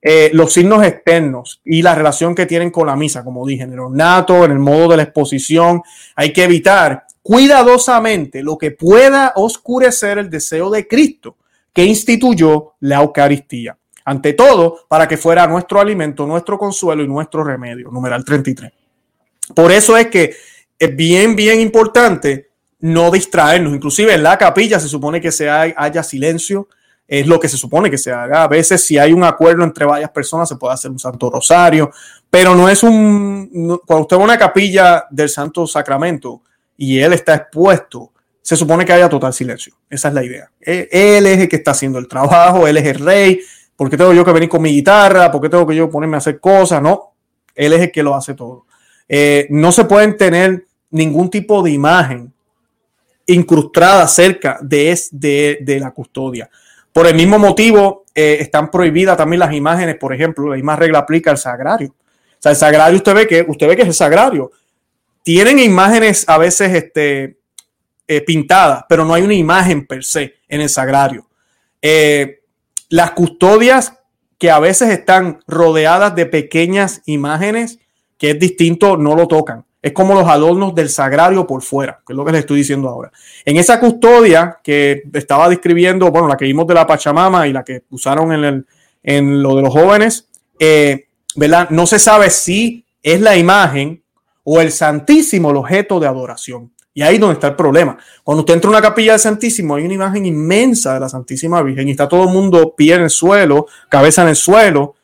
eh, 0.08 0.30
los 0.32 0.52
signos 0.52 0.84
externos 0.84 1.60
y 1.64 1.82
la 1.82 1.94
relación 1.94 2.34
que 2.34 2.46
tienen 2.46 2.70
con 2.70 2.86
la 2.86 2.94
misa, 2.94 3.24
como 3.24 3.44
dije, 3.44 3.64
en 3.64 3.72
el 3.72 3.80
ornato, 3.80 4.44
en 4.44 4.52
el 4.52 4.58
modo 4.60 4.88
de 4.90 4.98
la 4.98 5.02
exposición. 5.02 5.82
Hay 6.14 6.32
que 6.32 6.44
evitar 6.44 7.05
cuidadosamente 7.26 8.40
lo 8.40 8.56
que 8.56 8.70
pueda 8.70 9.32
oscurecer 9.34 10.16
el 10.18 10.30
deseo 10.30 10.70
de 10.70 10.86
Cristo 10.86 11.36
que 11.72 11.84
instituyó 11.84 12.74
la 12.78 13.00
Eucaristía. 13.00 13.76
Ante 14.04 14.34
todo, 14.34 14.86
para 14.86 15.08
que 15.08 15.16
fuera 15.16 15.44
nuestro 15.48 15.80
alimento, 15.80 16.24
nuestro 16.24 16.56
consuelo 16.56 17.02
y 17.02 17.08
nuestro 17.08 17.42
remedio. 17.42 17.90
Numeral 17.90 18.24
33. 18.24 18.70
Por 19.56 19.72
eso 19.72 19.96
es 19.96 20.06
que 20.06 20.36
es 20.78 20.94
bien, 20.94 21.34
bien 21.34 21.58
importante 21.58 22.50
no 22.78 23.10
distraernos. 23.10 23.74
Inclusive 23.74 24.14
en 24.14 24.22
la 24.22 24.38
capilla 24.38 24.78
se 24.78 24.86
supone 24.88 25.20
que 25.20 25.32
se 25.32 25.50
haya 25.50 26.04
silencio. 26.04 26.68
es 27.08 27.26
lo 27.26 27.40
que 27.40 27.48
se 27.48 27.56
supone 27.56 27.90
que 27.90 27.98
se 27.98 28.12
haga. 28.12 28.44
A 28.44 28.48
veces 28.48 28.84
si 28.84 28.98
hay 28.98 29.12
un 29.12 29.24
acuerdo 29.24 29.64
entre 29.64 29.84
varias 29.84 30.10
personas 30.10 30.48
se 30.48 30.54
puede 30.54 30.74
hacer 30.74 30.92
un 30.92 31.00
Santo 31.00 31.28
Rosario, 31.28 31.90
pero 32.30 32.54
no 32.54 32.68
es 32.68 32.84
un... 32.84 33.80
Cuando 33.84 34.02
usted 34.02 34.16
va 34.16 34.20
a 34.20 34.24
una 34.24 34.38
capilla 34.38 35.06
del 35.10 35.28
Santo 35.28 35.66
Sacramento 35.66 36.42
y 36.76 36.98
él 36.98 37.12
está 37.12 37.34
expuesto, 37.34 38.12
se 38.42 38.56
supone 38.56 38.84
que 38.84 38.92
haya 38.92 39.08
total 39.08 39.32
silencio. 39.32 39.74
Esa 39.90 40.08
es 40.08 40.14
la 40.14 40.24
idea. 40.24 40.50
E, 40.60 40.88
él 40.90 41.26
es 41.26 41.38
el 41.40 41.48
que 41.48 41.56
está 41.56 41.72
haciendo 41.72 41.98
el 41.98 42.06
trabajo, 42.06 42.66
él 42.66 42.76
es 42.76 42.86
el 42.86 43.04
rey. 43.04 43.40
¿Por 43.74 43.90
qué 43.90 43.96
tengo 43.96 44.12
yo 44.12 44.24
que 44.24 44.32
venir 44.32 44.48
con 44.48 44.62
mi 44.62 44.70
guitarra? 44.70 45.30
¿Por 45.30 45.40
qué 45.40 45.48
tengo 45.48 45.66
que 45.66 45.74
yo 45.74 45.90
ponerme 45.90 46.16
a 46.16 46.18
hacer 46.18 46.40
cosas? 46.40 46.80
No, 46.80 47.14
él 47.54 47.72
es 47.72 47.80
el 47.80 47.92
que 47.92 48.02
lo 48.02 48.14
hace 48.14 48.34
todo. 48.34 48.66
Eh, 49.08 49.46
no 49.50 49.72
se 49.72 49.84
pueden 49.84 50.16
tener 50.16 50.66
ningún 50.90 51.30
tipo 51.30 51.62
de 51.62 51.70
imagen 51.70 52.32
incrustada 53.26 54.06
cerca 54.06 54.58
de, 54.62 54.98
de, 55.10 55.58
de 55.60 55.80
la 55.80 55.90
custodia. 55.90 56.48
Por 56.92 57.06
el 57.06 57.14
mismo 57.14 57.38
motivo, 57.38 58.04
eh, 58.14 58.38
están 58.40 58.70
prohibidas 58.70 59.16
también 59.16 59.40
las 59.40 59.52
imágenes, 59.52 59.96
por 59.96 60.14
ejemplo, 60.14 60.48
la 60.48 60.54
misma 60.54 60.76
regla 60.76 61.00
aplica 61.00 61.30
al 61.30 61.36
sagrario. 61.36 61.90
O 61.90 62.38
sea, 62.38 62.52
el 62.52 62.56
sagrario, 62.56 62.96
usted 62.96 63.14
ve 63.14 63.26
que, 63.26 63.44
usted 63.46 63.68
ve 63.68 63.76
que 63.76 63.82
es 63.82 63.88
el 63.88 63.94
sagrario. 63.94 64.50
Tienen 65.26 65.58
imágenes 65.58 66.24
a 66.28 66.38
veces 66.38 66.72
este, 66.72 67.40
eh, 68.06 68.20
pintadas, 68.20 68.84
pero 68.88 69.04
no 69.04 69.12
hay 69.12 69.24
una 69.24 69.34
imagen 69.34 69.84
per 69.84 70.04
se 70.04 70.34
en 70.46 70.60
el 70.60 70.68
sagrario. 70.68 71.26
Eh, 71.82 72.42
las 72.90 73.10
custodias 73.10 73.94
que 74.38 74.52
a 74.52 74.60
veces 74.60 74.90
están 74.90 75.40
rodeadas 75.48 76.14
de 76.14 76.26
pequeñas 76.26 77.02
imágenes, 77.06 77.80
que 78.16 78.30
es 78.30 78.38
distinto, 78.38 78.96
no 78.96 79.16
lo 79.16 79.26
tocan 79.26 79.64
es 79.82 79.92
como 79.92 80.14
los 80.14 80.26
adornos 80.26 80.74
del 80.74 80.88
sagrario 80.88 81.46
por 81.46 81.62
fuera, 81.62 82.00
que 82.04 82.12
es 82.12 82.16
lo 82.16 82.24
que 82.24 82.32
les 82.32 82.40
estoy 82.40 82.58
diciendo 82.58 82.88
ahora. 82.88 83.12
En 83.44 83.56
esa 83.56 83.78
custodia 83.78 84.58
que 84.62 85.04
estaba 85.12 85.48
describiendo, 85.48 86.10
bueno, 86.10 86.26
la 86.26 86.36
que 86.36 86.44
vimos 86.44 86.66
de 86.66 86.74
la 86.74 86.88
Pachamama 86.88 87.46
y 87.46 87.52
la 87.52 87.62
que 87.62 87.82
usaron 87.90 88.32
en, 88.32 88.44
el, 88.44 88.66
en 89.04 89.42
lo 89.44 89.54
de 89.54 89.62
los 89.62 89.72
jóvenes, 89.72 90.28
eh, 90.58 91.06
¿verdad? 91.36 91.70
No 91.70 91.86
se 91.86 92.00
sabe 92.00 92.30
si 92.30 92.84
es 93.00 93.20
la 93.20 93.36
imagen 93.36 94.02
o 94.48 94.60
el 94.60 94.70
Santísimo 94.70 95.50
el 95.50 95.56
objeto 95.56 95.98
de 95.98 96.06
adoración. 96.06 96.72
Y 96.94 97.02
ahí 97.02 97.16
es 97.16 97.20
donde 97.20 97.34
está 97.34 97.48
el 97.48 97.56
problema. 97.56 97.98
Cuando 98.22 98.40
usted 98.40 98.54
entra 98.54 98.68
a 98.68 98.70
una 98.70 98.80
capilla 98.80 99.12
del 99.12 99.20
Santísimo, 99.20 99.74
hay 99.74 99.84
una 99.84 99.94
imagen 99.94 100.24
inmensa 100.24 100.94
de 100.94 101.00
la 101.00 101.08
Santísima 101.08 101.60
Virgen 101.62 101.88
y 101.88 101.90
está 101.90 102.08
todo 102.08 102.22
el 102.22 102.30
mundo 102.30 102.74
pie 102.76 102.94
en 102.94 103.02
el 103.02 103.10
suelo, 103.10 103.66
cabeza 103.88 104.22
en 104.22 104.28
el 104.28 104.36
suelo, 104.36 104.94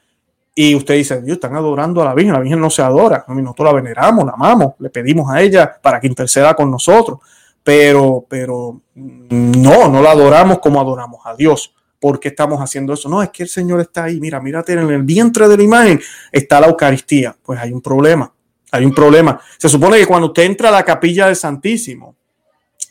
y 0.55 0.75
usted 0.75 0.95
dice, 0.95 1.21
Dios, 1.23 1.37
están 1.37 1.57
adorando 1.57 2.01
a 2.03 2.05
la 2.05 2.15
Virgen, 2.15 2.35
la 2.35 2.41
Virgen 2.41 2.61
no 2.61 2.71
se 2.71 2.83
adora, 2.83 3.25
nosotros 3.27 3.67
la 3.67 3.73
veneramos, 3.75 4.25
la 4.25 4.33
amamos, 4.33 4.75
le 4.79 4.91
pedimos 4.91 5.29
a 5.31 5.43
ella 5.43 5.79
para 5.83 5.99
que 5.99 6.07
interceda 6.07 6.55
con 6.55 6.71
nosotros, 6.71 7.19
pero, 7.65 8.25
pero 8.29 8.81
no, 8.95 9.89
no 9.89 10.03
la 10.03 10.13
adoramos 10.13 10.61
como 10.61 10.81
adoramos 10.81 11.21
a 11.25 11.35
Dios. 11.35 11.75
¿Por 11.99 12.21
qué 12.21 12.29
estamos 12.29 12.61
haciendo 12.61 12.93
eso? 12.93 13.09
No, 13.09 13.23
es 13.23 13.31
que 13.31 13.43
el 13.43 13.49
Señor 13.49 13.81
está 13.81 14.05
ahí, 14.05 14.21
mira, 14.21 14.41
mírate 14.41 14.73
en 14.73 14.81
el 14.81 15.03
vientre 15.03 15.49
de 15.49 15.57
la 15.57 15.63
imagen, 15.63 16.01
está 16.31 16.61
la 16.61 16.69
Eucaristía. 16.69 17.37
Pues 17.43 17.61
hay 17.61 17.73
un 17.73 17.81
problema, 17.81 18.33
hay 18.73 18.85
un 18.85 18.93
problema. 18.93 19.41
Se 19.57 19.69
supone 19.69 19.99
que 19.99 20.07
cuando 20.07 20.27
usted 20.27 20.43
entra 20.43 20.71
a 20.71 20.73
la 20.73 20.83
capilla 20.83 21.27
del 21.27 21.37
Santísimo, 21.37 22.17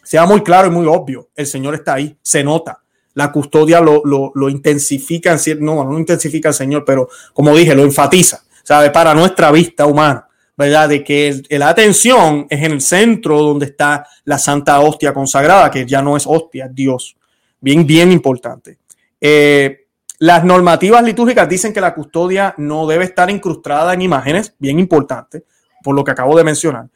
sea 0.04 0.26
muy 0.26 0.42
claro 0.42 0.70
y 0.70 0.72
muy 0.72 0.88
obvio, 0.88 1.28
el 1.36 1.46
Señor 1.46 1.76
está 1.76 1.96
ahí, 1.96 2.16
se 2.22 2.44
nota 2.44 2.82
la 3.14 3.32
custodia 3.32 3.82
lo, 3.82 4.02
lo, 4.06 4.32
lo 4.36 4.50
intensifica, 4.50 5.38
no, 5.60 5.84
no 5.84 6.00
intensifica 6.00 6.50
el 6.50 6.56
Señor, 6.56 6.84
pero 6.86 7.10
como 7.34 7.56
dije, 7.56 7.76
lo 7.76 7.84
enfatiza, 7.84 8.44
¿sabe? 8.64 8.90
Para 8.90 9.14
nuestra 9.14 9.52
vista 9.52 9.86
humana, 9.86 10.28
¿verdad? 10.56 10.90
De 10.90 11.04
que 11.04 11.42
la 11.50 11.70
atención 11.70 12.48
es 12.50 12.64
en 12.64 12.72
el 12.72 12.82
centro 12.82 13.40
donde 13.40 13.66
está 13.68 14.06
la 14.26 14.38
Santa 14.38 14.80
Hostia 14.80 15.14
consagrada, 15.14 15.70
que 15.70 15.86
ya 15.86 16.02
no 16.02 16.16
es 16.16 16.26
hostia, 16.26 16.66
es 16.66 16.76
Dios. 16.76 17.18
Bien, 17.60 17.86
bien 17.86 18.12
importante. 18.12 18.78
Eh, 19.20 19.86
las 20.20 20.44
normativas 20.44 21.04
litúrgicas 21.04 21.50
dicen 21.50 21.74
que 21.74 21.82
la 21.82 21.94
custodia 21.94 22.54
no 22.58 22.88
debe 22.88 23.06
estar 23.06 23.30
incrustada 23.30 23.94
en 23.94 24.04
imágenes, 24.04 24.56
bien 24.58 24.80
importante, 24.80 25.44
por 25.84 25.96
lo 25.96 26.04
que 26.04 26.12
acabo 26.12 26.38
de 26.38 26.44
mencionar. 26.44 26.88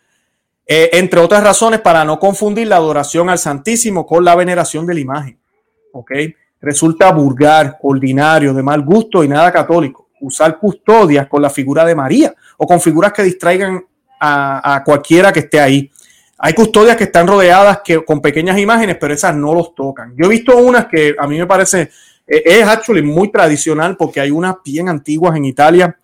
Eh, 0.67 0.89
entre 0.93 1.19
otras 1.19 1.43
razones, 1.43 1.81
para 1.81 2.03
no 2.03 2.19
confundir 2.19 2.67
la 2.67 2.77
adoración 2.77 3.29
al 3.29 3.37
Santísimo 3.37 4.05
con 4.05 4.25
la 4.25 4.35
veneración 4.35 4.85
de 4.85 4.93
la 4.95 4.99
imagen. 4.99 5.39
¿ok? 5.95 6.11
Resulta 6.61 7.11
vulgar, 7.11 7.77
ordinario, 7.81 8.53
de 8.53 8.63
mal 8.63 8.81
gusto 8.83 9.23
y 9.23 9.27
nada 9.27 9.51
católico. 9.51 10.09
Usar 10.21 10.57
custodias 10.57 11.27
con 11.27 11.41
la 11.41 11.49
figura 11.49 11.85
de 11.85 11.95
María 11.95 12.33
o 12.57 12.65
con 12.65 12.81
figuras 12.81 13.13
que 13.13 13.23
distraigan 13.23 13.85
a, 14.19 14.81
cualquiera 14.83 15.31
que 15.31 15.41
esté 15.41 15.59
ahí. 15.59 15.91
Hay 16.37 16.53
custodias 16.53 16.97
que 16.97 17.05
están 17.05 17.27
rodeadas 17.27 17.81
que, 17.83 18.03
con 18.03 18.21
pequeñas 18.21 18.57
imágenes, 18.57 18.97
pero 18.99 19.13
esas 19.13 19.35
no 19.35 19.53
los 19.53 19.75
tocan. 19.75 20.15
Yo 20.17 20.25
he 20.25 20.29
visto 20.29 20.57
unas 20.57 20.87
que 20.87 21.15
a 21.17 21.27
mí 21.27 21.37
me 21.37 21.45
parece, 21.45 21.91
eh, 22.27 22.43
es 22.43 22.67
actually 22.67 23.01
muy 23.01 23.31
tradicional 23.31 23.95
porque 23.95 24.19
hay 24.19 24.31
unas 24.31 24.55
bien 24.63 24.89
antiguas 24.89 25.35
en 25.35 25.45
Italia. 25.45 25.97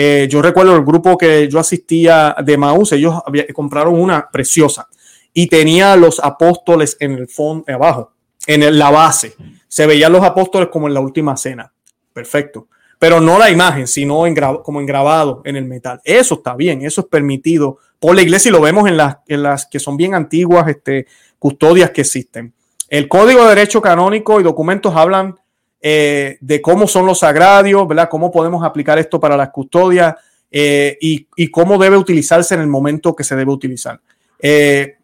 Eh, 0.00 0.28
yo 0.30 0.40
recuerdo 0.40 0.76
el 0.76 0.84
grupo 0.84 1.18
que 1.18 1.48
yo 1.48 1.58
asistía 1.58 2.36
de 2.44 2.56
Maús, 2.56 2.92
ellos 2.92 3.20
compraron 3.52 3.98
una 3.98 4.28
preciosa 4.30 4.86
y 5.32 5.48
tenía 5.48 5.96
los 5.96 6.20
apóstoles 6.20 6.96
en 7.00 7.14
el 7.14 7.26
fondo, 7.26 7.64
abajo 7.66 8.12
en 8.46 8.78
la 8.78 8.92
base. 8.92 9.34
Se 9.66 9.88
veían 9.88 10.12
los 10.12 10.22
apóstoles 10.22 10.68
como 10.68 10.86
en 10.86 10.94
la 10.94 11.00
última 11.00 11.36
cena. 11.36 11.72
Perfecto. 12.12 12.68
Pero 13.00 13.20
no 13.20 13.40
la 13.40 13.50
imagen, 13.50 13.88
sino 13.88 14.24
en 14.24 14.36
como 14.62 14.78
en 14.78 14.86
grabado 14.86 15.42
en 15.44 15.56
el 15.56 15.64
metal. 15.64 16.00
Eso 16.04 16.36
está 16.36 16.54
bien, 16.54 16.86
eso 16.86 17.00
es 17.00 17.08
permitido 17.08 17.78
por 17.98 18.14
la 18.14 18.22
iglesia 18.22 18.50
y 18.50 18.52
lo 18.52 18.60
vemos 18.60 18.88
en 18.88 18.98
las, 18.98 19.16
en 19.26 19.42
las 19.42 19.66
que 19.66 19.80
son 19.80 19.96
bien 19.96 20.14
antiguas 20.14 20.68
este, 20.68 21.08
custodias 21.40 21.90
que 21.90 22.02
existen. 22.02 22.54
El 22.88 23.08
Código 23.08 23.42
de 23.42 23.48
Derecho 23.48 23.82
Canónico 23.82 24.38
y 24.38 24.44
documentos 24.44 24.94
hablan 24.94 25.34
eh, 25.80 26.38
de 26.40 26.60
cómo 26.60 26.88
son 26.88 27.06
los 27.06 27.20
sagradios, 27.20 27.86
¿verdad? 27.86 28.08
Cómo 28.08 28.30
podemos 28.30 28.64
aplicar 28.64 28.98
esto 28.98 29.20
para 29.20 29.36
las 29.36 29.50
custodias 29.50 30.14
eh, 30.50 30.98
y, 31.00 31.28
y, 31.36 31.50
cómo 31.50 31.78
debe 31.78 31.96
utilizarse 31.96 32.54
en 32.54 32.60
el 32.60 32.66
momento 32.66 33.14
que 33.14 33.24
se 33.24 33.36
debe 33.36 33.52
utilizar. 33.52 34.00
Eh, 34.40 34.96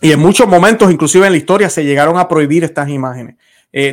y 0.00 0.12
en 0.12 0.20
muchos 0.20 0.46
momentos, 0.46 0.90
inclusive 0.92 1.26
en 1.26 1.32
la 1.32 1.38
historia, 1.38 1.70
se 1.70 1.84
llegaron 1.84 2.18
a 2.18 2.28
prohibir 2.28 2.64
estas 2.64 2.88
imágenes, 2.88 3.36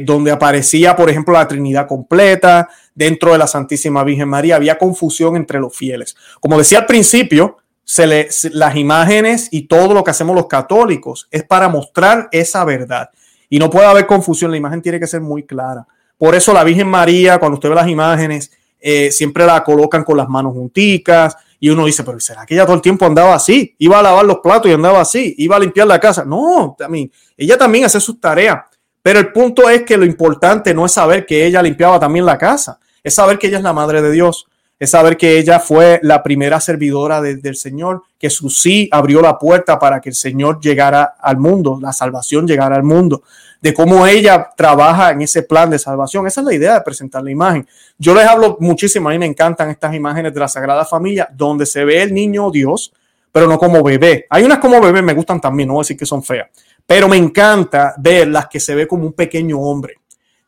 donde 0.03 0.31
aparecía, 0.31 0.95
por 0.95 1.09
ejemplo, 1.09 1.33
la 1.33 1.47
Trinidad 1.47 1.87
completa, 1.87 2.69
dentro 2.95 3.33
de 3.33 3.37
la 3.37 3.47
Santísima 3.47 4.03
Virgen 4.05 4.29
María, 4.29 4.55
había 4.55 4.77
confusión 4.77 5.35
entre 5.35 5.59
los 5.59 5.75
fieles. 5.75 6.15
Como 6.39 6.57
decía 6.57 6.79
al 6.79 6.85
principio, 6.85 7.57
se 7.83 8.07
le, 8.07 8.29
las 8.51 8.75
imágenes 8.75 9.49
y 9.51 9.67
todo 9.67 9.93
lo 9.93 10.03
que 10.03 10.11
hacemos 10.11 10.35
los 10.35 10.47
católicos 10.47 11.27
es 11.31 11.43
para 11.43 11.67
mostrar 11.67 12.29
esa 12.31 12.63
verdad. 12.63 13.09
Y 13.49 13.59
no 13.59 13.69
puede 13.69 13.87
haber 13.87 14.07
confusión, 14.07 14.51
la 14.51 14.57
imagen 14.57 14.81
tiene 14.81 14.99
que 14.99 15.07
ser 15.07 15.21
muy 15.21 15.43
clara. 15.43 15.85
Por 16.23 16.35
eso 16.35 16.53
la 16.53 16.63
Virgen 16.63 16.87
María, 16.87 17.37
cuando 17.37 17.55
usted 17.55 17.67
ve 17.67 17.75
las 17.75 17.89
imágenes, 17.89 18.49
eh, 18.79 19.11
siempre 19.11 19.45
la 19.45 19.61
colocan 19.61 20.05
con 20.05 20.15
las 20.15 20.29
manos 20.29 20.53
junticas, 20.53 21.35
y 21.59 21.69
uno 21.69 21.85
dice, 21.85 22.01
pero 22.05 22.17
¿será 22.21 22.45
que 22.45 22.53
ella 22.53 22.63
todo 22.63 22.77
el 22.77 22.81
tiempo 22.81 23.05
andaba 23.05 23.35
así? 23.35 23.75
Iba 23.77 23.99
a 23.99 24.03
lavar 24.03 24.23
los 24.23 24.37
platos 24.37 24.71
y 24.71 24.73
andaba 24.73 25.01
así, 25.01 25.35
iba 25.39 25.57
a 25.57 25.59
limpiar 25.59 25.85
la 25.85 25.99
casa. 25.99 26.23
No, 26.23 26.77
también, 26.79 27.11
ella 27.35 27.57
también 27.57 27.83
hace 27.83 27.99
sus 27.99 28.21
tareas. 28.21 28.57
Pero 29.01 29.19
el 29.19 29.33
punto 29.33 29.69
es 29.69 29.83
que 29.83 29.97
lo 29.97 30.05
importante 30.05 30.73
no 30.73 30.85
es 30.85 30.93
saber 30.93 31.25
que 31.25 31.45
ella 31.45 31.61
limpiaba 31.61 31.99
también 31.99 32.25
la 32.25 32.37
casa, 32.37 32.79
es 33.03 33.13
saber 33.13 33.37
que 33.37 33.47
ella 33.47 33.57
es 33.57 33.63
la 33.63 33.73
madre 33.73 34.01
de 34.01 34.09
Dios, 34.09 34.47
es 34.83 34.89
saber 34.89 35.15
que 35.15 35.37
ella 35.37 35.59
fue 35.59 36.01
la 36.03 36.21
primera 36.21 36.59
servidora 36.59 37.21
del 37.21 37.55
Señor, 37.55 38.03
que 38.19 38.29
su 38.29 38.49
sí 38.49 38.89
abrió 38.91 39.21
la 39.21 39.39
puerta 39.39 39.79
para 39.79 40.01
que 40.01 40.09
el 40.09 40.15
Señor 40.15 40.59
llegara 40.59 41.15
al 41.21 41.37
mundo, 41.37 41.79
la 41.81 41.93
salvación 41.93 42.45
llegara 42.45 42.75
al 42.75 42.83
mundo 42.83 43.23
de 43.61 43.73
cómo 43.73 44.05
ella 44.05 44.49
trabaja 44.57 45.11
en 45.11 45.21
ese 45.21 45.43
plan 45.43 45.69
de 45.69 45.79
salvación. 45.79 46.27
Esa 46.27 46.41
es 46.41 46.47
la 46.47 46.53
idea 46.53 46.73
de 46.73 46.81
presentar 46.81 47.23
la 47.23 47.31
imagen. 47.31 47.65
Yo 47.97 48.13
les 48.13 48.27
hablo 48.27 48.57
muchísimo, 48.59 49.07
a 49.07 49.13
mí 49.13 49.19
me 49.19 49.25
encantan 49.25 49.69
estas 49.69 49.95
imágenes 49.95 50.33
de 50.33 50.39
la 50.41 50.49
Sagrada 50.49 50.83
Familia, 50.83 51.29
donde 51.33 51.65
se 51.65 51.85
ve 51.85 52.03
el 52.03 52.13
niño 52.13 52.51
Dios, 52.51 52.91
pero 53.31 53.47
no 53.47 53.57
como 53.57 53.81
bebé. 53.81 54.27
Hay 54.29 54.43
unas 54.43 54.59
como 54.59 54.81
bebé, 54.81 55.01
me 55.01 55.13
gustan 55.13 55.39
también, 55.39 55.67
no 55.67 55.75
voy 55.75 55.79
a 55.79 55.83
decir 55.83 55.95
que 55.95 56.05
son 56.05 56.21
feas, 56.21 56.49
pero 56.85 57.07
me 57.07 57.15
encanta 57.15 57.95
ver 57.99 58.27
las 58.27 58.47
que 58.47 58.59
se 58.59 58.75
ve 58.75 58.85
como 58.85 59.05
un 59.05 59.13
pequeño 59.13 59.57
hombre. 59.61 59.95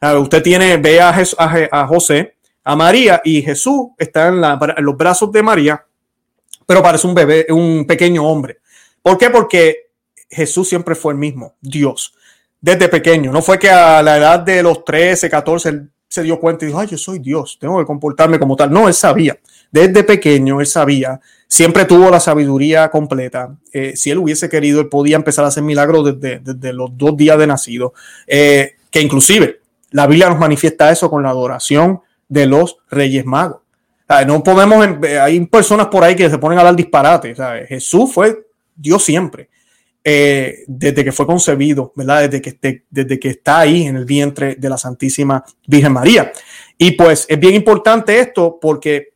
Usted 0.01 0.43
tiene, 0.43 0.75
ve 0.75 0.99
a, 0.99 1.15
a, 1.71 1.87
José, 1.87 2.34
a 2.65 2.75
María 2.75 3.21
y 3.23 3.41
Jesús 3.41 3.91
está 3.97 4.27
en, 4.27 4.41
los 4.83 4.97
brazos 4.97 5.31
de 5.31 5.41
María, 5.41 5.85
pero 6.65 6.83
parece 6.83 7.07
un 7.07 7.15
bebé, 7.15 7.45
un 7.49 7.85
pequeño 7.87 8.27
hombre. 8.27 8.57
¿Por 9.01 9.17
qué? 9.17 9.29
Porque 9.29 9.91
Jesús 10.29 10.67
siempre 10.67 10.95
fue 10.95 11.13
el 11.13 11.19
mismo, 11.19 11.53
Dios 11.61 12.13
desde 12.65 12.89
pequeño. 12.89 13.31
No 13.31 13.43
fue 13.43 13.59
que 13.59 13.69
a 13.69 14.01
la 14.01 14.17
edad 14.17 14.39
de 14.39 14.63
los 14.63 14.83
13, 14.83 15.29
14 15.29 15.69
él 15.69 15.91
se 16.07 16.23
dio 16.23 16.39
cuenta 16.39 16.65
y 16.65 16.69
dijo, 16.69 16.79
ay, 16.79 16.87
yo 16.87 16.97
soy 16.97 17.19
Dios, 17.19 17.57
tengo 17.61 17.77
que 17.77 17.85
comportarme 17.85 18.39
como 18.39 18.55
tal. 18.55 18.71
No, 18.71 18.87
él 18.87 18.93
sabía. 18.95 19.37
Desde 19.71 20.03
pequeño 20.03 20.59
él 20.59 20.65
sabía, 20.65 21.19
siempre 21.47 21.85
tuvo 21.85 22.09
la 22.09 22.19
sabiduría 22.19 22.89
completa. 22.89 23.55
Eh, 23.71 23.93
si 23.95 24.09
él 24.09 24.17
hubiese 24.17 24.49
querido, 24.49 24.81
él 24.81 24.89
podía 24.89 25.15
empezar 25.15 25.45
a 25.45 25.49
hacer 25.49 25.61
milagros 25.61 26.19
desde, 26.19 26.73
los 26.73 26.97
dos 26.97 27.15
días 27.15 27.37
de 27.37 27.45
nacido. 27.45 27.93
Eh, 28.25 28.77
que 28.89 28.99
inclusive 28.99 29.59
la 29.91 30.07
Biblia 30.07 30.29
nos 30.29 30.39
manifiesta 30.39 30.91
eso 30.91 31.07
con 31.07 31.21
la 31.21 31.29
adoración 31.29 32.01
de 32.27 32.45
los 32.45 32.77
reyes 32.89 33.25
magos. 33.25 33.61
no 34.27 34.43
podemos, 34.43 34.85
hay 35.21 35.45
personas 35.45 35.87
por 35.87 36.03
ahí 36.03 36.15
que 36.15 36.29
se 36.29 36.37
ponen 36.37 36.59
a 36.59 36.63
dar 36.63 36.75
disparate. 36.75 37.35
Jesús 37.67 38.13
fue 38.13 38.47
Dios 38.75 39.03
siempre. 39.03 39.49
eh, 40.07 40.63
desde 40.67 41.03
que 41.03 41.11
fue 41.11 41.25
concebido, 41.25 41.91
¿verdad? 41.95 42.29
Desde 42.29 42.39
que, 42.39 42.83
desde 42.91 43.19
que 43.19 43.29
está 43.29 43.61
ahí 43.61 43.87
en 43.87 43.95
el 43.95 44.05
vientre 44.05 44.55
de 44.55 44.69
la 44.69 44.77
Santísima 44.77 45.43
Virgen 45.65 45.93
María. 45.93 46.31
Y 46.77 46.91
pues 46.91 47.25
es 47.27 47.39
bien 47.39 47.55
importante 47.55 48.19
esto 48.19 48.59
porque 48.61 49.13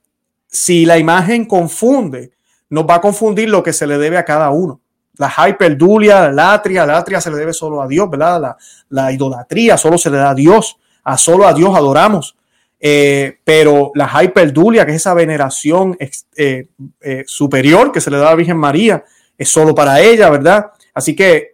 si 0.47 0.85
la 0.87 0.97
imagen 0.97 1.45
confunde, 1.45 2.31
nos 2.71 2.85
va 2.85 2.95
a 2.95 3.01
confundir 3.01 3.49
lo 3.49 3.61
que 3.61 3.71
se 3.71 3.85
le 3.85 3.99
debe 3.99 4.17
a 4.17 4.25
cada 4.25 4.49
uno. 4.49 4.81
La 5.17 5.31
hyperdulia, 5.47 6.21
la 6.21 6.31
latria, 6.31 6.87
la 6.87 6.93
latria 6.93 7.21
se 7.21 7.29
le 7.29 7.37
debe 7.37 7.53
solo 7.53 7.83
a 7.83 7.87
Dios, 7.87 8.09
¿verdad? 8.09 8.41
La, 8.41 8.57
la 8.89 9.11
idolatría 9.11 9.77
solo 9.77 9.97
se 9.99 10.09
le 10.09 10.17
da 10.17 10.31
a 10.31 10.35
Dios, 10.35 10.77
a 11.03 11.17
solo 11.19 11.45
a 11.47 11.53
Dios 11.53 11.75
adoramos. 11.75 12.35
Eh, 12.79 13.39
pero 13.43 13.91
la 13.95 14.09
hyperdulia, 14.23 14.85
que 14.85 14.91
es 14.91 14.97
esa 14.97 15.13
veneración 15.13 15.97
eh, 15.99 16.67
eh, 17.01 17.23
superior 17.27 17.91
que 17.91 17.99
se 17.99 18.09
le 18.09 18.17
da 18.17 18.27
a 18.27 18.29
la 18.31 18.35
Virgen 18.35 18.57
María, 18.57 19.03
es 19.37 19.49
solo 19.49 19.75
para 19.75 19.99
ella, 20.01 20.29
¿verdad? 20.29 20.71
Así 20.93 21.15
que 21.15 21.53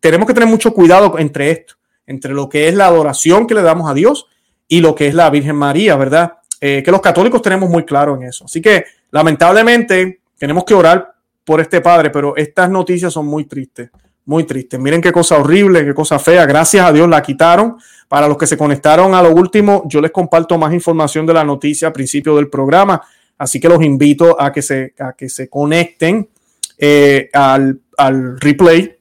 tenemos 0.00 0.26
que 0.26 0.34
tener 0.34 0.48
mucho 0.48 0.72
cuidado 0.72 1.18
entre 1.18 1.50
esto, 1.50 1.74
entre 2.06 2.34
lo 2.34 2.48
que 2.48 2.68
es 2.68 2.74
la 2.74 2.86
adoración 2.86 3.46
que 3.46 3.54
le 3.54 3.62
damos 3.62 3.90
a 3.90 3.94
Dios 3.94 4.26
y 4.68 4.80
lo 4.80 4.94
que 4.94 5.06
es 5.06 5.14
la 5.14 5.30
Virgen 5.30 5.56
María, 5.56 5.96
¿verdad? 5.96 6.34
que 6.58 6.90
los 6.90 7.00
católicos 7.00 7.42
tenemos 7.42 7.70
muy 7.70 7.84
claro 7.84 8.16
en 8.16 8.24
eso. 8.24 8.46
Así 8.46 8.60
que 8.60 8.86
lamentablemente 9.12 10.20
tenemos 10.36 10.64
que 10.64 10.74
orar 10.74 11.14
por 11.44 11.60
este 11.60 11.80
padre, 11.80 12.10
pero 12.10 12.34
estas 12.36 12.68
noticias 12.68 13.12
son 13.12 13.26
muy 13.26 13.44
tristes, 13.44 13.90
muy 14.26 14.44
tristes. 14.44 14.78
Miren 14.78 15.00
qué 15.00 15.12
cosa 15.12 15.38
horrible, 15.38 15.84
qué 15.84 15.94
cosa 15.94 16.18
fea. 16.18 16.44
Gracias 16.44 16.84
a 16.84 16.92
Dios 16.92 17.08
la 17.08 17.22
quitaron. 17.22 17.78
Para 18.08 18.28
los 18.28 18.36
que 18.36 18.46
se 18.46 18.56
conectaron 18.56 19.14
a 19.14 19.22
lo 19.22 19.30
último, 19.30 19.84
yo 19.86 20.00
les 20.00 20.12
comparto 20.12 20.58
más 20.58 20.72
información 20.72 21.26
de 21.26 21.34
la 21.34 21.42
noticia 21.42 21.88
a 21.88 21.92
principio 21.92 22.36
del 22.36 22.48
programa, 22.48 23.02
así 23.36 23.58
que 23.58 23.68
los 23.68 23.82
invito 23.82 24.40
a 24.40 24.52
que 24.52 24.62
se, 24.62 24.94
a 25.00 25.12
que 25.12 25.28
se 25.28 25.48
conecten 25.48 26.28
eh, 26.78 27.28
al, 27.32 27.80
replay 28.38 28.96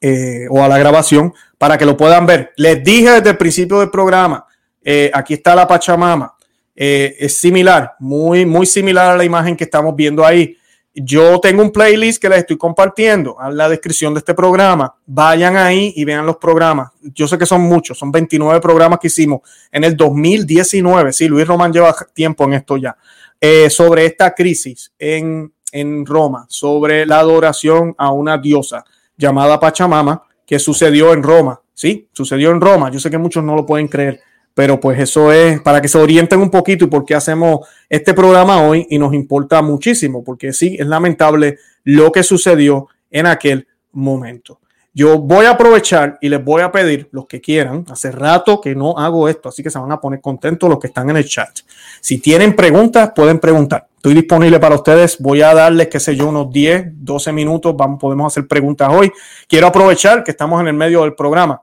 eh, 0.00 0.46
o 0.50 0.62
a 0.62 0.68
la 0.68 0.78
grabación 0.78 1.32
para 1.58 1.76
que 1.76 1.84
lo 1.84 1.96
puedan 1.96 2.26
ver. 2.26 2.52
Les 2.56 2.82
dije 2.84 3.10
desde 3.10 3.30
el 3.30 3.36
principio 3.36 3.80
del 3.80 3.90
programa, 3.90 4.46
eh, 4.84 5.10
aquí 5.12 5.34
está 5.34 5.56
la 5.56 5.66
Pachamama, 5.66 6.34
es 6.74 7.36
similar, 7.36 7.94
muy, 7.98 8.46
muy 8.46 8.66
similar 8.66 9.10
a 9.10 9.16
la 9.16 9.24
imagen 9.24 9.56
que 9.56 9.64
estamos 9.64 9.94
viendo 9.96 10.24
ahí. 10.24 10.56
Yo 10.94 11.40
tengo 11.40 11.62
un 11.62 11.70
playlist 11.70 12.20
que 12.20 12.28
les 12.28 12.40
estoy 12.40 12.58
compartiendo 12.58 13.36
en 13.42 13.56
la 13.56 13.66
descripción 13.68 14.12
de 14.12 14.18
este 14.18 14.34
programa. 14.34 14.94
Vayan 15.06 15.56
ahí 15.56 15.92
y 15.96 16.04
vean 16.04 16.26
los 16.26 16.36
programas. 16.36 16.90
Yo 17.00 17.26
sé 17.26 17.38
que 17.38 17.46
son 17.46 17.62
muchos, 17.62 17.96
son 17.96 18.12
29 18.12 18.60
programas 18.60 18.98
que 18.98 19.06
hicimos 19.06 19.40
en 19.70 19.84
el 19.84 19.96
2019. 19.96 21.12
Sí, 21.14 21.28
Luis 21.28 21.46
Román 21.46 21.72
lleva 21.72 21.96
tiempo 22.12 22.44
en 22.44 22.54
esto 22.54 22.76
ya. 22.76 22.94
Eh, 23.40 23.70
sobre 23.70 24.04
esta 24.04 24.34
crisis 24.34 24.92
en, 24.98 25.52
en 25.72 26.04
Roma, 26.04 26.44
sobre 26.48 27.06
la 27.06 27.20
adoración 27.20 27.94
a 27.96 28.12
una 28.12 28.36
diosa 28.36 28.84
llamada 29.16 29.58
Pachamama 29.58 30.22
que 30.46 30.58
sucedió 30.58 31.14
en 31.14 31.22
Roma. 31.22 31.58
Sí, 31.72 32.08
sucedió 32.12 32.50
en 32.50 32.60
Roma. 32.60 32.90
Yo 32.90 33.00
sé 33.00 33.10
que 33.10 33.18
muchos 33.18 33.42
no 33.42 33.56
lo 33.56 33.64
pueden 33.64 33.88
creer 33.88 34.20
pero 34.54 34.78
pues 34.80 34.98
eso 34.98 35.32
es 35.32 35.60
para 35.60 35.80
que 35.80 35.88
se 35.88 35.98
orienten 35.98 36.40
un 36.40 36.50
poquito 36.50 36.84
y 36.84 36.88
por 36.88 37.04
qué 37.04 37.14
hacemos 37.14 37.66
este 37.88 38.14
programa 38.14 38.62
hoy 38.62 38.86
y 38.90 38.98
nos 38.98 39.14
importa 39.14 39.62
muchísimo, 39.62 40.22
porque 40.22 40.52
sí, 40.52 40.76
es 40.78 40.86
lamentable 40.86 41.58
lo 41.84 42.12
que 42.12 42.22
sucedió 42.22 42.88
en 43.10 43.26
aquel 43.26 43.66
momento. 43.92 44.60
Yo 44.94 45.18
voy 45.18 45.46
a 45.46 45.52
aprovechar 45.52 46.18
y 46.20 46.28
les 46.28 46.44
voy 46.44 46.60
a 46.60 46.70
pedir, 46.70 47.08
los 47.12 47.26
que 47.26 47.40
quieran, 47.40 47.86
hace 47.88 48.12
rato 48.12 48.60
que 48.60 48.74
no 48.74 48.98
hago 48.98 49.26
esto, 49.26 49.48
así 49.48 49.62
que 49.62 49.70
se 49.70 49.78
van 49.78 49.90
a 49.90 49.98
poner 49.98 50.20
contentos 50.20 50.68
los 50.68 50.78
que 50.78 50.88
están 50.88 51.08
en 51.08 51.16
el 51.16 51.24
chat. 51.24 51.60
Si 52.02 52.18
tienen 52.18 52.54
preguntas, 52.54 53.12
pueden 53.16 53.38
preguntar. 53.38 53.88
Estoy 53.96 54.12
disponible 54.12 54.60
para 54.60 54.74
ustedes. 54.74 55.16
Voy 55.18 55.40
a 55.40 55.54
darles, 55.54 55.88
qué 55.88 55.98
sé 55.98 56.14
yo, 56.14 56.28
unos 56.28 56.50
10, 56.50 56.88
12 56.96 57.32
minutos. 57.32 57.74
Vamos, 57.74 57.98
podemos 57.98 58.30
hacer 58.30 58.46
preguntas 58.46 58.90
hoy. 58.92 59.10
Quiero 59.48 59.68
aprovechar 59.68 60.22
que 60.22 60.32
estamos 60.32 60.60
en 60.60 60.68
el 60.68 60.74
medio 60.74 61.02
del 61.02 61.14
programa 61.14 61.62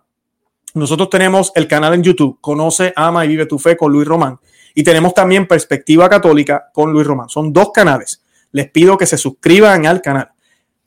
nosotros 0.73 1.09
tenemos 1.09 1.51
el 1.55 1.67
canal 1.67 1.93
en 1.93 2.03
YouTube, 2.03 2.37
Conoce, 2.41 2.93
Ama 2.95 3.25
y 3.25 3.29
Vive 3.29 3.45
tu 3.45 3.59
Fe 3.59 3.75
con 3.75 3.91
Luis 3.91 4.07
Román. 4.07 4.39
Y 4.75 4.83
tenemos 4.83 5.13
también 5.13 5.47
Perspectiva 5.47 6.09
Católica 6.09 6.69
con 6.73 6.91
Luis 6.91 7.05
Román. 7.05 7.29
Son 7.29 7.51
dos 7.51 7.71
canales. 7.71 8.21
Les 8.51 8.69
pido 8.69 8.97
que 8.97 9.05
se 9.05 9.17
suscriban 9.17 9.85
al 9.85 10.01
canal. 10.01 10.29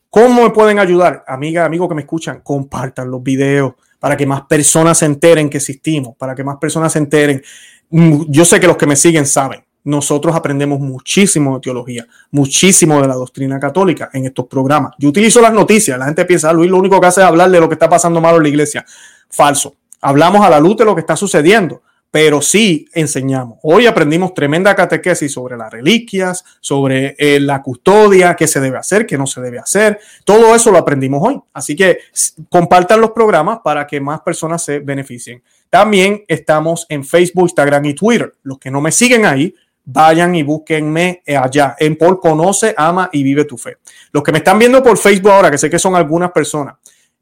¿Cómo 0.09 0.43
me 0.43 0.51
pueden 0.51 0.79
ayudar? 0.79 1.25
Amiga, 1.27 1.65
amigo 1.65 1.89
que 1.89 1.95
me 1.95 2.03
escuchan, 2.03 2.41
compartan 2.43 3.11
los 3.11 3.23
videos 3.23 3.75
para 3.99 4.17
que 4.17 4.27
más 4.27 4.43
personas 4.43 4.99
se 4.99 5.07
enteren 5.07 5.49
que 5.49 5.59
existimos, 5.59 6.17
para 6.17 6.35
que 6.35 6.45
más 6.45 6.57
personas 6.57 6.93
se 6.93 6.99
enteren. 6.99 7.43
Mm, 7.91 8.25
yo 8.29 8.45
sé 8.45 8.59
que 8.61 8.67
los 8.67 8.77
que 8.77 8.87
me 8.87 8.97
siguen 8.97 9.27
saben, 9.27 9.65
nosotros 9.85 10.35
aprendemos 10.35 10.81
muchísimo 10.81 11.55
de 11.55 11.61
teología, 11.61 12.07
muchísimo 12.31 13.01
de 13.01 13.09
la 13.09 13.15
doctrina 13.15 13.59
católica 13.59 14.11
en 14.13 14.27
estos 14.27 14.47
programas. 14.47 14.93
Yo 14.99 15.09
utilizo 15.09 15.41
las 15.41 15.53
noticias, 15.53 15.99
la 15.99 16.07
gente 16.07 16.25
piensa, 16.25 16.53
Luis 16.53 16.71
lo 16.71 16.79
único 16.79 17.01
que 17.01 17.07
hace 17.07 17.21
es 17.21 17.27
hablar 17.27 17.51
de 17.51 17.61
lo 17.61 17.69
que 17.69 17.75
está 17.75 17.89
pasando 17.89 18.21
malo 18.21 18.37
en 18.37 18.45
la 18.45 18.49
iglesia. 18.49 18.85
Falso. 19.29 19.75
Hablamos 20.01 20.45
a 20.45 20.51
la 20.51 20.61
luz 20.61 20.77
de 20.77 20.85
lo 20.85 20.95
que 20.95 21.01
está 21.01 21.17
sucediendo, 21.17 21.83
pero 22.11 22.43
sí 22.43 22.89
enseñamos. 22.93 23.59
Hoy 23.63 23.87
aprendimos 23.87 24.35
tremenda 24.35 24.75
catequesis 24.75 25.33
sobre 25.33 25.57
las 25.57 25.73
reliquias, 25.73 26.45
sobre 26.61 27.15
eh, 27.19 27.41
la 27.41 27.63
custodia, 27.63 28.35
qué 28.35 28.47
se 28.47 28.61
debe 28.61 28.79
hacer, 28.79 29.07
qué 29.07 29.17
no 29.17 29.27
se 29.27 29.41
debe 29.41 29.59
hacer. 29.59 29.99
Todo 30.25 30.55
eso 30.55 30.71
lo 30.71 30.79
aprendimos 30.79 31.23
hoy. 31.23 31.41
Así 31.55 31.75
que 31.75 32.01
compartan 32.51 33.01
los 33.01 33.13
programas 33.13 33.61
para 33.65 33.87
que 33.87 34.01
más 34.01 34.21
personas 34.21 34.63
se 34.63 34.81
beneficien. 34.81 35.43
También 35.71 36.23
estamos 36.29 36.85
en 36.91 37.03
Facebook, 37.03 37.45
Instagram 37.45 37.87
y 37.87 37.95
Twitter. 37.95 38.35
Los 38.43 38.59
que 38.59 38.71
no 38.71 38.83
me 38.83 38.93
siguen 38.93 39.25
ahí, 39.25 39.55
vayan 39.85 40.35
y 40.35 40.43
búsquenme 40.43 41.23
eh, 41.27 41.37
allá 41.37 41.77
en 41.79 41.97
por 41.97 42.21
Conoce, 42.21 42.75
Ama 42.77 43.11
y 43.13 43.23
Vive 43.23 43.45
tu 43.45 43.59
Fe. 43.59 43.79
Los 44.13 44.23
que 44.23 44.33
me 44.33 44.39
están 44.39 44.59
viendo 44.59 44.83
por 44.83 44.97
Facebook 44.97 45.33
ahora, 45.33 45.51
que 45.51 45.59
sé 45.59 45.69
que 45.69 45.79
son 45.79 45.95
algunas 45.95 46.31
personas, 46.33 46.77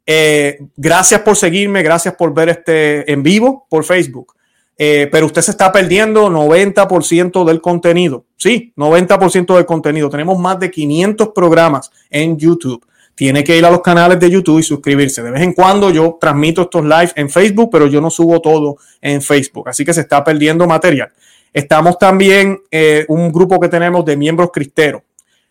eh, 0.05 0.59
gracias 0.75 1.21
por 1.21 1.35
seguirme, 1.35 1.83
gracias 1.83 2.15
por 2.15 2.33
ver 2.33 2.49
este 2.49 3.11
en 3.11 3.23
vivo 3.23 3.67
por 3.69 3.83
Facebook. 3.83 4.35
Eh, 4.83 5.07
pero 5.11 5.27
usted 5.27 5.43
se 5.43 5.51
está 5.51 5.71
perdiendo 5.71 6.27
90% 6.29 7.45
del 7.45 7.61
contenido. 7.61 8.25
Sí, 8.35 8.73
90% 8.75 9.55
del 9.55 9.65
contenido. 9.65 10.09
Tenemos 10.09 10.39
más 10.39 10.59
de 10.59 10.71
500 10.71 11.29
programas 11.35 11.91
en 12.09 12.35
YouTube. 12.35 12.83
Tiene 13.13 13.43
que 13.43 13.55
ir 13.55 13.63
a 13.63 13.69
los 13.69 13.81
canales 13.81 14.19
de 14.19 14.31
YouTube 14.31 14.57
y 14.57 14.63
suscribirse. 14.63 15.21
De 15.21 15.29
vez 15.29 15.43
en 15.43 15.53
cuando 15.53 15.91
yo 15.91 16.17
transmito 16.19 16.63
estos 16.63 16.83
live 16.83 17.11
en 17.15 17.29
Facebook, 17.29 17.69
pero 17.71 17.85
yo 17.85 18.01
no 18.01 18.09
subo 18.09 18.41
todo 18.41 18.77
en 19.01 19.21
Facebook. 19.21 19.69
Así 19.69 19.85
que 19.85 19.93
se 19.93 20.01
está 20.01 20.23
perdiendo 20.23 20.65
material. 20.65 21.11
Estamos 21.53 21.97
también 21.97 22.61
eh, 22.71 23.05
un 23.09 23.31
grupo 23.31 23.59
que 23.59 23.67
tenemos 23.67 24.05
de 24.05 24.15
miembros 24.15 24.51
cristeros. 24.51 25.01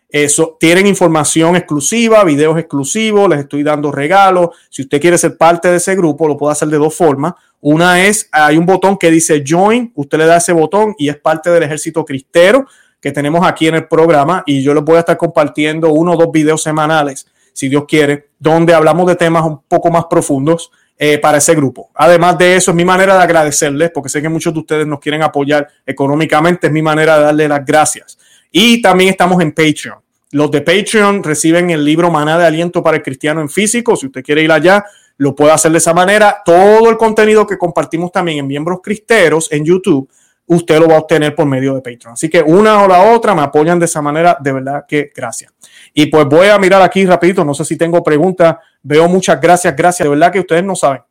Eso, 0.09 0.57
tienen 0.59 0.89
información 0.89 1.55
exclusiva, 1.55 2.25
videos 2.25 2.59
exclusivos, 2.59 3.29
les 3.29 3.41
estoy 3.41 3.63
dando 3.63 3.93
regalos. 3.93 4.51
Si 4.69 4.83
usted 4.83 5.01
quiere 5.01 5.17
ser 5.19 5.37
parte 5.37 5.69
de 5.69 5.77
ese 5.77 5.95
grupo, 5.95 6.27
lo 6.27 6.37
puede 6.37 6.53
hacer 6.53 6.69
de 6.69 6.79
dos 6.79 6.97
formas. 6.97 7.35
Una 7.61 8.05
es, 8.05 8.29
hay 8.33 8.57
un 8.57 8.67
botón 8.67 8.97
que 8.97 9.11
dice 9.11 9.45
Join, 9.47 9.93
usted 9.95 10.19
le 10.19 10.27
da 10.27 10.39
ese 10.39 10.53
botón 10.53 10.95
y 10.99 11.11
es 11.11 11.17
parte 11.17 11.51
del 11.51 11.63
ejército 11.63 12.05
cristero 12.05 12.67
que 13.01 13.13
tenemos 13.13 13.47
aquí 13.47 13.69
en 13.69 13.77
el 13.77 13.87
programa 13.87 14.43
y 14.47 14.63
yo 14.63 14.75
les 14.75 14.83
voy 14.83 14.97
a 14.97 15.01
estar 15.01 15.17
compartiendo 15.17 15.93
uno 15.93 16.13
o 16.13 16.17
dos 16.17 16.33
videos 16.33 16.63
semanales, 16.63 17.27
si 17.53 17.69
Dios 17.69 17.85
quiere, 17.87 18.31
donde 18.39 18.75
hablamos 18.75 19.07
de 19.07 19.17
temas 19.17 19.45
un 19.45 19.63
poco 19.63 19.91
más 19.91 20.07
profundos 20.07 20.71
eh, 21.03 21.17
para 21.17 21.39
ese 21.39 21.55
grupo. 21.55 21.89
Además 21.95 22.37
de 22.37 22.57
eso, 22.57 22.73
es 22.73 22.75
mi 22.75 22.85
manera 22.85 23.17
de 23.17 23.23
agradecerles, 23.23 23.91
porque 23.91 24.11
sé 24.11 24.21
que 24.21 24.29
muchos 24.29 24.53
de 24.53 24.61
ustedes 24.61 24.87
nos 24.87 25.01
quieren 25.01 25.23
apoyar 25.23 25.67
económicamente, 25.87 26.67
es 26.67 26.73
mi 26.75 26.83
manera 26.83 27.17
de 27.17 27.25
darle 27.25 27.49
las 27.49 27.65
gracias. 27.65 28.19
Y 28.53 28.83
también 28.83 29.09
estamos 29.09 29.41
en 29.41 29.53
Patreon. 29.53 29.97
Los 30.33 30.51
de 30.51 30.61
Patreon 30.61 31.23
reciben 31.23 31.71
el 31.71 31.87
libro 31.87 32.11
Maná 32.11 32.37
de 32.37 32.45
Aliento 32.45 32.83
para 32.83 32.99
el 32.99 33.03
Cristiano 33.03 33.41
en 33.41 33.49
físico. 33.49 33.97
Si 33.97 34.09
usted 34.09 34.23
quiere 34.23 34.43
ir 34.43 34.53
allá, 34.53 34.85
lo 35.17 35.35
puede 35.35 35.53
hacer 35.53 35.73
de 35.73 35.79
esa 35.79 35.95
manera. 35.95 36.43
Todo 36.45 36.91
el 36.91 36.99
contenido 36.99 37.47
que 37.47 37.57
compartimos 37.57 38.13
también 38.13 38.41
en 38.41 38.47
Miembros 38.47 38.81
Cristeros 38.83 39.51
en 39.51 39.65
YouTube, 39.65 40.07
usted 40.49 40.79
lo 40.79 40.87
va 40.87 40.97
a 40.97 40.99
obtener 40.99 41.35
por 41.35 41.47
medio 41.47 41.75
de 41.77 41.81
Patreon. 41.81 42.13
Así 42.13 42.29
que 42.29 42.43
una 42.43 42.83
o 42.83 42.87
la 42.87 43.15
otra 43.15 43.35
me 43.35 43.41
apoyan 43.41 43.79
de 43.79 43.87
esa 43.87 44.03
manera. 44.03 44.37
De 44.39 44.53
verdad 44.53 44.85
que 44.87 45.11
gracias. 45.17 45.51
Y 45.95 46.07
pues 46.07 46.27
voy 46.27 46.49
a 46.49 46.59
mirar 46.59 46.83
aquí 46.83 47.05
rapidito. 47.05 47.45
No 47.45 47.55
sé 47.55 47.65
si 47.65 47.77
tengo 47.77 48.03
preguntas. 48.03 48.57
Veo 48.83 49.09
muchas 49.09 49.41
gracias, 49.41 49.75
gracias. 49.77 50.05
De 50.05 50.11
verdad 50.11 50.33
que 50.33 50.41
ustedes 50.41 50.65
no 50.65 50.77
saben. 50.77 51.03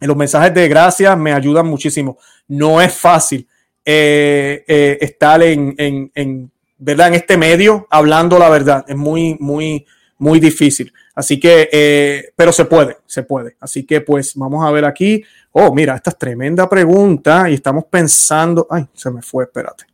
Los 0.00 0.16
mensajes 0.16 0.52
de 0.52 0.68
gracias 0.68 1.16
me 1.16 1.32
ayudan 1.32 1.66
muchísimo. 1.66 2.18
No 2.48 2.80
es 2.80 2.92
fácil 2.92 3.46
eh, 3.84 4.64
eh, 4.66 4.98
estar 5.00 5.42
en, 5.42 5.74
en 5.78 6.52
¿verdad? 6.84 7.08
En 7.08 7.14
este 7.14 7.36
medio, 7.36 7.86
hablando 7.90 8.38
la 8.38 8.48
verdad. 8.48 8.84
Es 8.88 8.96
muy, 8.96 9.36
muy, 9.38 9.86
muy 10.18 10.40
difícil. 10.40 10.92
Así 11.14 11.38
que, 11.38 11.68
eh, 11.70 12.32
pero 12.34 12.50
se 12.50 12.64
puede, 12.64 12.98
se 13.06 13.22
puede. 13.22 13.56
Así 13.60 13.84
que, 13.84 14.00
pues, 14.00 14.34
vamos 14.34 14.66
a 14.66 14.70
ver 14.72 14.84
aquí. 14.84 15.22
Oh, 15.52 15.72
mira, 15.72 15.94
esta 15.94 16.10
es 16.10 16.18
tremenda 16.18 16.68
pregunta 16.68 17.48
y 17.48 17.54
estamos 17.54 17.84
pensando. 17.84 18.66
Ay, 18.68 18.88
se 18.94 19.10
me 19.12 19.22
fue, 19.22 19.44
espérate. 19.44 19.84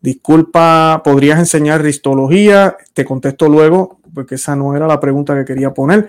Disculpa, 0.00 1.02
¿podrías 1.04 1.38
enseñar 1.38 1.82
ristología? 1.82 2.76
Te 2.94 3.04
contesto 3.04 3.48
luego, 3.48 3.98
porque 4.14 4.36
esa 4.36 4.54
no 4.54 4.76
era 4.76 4.86
la 4.86 5.00
pregunta 5.00 5.34
que 5.34 5.44
quería 5.44 5.74
poner. 5.74 6.08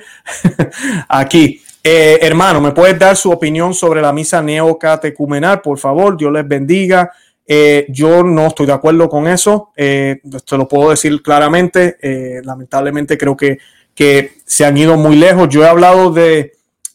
aquí. 1.10 1.62
Eh, 1.84 2.20
hermano, 2.22 2.60
¿me 2.60 2.72
puedes 2.72 3.00
dar 3.00 3.16
su 3.16 3.32
opinión 3.32 3.74
sobre 3.74 4.02
la 4.02 4.14
misa 4.14 4.42
neocatecumenal? 4.42 5.62
Por 5.62 5.80
favor, 5.80 6.18
Dios 6.18 6.32
les 6.32 6.48
bendiga. 6.48 7.12
Eh, 7.48 7.88
yo 7.90 8.22
no 8.24 8.48
estoy 8.48 8.68
de 8.68 8.74
acuerdo 8.74 9.10
con 9.10 9.28
eso, 9.28 9.72
eh, 9.76 10.22
te 10.46 10.58
lo 10.58 10.68
puedo 10.68 10.92
decir 10.92 11.22
claramente. 11.24 11.98
Lamentablemente 12.44 13.18
creo 13.18 13.36
que, 13.36 13.58
que 13.96 14.34
se 14.46 14.66
han 14.66 14.78
ido 14.78 14.98
muy 14.98 15.16
lejos. 15.16 15.50
Yo 15.50 15.64
he 15.64 15.68
hablado 15.68 16.12
de, 16.12 16.54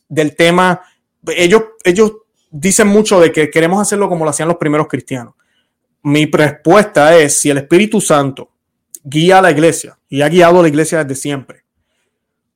del 0.08 0.36
tema, 0.36 0.82
ellos, 1.26 1.64
ellos 1.82 2.12
dicen 2.50 2.86
mucho 2.86 3.20
de 3.20 3.32
que 3.32 3.50
queremos 3.50 3.80
hacerlo 3.80 4.08
como 4.08 4.24
lo 4.24 4.30
hacían 4.30 4.48
los 4.48 4.58
primeros 4.58 4.86
cristianos. 4.86 5.33
Mi 6.04 6.26
respuesta 6.26 7.16
es, 7.16 7.38
si 7.38 7.50
el 7.50 7.58
Espíritu 7.58 8.00
Santo 8.00 8.50
guía 9.02 9.38
a 9.38 9.42
la 9.42 9.50
iglesia 9.50 9.98
y 10.08 10.22
ha 10.22 10.28
guiado 10.28 10.60
a 10.60 10.62
la 10.62 10.68
iglesia 10.68 11.04
desde 11.04 11.20
siempre, 11.20 11.64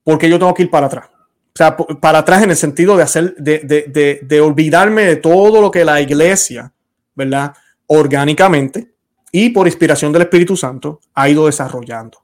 porque 0.05 0.31
yo 0.31 0.39
tengo 0.39 0.55
que 0.55 0.63
ir 0.63 0.71
para 0.71 0.87
atrás. 0.87 1.09
O 1.11 1.59
sea, 1.59 1.77
para 1.77 2.19
atrás 2.19 2.45
en 2.45 2.51
el 2.51 2.57
sentido 2.57 2.97
de 2.97 3.03
hacer, 3.03 3.35
de, 3.37 3.59
de, 3.59 4.21
de 4.23 4.41
olvidarme 4.41 5.03
de 5.03 5.17
todo 5.17 5.61
lo 5.61 5.71
que 5.71 5.85
la 5.85 6.01
iglesia, 6.01 6.73
¿verdad? 7.15 7.53
orgánicamente 7.89 8.93
y 9.33 9.51
por 9.51 9.67
inspiración 9.67 10.13
del 10.13 10.23
Espíritu 10.23 10.57
Santo 10.57 11.01
ha 11.15 11.29
ido 11.29 11.47
desarrollando. 11.47 12.19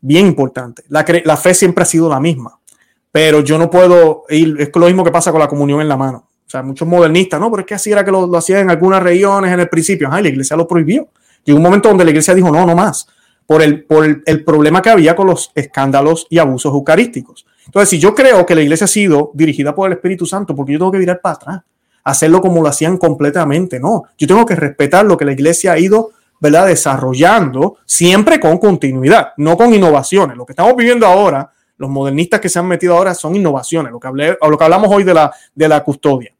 Bien 0.00 0.26
importante. 0.26 0.84
La, 0.88 1.04
la, 1.24 1.36
fe 1.36 1.54
siempre 1.54 1.82
ha 1.82 1.86
sido 1.86 2.08
la 2.08 2.20
misma, 2.20 2.58
pero 3.10 3.40
yo 3.40 3.58
no 3.58 3.70
puedo 3.70 4.24
ir, 4.28 4.56
es 4.58 4.70
lo 4.74 4.86
mismo 4.86 5.04
que 5.04 5.10
pasa 5.10 5.30
con 5.30 5.40
la 5.40 5.48
comunión 5.48 5.80
en 5.80 5.88
la 5.88 5.96
mano. 5.96 6.28
Muchos 6.62 6.86
modernistas, 6.86 7.40
no, 7.40 7.50
pero 7.50 7.62
es 7.62 7.66
que 7.66 7.74
así 7.74 7.90
era 7.90 8.04
que 8.04 8.10
lo, 8.10 8.36
hacían 8.36 8.60
en 8.60 8.70
algunas 8.70 9.02
regiones 9.02 9.52
en 9.52 9.60
el 9.60 9.68
principio. 9.68 10.08
Ay, 10.10 10.22
la 10.22 10.28
iglesia 10.28 10.56
lo 10.56 10.66
prohibió. 10.66 11.08
Llegó 11.44 11.56
un 11.56 11.62
momento 11.62 11.88
donde 11.88 12.04
la 12.04 12.10
iglesia 12.10 12.34
dijo, 12.34 12.50
no, 12.50 12.64
no 12.66 12.74
más, 12.74 13.06
por 13.46 13.62
el, 13.62 13.84
por 13.84 14.04
el, 14.04 14.44
problema 14.44 14.80
que 14.80 14.90
había 14.90 15.14
con 15.14 15.26
los 15.26 15.50
escándalos 15.54 16.26
y 16.30 16.38
abusos 16.38 16.72
eucarísticos. 16.72 17.46
Entonces, 17.66 17.88
si 17.88 17.98
yo 17.98 18.14
creo 18.14 18.46
que 18.46 18.54
la 18.54 18.62
iglesia 18.62 18.84
ha 18.84 18.88
sido 18.88 19.30
dirigida 19.34 19.74
por 19.74 19.88
el 19.88 19.94
Espíritu 19.94 20.26
Santo, 20.26 20.54
porque 20.54 20.72
yo 20.72 20.78
tengo 20.78 20.92
que 20.92 20.98
virar 20.98 21.20
para 21.20 21.34
atrás 21.34 21.60
hacerlo 22.04 22.40
como 22.40 22.62
lo 22.62 22.68
hacían 22.68 22.98
completamente, 22.98 23.80
no. 23.80 24.04
Yo 24.18 24.26
tengo 24.26 24.44
que 24.44 24.54
respetar 24.54 25.04
lo 25.06 25.16
que 25.16 25.24
la 25.24 25.32
iglesia 25.32 25.72
ha 25.72 25.78
ido 25.78 26.10
¿verdad? 26.38 26.66
desarrollando 26.66 27.78
siempre 27.86 28.38
con 28.38 28.58
continuidad, 28.58 29.32
no 29.38 29.56
con 29.56 29.72
innovaciones. 29.72 30.36
Lo 30.36 30.44
que 30.44 30.52
estamos 30.52 30.76
viviendo 30.76 31.06
ahora, 31.06 31.50
los 31.78 31.88
modernistas 31.88 32.40
que 32.40 32.50
se 32.50 32.58
han 32.58 32.66
metido 32.66 32.96
ahora 32.96 33.14
son 33.14 33.34
innovaciones, 33.34 33.90
lo 33.90 33.98
que, 33.98 34.08
hablé, 34.08 34.36
lo 34.40 34.58
que 34.58 34.64
hablamos 34.64 34.90
hoy 34.92 35.04
de 35.04 35.14
la, 35.14 35.32
de 35.54 35.68
la 35.68 35.82
custodia. 35.82 36.33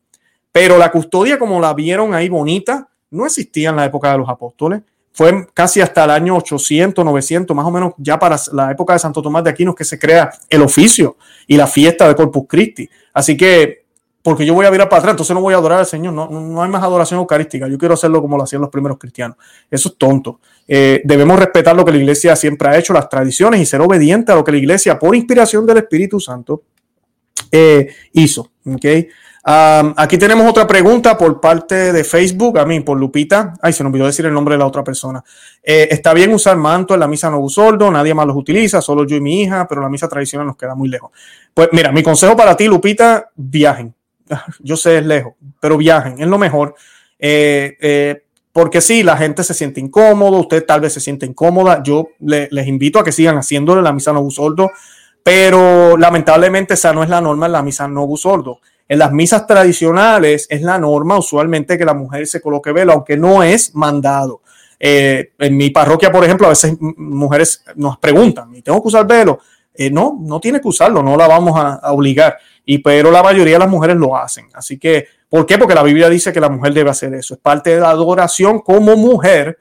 Pero 0.55 0.79
la 0.79 0.93
custodia, 0.93 1.37
como 1.37 1.61
la 1.61 1.75
vieron 1.75 2.15
ahí 2.15 2.29
bonita, 2.29 2.89
no 3.11 3.27
existía 3.27 3.71
en 3.71 3.77
la 3.77 3.87
época 3.87 4.13
de 4.13 4.19
los 4.19 4.29
apóstoles. 4.29 4.83
Fue 5.13 5.49
casi 5.53 5.81
hasta 5.81 6.05
el 6.05 6.11
año 6.11 6.37
800, 6.37 7.05
900, 7.05 7.57
más 7.57 7.67
o 7.67 7.73
menos 7.73 7.95
ya 7.99 8.21
para 8.21 8.37
la 8.53 8.71
época 8.71 8.93
de 8.93 9.01
Santo 9.01 9.21
Tomás 9.21 9.43
de 9.43 9.51
Aquino 9.51 9.75
que 9.75 9.83
se 9.83 9.99
crea 9.99 10.31
el 10.49 10.63
oficio 10.63 11.17
y 11.49 11.57
la 11.57 11.67
fiesta 11.67 12.07
de 12.07 12.15
Corpus 12.15 12.45
Christi. 12.49 12.89
Así 13.13 13.37
que 13.37 13.83
porque 14.23 14.47
yo 14.47 14.55
voy 14.55 14.65
a 14.65 14.71
virar 14.71 14.89
para 14.89 15.01
atrás, 15.01 15.15
entonces 15.15 15.35
no 15.35 15.41
voy 15.41 15.55
a 15.55 15.57
adorar 15.57 15.81
al 15.81 15.87
Señor. 15.87 16.15
No, 16.15 16.29
no 16.31 16.63
hay 16.63 16.71
más 16.71 16.85
adoración 16.85 17.19
eucarística. 17.19 17.67
Yo 17.67 17.77
quiero 17.77 17.95
hacerlo 17.95 18.23
como 18.23 18.37
lo 18.37 18.45
hacían 18.45 18.63
los 18.63 18.71
primeros 18.71 18.97
cristianos. 18.97 19.37
Eso 19.69 19.89
es 19.89 19.99
tonto. 19.99 20.39
Eh, 20.69 21.03
debemos 21.05 21.37
respetar 21.37 21.75
lo 21.75 21.85
que 21.85 21.91
la 21.91 21.99
iglesia 21.99 22.37
siempre 22.37 22.69
ha 22.69 22.79
hecho, 22.79 22.93
las 22.93 23.09
tradiciones, 23.09 23.61
y 23.61 23.67
ser 23.67 23.81
obediente 23.81 24.31
a 24.31 24.37
lo 24.37 24.45
que 24.45 24.53
la 24.53 24.59
iglesia, 24.59 25.01
por 25.01 25.17
inspiración 25.17 25.67
del 25.67 25.79
Espíritu 25.79 26.21
Santo, 26.21 26.63
eh, 27.51 27.89
hizo. 28.13 28.53
¿okay? 28.65 29.09
Aquí 29.45 30.18
tenemos 30.18 30.49
otra 30.49 30.66
pregunta 30.66 31.16
por 31.18 31.40
parte 31.40 31.92
de 31.92 32.05
Facebook, 32.05 32.59
a 32.59 32.64
mí, 32.64 32.80
por 32.80 32.99
Lupita. 32.99 33.55
Ay, 33.61 33.72
se 33.72 33.82
nos 33.84 33.90
olvidó 33.90 34.07
decir 34.07 34.26
el 34.26 34.32
nombre 34.32 34.55
de 34.55 34.59
la 34.59 34.66
otra 34.66 34.82
persona. 34.82 35.22
Eh, 35.62 35.88
está 35.90 36.14
bien 36.14 36.32
usar 36.32 36.57
manto 36.57 36.95
en 36.95 37.01
la 37.01 37.09
misa 37.09 37.30
no 37.30 37.47
soldo, 37.49 37.90
nadie 37.90 38.14
más 38.14 38.26
los 38.26 38.36
utiliza, 38.36 38.80
solo 38.80 39.07
yo 39.07 39.16
y 39.16 39.20
mi 39.20 39.42
hija, 39.42 39.66
pero 39.68 39.80
la 39.80 39.88
misa 39.88 40.09
tradicional 40.09 40.47
nos 40.47 40.57
queda 40.57 40.74
muy 40.74 40.88
lejos. 40.88 41.11
Pues 41.53 41.68
mira, 41.72 41.92
mi 41.92 42.03
consejo 42.03 42.36
para 42.36 42.57
ti, 42.57 42.66
Lupita, 42.66 43.30
viajen 43.34 43.95
yo 44.61 44.76
sé, 44.76 44.99
es 44.99 45.07
lejos, 45.07 45.34
pero 45.61 45.76
viajen, 45.76 46.20
es 46.20 46.26
lo 46.26 46.38
mejor. 46.38 46.74
Eh, 47.18 47.76
eh, 47.80 48.22
porque 48.53 48.80
si 48.80 49.03
la 49.03 49.16
gente 49.16 49.42
se 49.42 49.55
siente 49.55 49.80
incómodo, 49.80 50.38
usted 50.38 50.64
tal 50.64 50.80
vez 50.80 50.92
se 50.92 51.01
siente 51.01 51.26
incómoda. 51.26 51.82
Yo 51.82 52.11
les 52.20 52.66
invito 52.68 53.01
a 53.01 53.05
que 53.05 53.11
sigan 53.11 53.36
haciéndole 53.36 53.82
la 53.82 53.92
misa 53.92 54.12
no 54.12 54.28
sordo, 54.30 54.70
pero 55.24 55.97
lamentablemente 55.97 56.74
esa 56.74 56.92
no 56.92 57.03
es 57.03 57.09
la 57.09 57.20
norma 57.20 57.47
en 57.47 57.53
la 57.53 57.62
misa 57.62 57.88
no 57.88 58.07
sordo. 58.16 58.61
En 58.89 58.99
las 58.99 59.12
misas 59.12 59.47
tradicionales 59.47 60.47
es 60.51 60.62
la 60.62 60.78
norma 60.78 61.18
usualmente 61.18 61.78
que 61.78 61.85
la 61.85 61.95
mujer 61.95 62.26
se 62.26 62.41
coloque 62.41 62.72
velo, 62.72 62.93
aunque 62.93 63.16
no 63.16 63.43
es 63.43 63.74
mandado. 63.74 64.43
Eh, 64.78 65.32
en 65.39 65.57
mi 65.57 65.70
parroquia, 65.70 66.12
por 66.12 66.24
ejemplo, 66.24 66.47
a 66.47 66.51
veces 66.51 66.76
mujeres 66.80 67.64
nos 67.76 67.99
preguntan, 67.99 68.53
¿tengo 68.62 68.82
que 68.82 68.89
usar 68.89 69.07
velo? 69.07 69.41
no, 69.91 70.16
no 70.20 70.39
tiene 70.39 70.61
que 70.61 70.68
usarlo, 70.68 71.03
no 71.03 71.16
la 71.16 71.26
vamos 71.26 71.59
a 71.59 71.93
obligar 71.93 72.39
y 72.64 72.78
pero 72.78 73.11
la 73.11 73.22
mayoría 73.22 73.55
de 73.55 73.59
las 73.59 73.68
mujeres 73.68 73.97
lo 73.97 74.16
hacen. 74.16 74.49
Así 74.55 74.78
que, 74.78 75.07
¿por 75.28 75.47
qué? 75.47 75.59
Porque 75.59 75.74
la 75.74 75.82
Biblia 75.82 76.09
dice 76.09 76.32
que 76.32 76.41
la 76.41 76.49
mujer 76.49 76.72
debe 76.72 76.91
hacer 76.91 77.12
eso. 77.14 77.35
Es 77.35 77.41
parte 77.41 77.70
de 77.70 77.80
la 77.80 77.91
adoración 77.91 78.61
como 78.61 78.97
mujer 78.97 79.59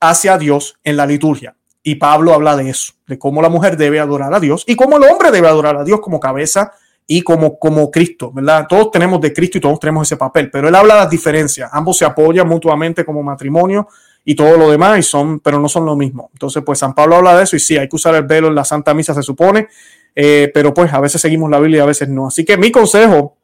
hacia 0.00 0.38
Dios 0.38 0.78
en 0.82 0.96
la 0.96 1.06
liturgia. 1.06 1.54
Y 1.82 1.96
Pablo 1.96 2.34
habla 2.34 2.56
de 2.56 2.70
eso, 2.70 2.92
de 3.06 3.18
cómo 3.18 3.40
la 3.40 3.48
mujer 3.48 3.76
debe 3.76 4.00
adorar 4.00 4.34
a 4.34 4.40
Dios 4.40 4.64
y 4.66 4.76
cómo 4.76 4.98
el 4.98 5.04
hombre 5.04 5.30
debe 5.30 5.48
adorar 5.48 5.76
a 5.76 5.84
Dios 5.84 6.00
como 6.00 6.20
cabeza 6.20 6.72
y 7.12 7.22
como, 7.22 7.58
como 7.58 7.90
Cristo, 7.90 8.30
¿verdad? 8.32 8.66
Todos 8.68 8.92
tenemos 8.92 9.20
de 9.20 9.32
Cristo 9.32 9.58
y 9.58 9.60
todos 9.60 9.80
tenemos 9.80 10.06
ese 10.06 10.16
papel, 10.16 10.48
pero 10.48 10.68
él 10.68 10.74
habla 10.76 10.94
de 10.94 11.00
las 11.00 11.10
diferencias. 11.10 11.68
Ambos 11.72 11.98
se 11.98 12.04
apoyan 12.04 12.46
mutuamente 12.46 13.04
como 13.04 13.20
matrimonio 13.20 13.88
y 14.24 14.36
todo 14.36 14.56
lo 14.56 14.70
demás, 14.70 15.04
son, 15.06 15.40
pero 15.40 15.58
no 15.58 15.68
son 15.68 15.86
lo 15.86 15.96
mismo. 15.96 16.30
Entonces, 16.32 16.62
pues 16.64 16.78
San 16.78 16.94
Pablo 16.94 17.16
habla 17.16 17.36
de 17.36 17.42
eso 17.42 17.56
y 17.56 17.58
sí, 17.58 17.76
hay 17.76 17.88
que 17.88 17.96
usar 17.96 18.14
el 18.14 18.22
velo 18.22 18.46
en 18.46 18.54
la 18.54 18.64
Santa 18.64 18.94
Misa, 18.94 19.12
se 19.12 19.24
supone, 19.24 19.66
eh, 20.14 20.52
pero 20.54 20.72
pues 20.72 20.92
a 20.92 21.00
veces 21.00 21.20
seguimos 21.20 21.50
la 21.50 21.58
Biblia 21.58 21.78
y 21.78 21.80
a 21.80 21.86
veces 21.86 22.08
no. 22.08 22.28
Así 22.28 22.44
que 22.44 22.56
mi 22.56 22.70
consejo, 22.70 23.36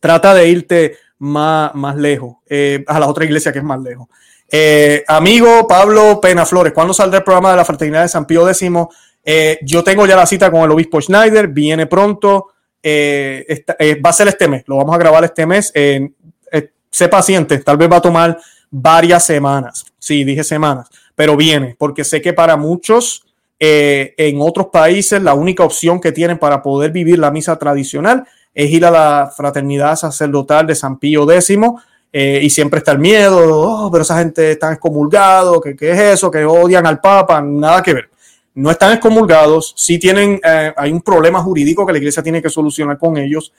trata 0.00 0.34
de 0.34 0.48
irte 0.48 0.96
más, 1.18 1.72
más 1.76 1.94
lejos, 1.94 2.38
eh, 2.48 2.82
a 2.88 2.98
la 2.98 3.06
otra 3.06 3.24
iglesia 3.24 3.52
que 3.52 3.60
es 3.60 3.64
más 3.64 3.80
lejos. 3.80 4.08
Eh, 4.50 5.04
amigo 5.06 5.68
Pablo 5.68 6.20
Pena 6.20 6.44
Flores, 6.44 6.72
¿cuándo 6.72 6.92
saldrá 6.92 7.18
el 7.18 7.24
programa 7.24 7.52
de 7.52 7.58
la 7.58 7.64
Fraternidad 7.64 8.02
de 8.02 8.08
San 8.08 8.26
Pío 8.26 8.48
X? 8.48 8.68
yo 9.62 9.84
tengo 9.84 10.04
ya 10.04 10.16
la 10.16 10.26
cita 10.26 10.50
con 10.50 10.62
el 10.62 10.70
obispo 10.72 11.00
Schneider, 11.00 11.46
viene 11.46 11.86
pronto, 11.86 12.54
va 12.84 14.10
a 14.10 14.12
ser 14.12 14.28
este 14.28 14.48
mes, 14.48 14.64
lo 14.66 14.76
vamos 14.76 14.94
a 14.94 14.98
grabar 14.98 15.24
este 15.24 15.46
mes. 15.46 15.72
sé 16.90 17.08
paciente, 17.08 17.58
tal 17.58 17.76
vez 17.76 17.90
va 17.90 17.96
a 17.96 18.02
tomar 18.02 18.38
varias 18.70 19.24
semanas, 19.24 19.84
sí, 19.98 20.24
dije 20.24 20.44
semanas, 20.44 20.88
pero 21.14 21.36
viene, 21.36 21.76
porque 21.78 22.04
sé 22.04 22.20
que 22.20 22.32
para 22.32 22.56
muchos 22.56 23.24
eh, 23.60 24.14
en 24.16 24.40
otros 24.40 24.68
países 24.68 25.20
la 25.20 25.34
única 25.34 25.64
opción 25.64 26.00
que 26.00 26.12
tienen 26.12 26.38
para 26.38 26.62
poder 26.62 26.92
vivir 26.92 27.18
la 27.18 27.32
misa 27.32 27.58
tradicional 27.58 28.24
es 28.54 28.70
ir 28.70 28.86
a 28.86 28.90
la 28.92 29.32
fraternidad 29.36 29.96
sacerdotal 29.96 30.64
de 30.68 30.76
San 30.76 30.96
Pío 30.98 31.28
X 31.28 31.58
eh, 32.12 32.40
y 32.42 32.50
siempre 32.50 32.78
está 32.78 32.92
el 32.92 33.00
miedo, 33.00 33.38
oh, 33.38 33.90
pero 33.90 34.02
esa 34.02 34.18
gente 34.18 34.52
está 34.52 34.72
excomulgado, 34.72 35.60
¿qué, 35.60 35.74
¿qué, 35.74 35.90
es 35.90 35.98
eso? 35.98 36.30
Que 36.30 36.44
odian 36.44 36.86
al 36.86 37.00
Papa, 37.00 37.42
nada 37.42 37.82
que 37.82 37.94
ver. 37.94 38.10
No 38.58 38.70
están 38.70 38.92
excomulgados, 38.92 39.72
sí 39.76 39.98
tienen, 39.98 40.40
eh, 40.44 40.72
hay 40.76 40.90
un 40.90 41.00
problema 41.00 41.40
jurídico 41.40 41.86
que 41.86 41.92
la 41.92 41.98
iglesia 41.98 42.22
tiene 42.22 42.42
que 42.42 42.50
solucionar 42.50 42.98
con 42.98 43.16
ellos, 43.16 43.52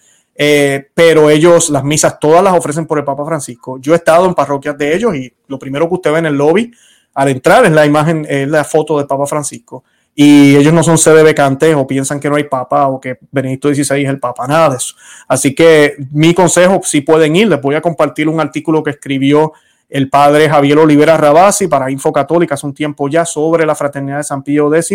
pero 0.94 1.30
ellos 1.30 1.70
las 1.70 1.84
misas 1.84 2.18
todas 2.18 2.42
las 2.42 2.58
ofrecen 2.58 2.86
por 2.86 2.98
el 2.98 3.04
Papa 3.04 3.26
Francisco. 3.26 3.78
Yo 3.80 3.94
he 3.94 3.98
estado 3.98 4.26
en 4.26 4.34
parroquias 4.34 4.78
de 4.78 4.96
ellos 4.96 5.14
y 5.16 5.34
lo 5.48 5.60
primero 5.60 5.90
que 5.90 5.96
usted 5.96 6.14
ve 6.14 6.20
en 6.20 6.28
el 6.28 6.36
lobby 6.36 6.72
al 7.14 7.30
entrar 7.30 7.66
es 7.66 7.72
la 7.72 7.86
imagen, 7.86 8.26
es 8.30 8.48
la 8.48 8.64
foto 8.64 8.98
del 8.98 9.08
Papa 9.08 9.26
Francisco. 9.26 9.84
Y 10.16 10.56
ellos 10.56 10.74
no 10.74 10.84
son 10.84 10.98
sede 10.98 11.24
vacantes 11.24 11.74
o 11.76 11.88
piensan 11.88 12.20
que 12.20 12.30
no 12.30 12.36
hay 12.36 12.44
papa 12.44 12.88
o 12.88 13.00
que 13.00 13.18
Benedicto 13.32 13.74
XVI 13.74 14.04
es 14.04 14.10
el 14.10 14.20
papa, 14.20 14.48
nada 14.48 14.72
de 14.72 14.78
eso. 14.78 14.96
Así 15.28 15.56
que 15.56 15.96
mi 16.12 16.34
consejo, 16.34 16.82
si 16.84 17.02
pueden 17.02 17.38
ir, 17.38 17.48
les 17.48 17.62
voy 17.62 17.76
a 17.76 17.82
compartir 17.82 18.28
un 18.28 18.42
artículo 18.42 18.84
que 18.84 18.92
escribió 18.92 19.54
el 19.90 20.10
padre 20.10 20.48
Javier 20.48 20.78
Olivera 20.78 21.18
Rabasi 21.18 21.68
para 21.68 21.90
Info 21.90 22.14
Católica 22.14 22.54
hace 22.54 22.68
un 22.68 22.74
tiempo 22.74 23.10
ya 23.10 23.26
sobre 23.26 23.66
la 23.66 23.74
fraternidad 23.74 24.18
de 24.18 24.24
San 24.24 24.44
Pío 24.44 24.74
X, 24.74 24.92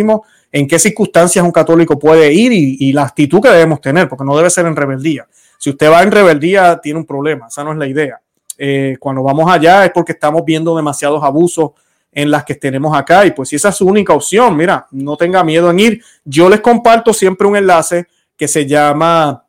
en 0.53 0.68
qué 0.68 0.78
circunstancias 0.78 1.45
un 1.45 1.51
católico 1.51 1.99
puede 1.99 2.32
ir 2.32 2.53
y, 2.53 2.92
la 2.92 3.03
actitud 3.03 3.40
que 3.40 3.49
debemos 3.49 3.80
tener, 3.80 4.09
porque 4.09 4.24
no 4.24 4.36
debe 4.36 4.51
ser 4.51 4.66
en 4.66 4.76
rebeldía. 4.76 5.26
Si 5.59 5.70
usted 5.70 5.90
va 5.90 6.03
en 6.03 6.12
rebeldía, 6.12 6.78
tiene 6.80 7.01
un 7.01 7.07
problema, 7.07 7.49
esa 7.49 7.64
no 7.64 7.72
es 7.72 7.78
la 7.78 7.86
idea. 7.86 8.20
Eh, 8.57 8.97
cuando 9.01 9.22
vamos 9.22 9.51
allá 9.51 9.84
es 9.84 9.90
porque 9.90 10.12
estamos 10.12 10.45
viendo 10.45 10.76
demasiados 10.76 11.22
abusos 11.24 11.72
en 12.12 12.30
las 12.30 12.45
que 12.45 12.55
tenemos 12.55 12.97
acá. 12.97 13.26
Y 13.26 13.32
pues 13.32 13.49
si 13.49 13.57
esa 13.57 13.70
es 13.70 13.76
su 13.76 13.86
única 13.86 14.12
opción, 14.12 14.57
mira, 14.57 14.86
no 14.92 15.16
tenga 15.16 15.42
miedo 15.42 15.70
en 15.70 15.80
ir. 15.80 16.05
Yo 16.24 16.49
les 16.49 16.61
comparto 16.61 17.12
siempre 17.12 17.47
un 17.49 17.57
enlace 17.57 18.07
que 18.36 18.47
se 18.47 18.66
llama 18.66 19.45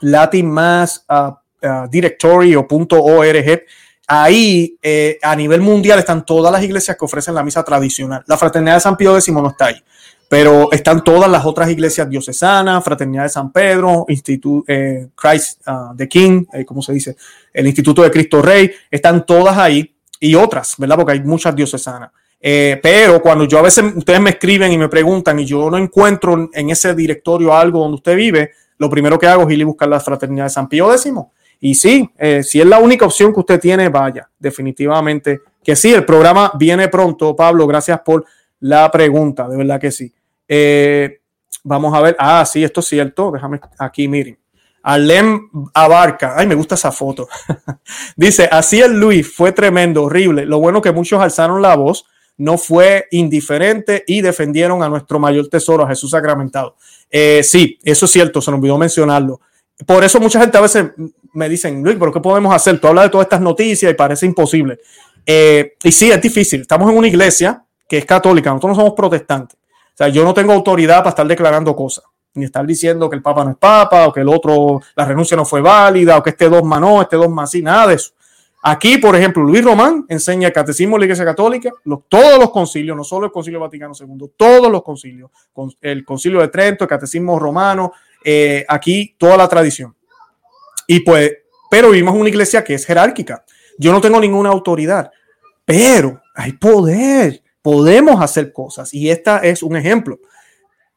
Latin 0.00 0.50
Mass 0.50 1.04
uh, 1.08 1.66
uh, 1.66 1.88
Directory 1.88 2.54
o 2.54 2.66
.org. 2.68 3.62
Ahí 4.08 4.78
eh, 4.82 5.18
a 5.20 5.34
nivel 5.34 5.60
mundial 5.60 5.98
están 5.98 6.24
todas 6.24 6.52
las 6.52 6.62
iglesias 6.62 6.96
que 6.96 7.04
ofrecen 7.04 7.34
la 7.34 7.42
misa 7.42 7.64
tradicional. 7.64 8.22
La 8.26 8.36
Fraternidad 8.36 8.74
de 8.74 8.80
San 8.80 8.96
Pío 8.96 9.16
X 9.16 9.34
no 9.34 9.48
está 9.48 9.66
ahí, 9.66 9.82
pero 10.28 10.70
están 10.70 11.02
todas 11.02 11.28
las 11.28 11.44
otras 11.44 11.68
iglesias 11.70 12.08
diocesanas, 12.08 12.84
Fraternidad 12.84 13.24
de 13.24 13.30
San 13.30 13.50
Pedro, 13.50 14.04
Instituto 14.08 14.64
eh, 14.68 15.08
Christ 15.16 15.60
uh, 15.66 15.96
the 15.96 16.06
King, 16.08 16.44
eh, 16.52 16.64
¿cómo 16.64 16.82
se 16.82 16.92
dice? 16.92 17.16
El 17.52 17.66
Instituto 17.66 18.02
de 18.02 18.12
Cristo 18.12 18.40
Rey, 18.40 18.70
están 18.88 19.26
todas 19.26 19.58
ahí 19.58 19.92
y 20.20 20.36
otras, 20.36 20.74
¿verdad? 20.78 20.96
Porque 20.96 21.12
hay 21.12 21.20
muchas 21.20 21.56
diocesanas. 21.56 22.10
Pero 22.38 23.20
cuando 23.20 23.44
yo 23.44 23.58
a 23.58 23.62
veces 23.62 23.84
ustedes 23.96 24.20
me 24.20 24.30
escriben 24.30 24.70
y 24.70 24.78
me 24.78 24.88
preguntan 24.88 25.36
y 25.40 25.44
yo 25.44 25.68
no 25.68 25.78
encuentro 25.78 26.48
en 26.52 26.70
ese 26.70 26.94
directorio 26.94 27.52
algo 27.52 27.80
donde 27.80 27.96
usted 27.96 28.14
vive, 28.14 28.52
lo 28.78 28.88
primero 28.88 29.18
que 29.18 29.26
hago 29.26 29.48
es 29.48 29.56
ir 29.56 29.62
a 29.62 29.66
buscar 29.66 29.88
la 29.88 29.98
fraternidad 29.98 30.44
de 30.44 30.50
San 30.50 30.68
Pío 30.68 30.92
X 30.92 31.12
Y 31.60 31.74
sí, 31.74 32.10
eh, 32.18 32.42
si 32.42 32.60
es 32.60 32.66
la 32.66 32.78
única 32.78 33.06
opción 33.06 33.32
que 33.32 33.40
usted 33.40 33.60
tiene, 33.60 33.88
vaya, 33.88 34.28
definitivamente 34.38 35.40
que 35.66 35.74
sí, 35.74 35.92
el 35.92 36.04
programa 36.04 36.52
viene 36.56 36.86
pronto, 36.86 37.34
Pablo, 37.34 37.66
gracias 37.66 38.00
por 38.04 38.24
la 38.60 38.88
pregunta, 38.88 39.48
de 39.48 39.56
verdad 39.56 39.80
que 39.80 39.90
sí. 39.90 40.12
Eh, 40.46 41.20
vamos 41.64 41.92
a 41.92 42.00
ver, 42.00 42.16
ah, 42.20 42.44
sí, 42.46 42.62
esto 42.62 42.78
es 42.78 42.86
cierto, 42.86 43.32
déjame 43.32 43.60
aquí, 43.76 44.06
miren. 44.06 44.38
Alem 44.84 45.50
Abarca, 45.74 46.34
ay, 46.36 46.46
me 46.46 46.54
gusta 46.54 46.76
esa 46.76 46.92
foto. 46.92 47.28
Dice, 48.16 48.48
así 48.48 48.80
el 48.80 48.92
Luis, 48.92 49.34
fue 49.34 49.50
tremendo, 49.50 50.04
horrible. 50.04 50.46
Lo 50.46 50.60
bueno 50.60 50.80
que 50.80 50.92
muchos 50.92 51.20
alzaron 51.20 51.60
la 51.60 51.74
voz, 51.74 52.06
no 52.36 52.58
fue 52.58 53.08
indiferente 53.10 54.04
y 54.06 54.20
defendieron 54.20 54.84
a 54.84 54.88
nuestro 54.88 55.18
mayor 55.18 55.48
tesoro, 55.48 55.82
a 55.82 55.88
Jesús 55.88 56.12
sacramentado. 56.12 56.76
Eh, 57.10 57.42
sí, 57.42 57.80
eso 57.82 58.04
es 58.04 58.12
cierto, 58.12 58.40
se 58.40 58.52
nos 58.52 58.58
olvidó 58.58 58.78
mencionarlo. 58.78 59.40
Por 59.84 60.04
eso 60.04 60.20
mucha 60.20 60.40
gente 60.40 60.56
a 60.56 60.62
veces 60.62 60.86
me 61.34 61.48
dicen, 61.48 61.82
Luis, 61.82 61.96
pero 61.98 62.12
¿qué 62.12 62.20
podemos 62.20 62.54
hacer? 62.54 62.80
Tú 62.80 62.86
hablas 62.88 63.06
de 63.06 63.10
todas 63.10 63.26
estas 63.26 63.42
noticias 63.42 63.92
y 63.92 63.94
parece 63.94 64.24
imposible. 64.24 64.78
Eh, 65.26 65.74
y 65.82 65.92
sí, 65.92 66.10
es 66.10 66.22
difícil. 66.22 66.62
Estamos 66.62 66.90
en 66.90 66.96
una 66.96 67.08
iglesia 67.08 67.62
que 67.88 67.98
es 67.98 68.04
católica, 68.04 68.50
nosotros 68.50 68.76
no 68.76 68.82
somos 68.82 68.94
protestantes. 68.94 69.58
O 69.58 69.96
sea, 69.96 70.08
yo 70.08 70.24
no 70.24 70.34
tengo 70.34 70.52
autoridad 70.52 70.98
para 70.98 71.10
estar 71.10 71.26
declarando 71.26 71.74
cosas, 71.74 72.04
ni 72.34 72.44
estar 72.44 72.66
diciendo 72.66 73.08
que 73.08 73.16
el 73.16 73.22
Papa 73.22 73.44
no 73.44 73.50
es 73.50 73.56
Papa, 73.56 74.06
o 74.06 74.12
que 74.12 74.20
el 74.20 74.28
otro, 74.28 74.80
la 74.94 75.04
renuncia 75.04 75.36
no 75.36 75.44
fue 75.44 75.60
válida, 75.60 76.16
o 76.18 76.22
que 76.22 76.30
este 76.30 76.48
dogma 76.48 76.80
no, 76.80 77.02
este 77.02 77.16
dogma 77.16 77.46
sí, 77.46 77.62
nada 77.62 77.88
de 77.88 77.94
eso. 77.94 78.12
Aquí, 78.62 78.98
por 78.98 79.14
ejemplo, 79.14 79.44
Luis 79.44 79.64
Román 79.64 80.04
enseña 80.08 80.48
el 80.48 80.52
catecismo 80.52 80.96
de 80.96 81.00
la 81.00 81.04
Iglesia 81.06 81.24
Católica, 81.24 81.70
todos 82.08 82.38
los 82.38 82.50
concilios, 82.50 82.96
no 82.96 83.04
solo 83.04 83.26
el 83.26 83.32
Concilio 83.32 83.60
Vaticano 83.60 83.92
II, 83.98 84.32
todos 84.36 84.70
los 84.70 84.82
concilios, 84.82 85.30
el 85.80 86.04
Concilio 86.04 86.40
de 86.40 86.48
Trento, 86.48 86.84
el 86.84 86.88
catecismo 86.88 87.38
romano, 87.38 87.92
eh, 88.28 88.64
aquí 88.68 89.14
toda 89.16 89.36
la 89.36 89.46
tradición. 89.46 89.94
Y 90.88 91.00
pues, 91.00 91.30
pero 91.70 91.90
vivimos 91.90 92.16
una 92.16 92.28
iglesia 92.28 92.64
que 92.64 92.74
es 92.74 92.84
jerárquica. 92.84 93.44
Yo 93.78 93.92
no 93.92 94.00
tengo 94.00 94.18
ninguna 94.18 94.50
autoridad, 94.50 95.12
pero 95.64 96.20
hay 96.34 96.52
poder. 96.54 97.40
Podemos 97.62 98.20
hacer 98.20 98.52
cosas 98.52 98.92
y 98.92 99.10
esta 99.10 99.38
es 99.38 99.62
un 99.62 99.76
ejemplo. 99.76 100.18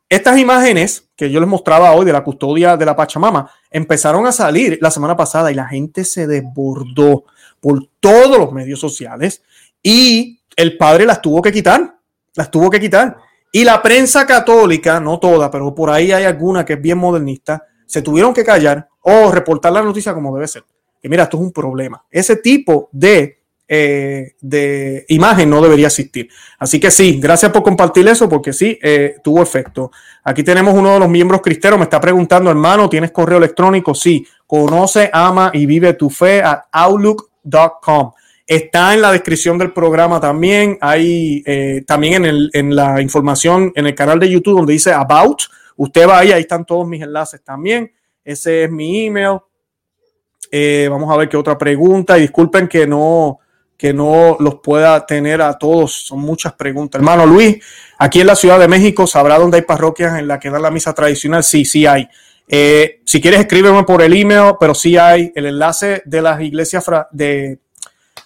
Estas 0.10 0.40
imágenes 0.40 1.08
que 1.16 1.30
yo 1.30 1.40
les 1.40 1.48
mostraba 1.48 1.92
hoy 1.94 2.04
de 2.04 2.14
la 2.14 2.24
custodia 2.24 2.76
de 2.76 2.86
la 2.86 2.96
Pachamama 2.96 3.52
empezaron 3.70 4.26
a 4.26 4.32
salir 4.32 4.80
la 4.82 4.90
semana 4.90 5.16
pasada 5.16 5.52
y 5.52 5.56
la 5.56 5.68
gente 5.68 6.04
se 6.04 6.26
desbordó 6.26 7.26
por 7.60 7.88
todos 8.00 8.40
los 8.40 8.52
medios 8.52 8.80
sociales 8.80 9.44
y 9.84 10.40
el 10.56 10.78
padre 10.78 11.06
las 11.06 11.22
tuvo 11.22 11.44
que 11.44 11.52
quitar, 11.52 11.96
las 12.34 12.50
tuvo 12.50 12.72
que 12.72 12.80
quitar. 12.80 13.18
Y 13.52 13.64
la 13.64 13.82
prensa 13.82 14.28
católica, 14.28 15.00
no 15.00 15.20
toda, 15.20 15.50
pero 15.50 15.74
por 15.74 15.90
ahí 15.90 16.12
hay 16.12 16.24
alguna 16.24 16.64
que 16.64 16.74
es 16.74 16.82
bien 16.82 16.98
modernista, 16.98 17.66
se 17.86 18.04
tuvieron 18.04 18.34
que 18.34 18.44
callar 18.44 18.88
o 19.02 19.32
reportar 19.32 19.72
la 19.72 19.82
noticia 19.82 20.14
como 20.14 20.34
debe 20.36 20.48
ser. 20.48 20.64
Que 21.02 21.10
mira, 21.10 21.24
esto 21.24 21.38
es 21.38 21.44
un 21.44 21.52
problema. 21.52 22.04
Ese 22.12 22.36
tipo 22.36 22.90
de, 22.92 23.40
eh, 23.68 24.34
de 24.40 25.06
imagen 25.08 25.50
no 25.50 25.62
debería 25.62 25.88
existir. 25.88 26.30
Así 26.60 26.80
que 26.80 26.92
sí, 26.92 27.20
gracias 27.20 27.52
por 27.52 27.64
compartir 27.64 28.08
eso, 28.08 28.30
porque 28.30 28.54
sí, 28.54 28.78
eh, 28.84 29.16
tuvo 29.24 29.42
efecto. 29.42 29.92
Aquí 30.24 30.44
tenemos 30.44 30.76
uno 30.76 30.94
de 30.94 31.00
los 31.00 31.10
miembros 31.10 31.42
cristeros, 31.42 31.80
me 31.80 31.86
está 31.86 32.00
preguntando, 32.00 32.52
hermano, 32.52 32.88
¿tienes 32.88 33.12
correo 33.12 33.40
electrónico? 33.40 33.96
Sí, 33.96 34.28
conoce, 34.46 35.10
ama 35.12 35.50
y 35.54 35.66
vive 35.66 35.94
tu 35.94 36.12
fe 36.12 36.44
a 36.44 36.68
outlook.com. 36.72 38.12
Está 38.50 38.94
en 38.94 39.02
la 39.02 39.12
descripción 39.12 39.58
del 39.58 39.72
programa 39.72 40.20
también. 40.20 40.78
Hay 40.82 41.44
eh, 41.46 41.84
también 41.88 42.26
en, 42.26 42.50
en 42.52 42.76
la 42.76 43.02
información 43.02 43.72
en 43.76 43.86
el 43.88 43.96
canal 43.96 44.20
de 44.20 44.30
YouTube 44.30 44.58
donde 44.58 44.74
dice 44.74 44.92
About 44.92 45.44
Usted 45.82 46.10
va 46.10 46.20
ahí, 46.20 46.34
ahí 46.34 46.42
están 46.42 46.66
todos 46.66 46.86
mis 46.86 47.02
enlaces 47.02 47.42
también. 47.42 47.90
Ese 48.22 48.66
es 48.66 48.70
mi 48.70 49.06
email. 49.06 49.38
Eh, 50.52 50.90
vamos 50.92 51.10
a 51.10 51.16
ver 51.16 51.30
qué 51.30 51.38
otra 51.38 51.58
pregunta. 51.58 52.18
Y 52.18 52.22
disculpen 52.22 52.68
que 52.68 52.86
no, 52.86 53.40
que 53.78 53.94
no 53.94 54.36
los 54.42 54.56
pueda 54.56 55.06
tener 55.06 55.42
a 55.42 55.58
todos. 55.58 55.94
Son 56.08 56.20
muchas 56.20 56.52
preguntas. 56.52 57.00
Hermano 57.00 57.26
Luis, 57.26 57.64
aquí 57.98 58.20
en 58.20 58.28
la 58.28 58.36
Ciudad 58.36 58.60
de 58.60 58.68
México, 58.68 59.08
¿sabrá 59.08 59.40
dónde 59.40 59.56
hay 59.56 59.64
parroquias 59.64 60.20
en 60.20 60.28
las 60.28 60.40
que 60.40 60.50
dan 60.50 60.64
la 60.64 60.70
misa 60.70 60.94
tradicional? 60.94 61.46
Sí, 61.46 61.64
sí 61.64 61.86
hay. 61.86 62.10
Eh, 62.46 63.00
si 63.06 63.22
quieres, 63.22 63.40
escríbeme 63.40 63.86
por 63.86 64.02
el 64.02 64.14
email, 64.14 64.56
pero 64.60 64.76
sí 64.76 64.98
hay 64.98 65.32
el 65.34 65.46
enlace 65.46 66.02
de 66.04 66.22
las 66.22 66.42
iglesias 66.42 66.84
de, 67.12 67.58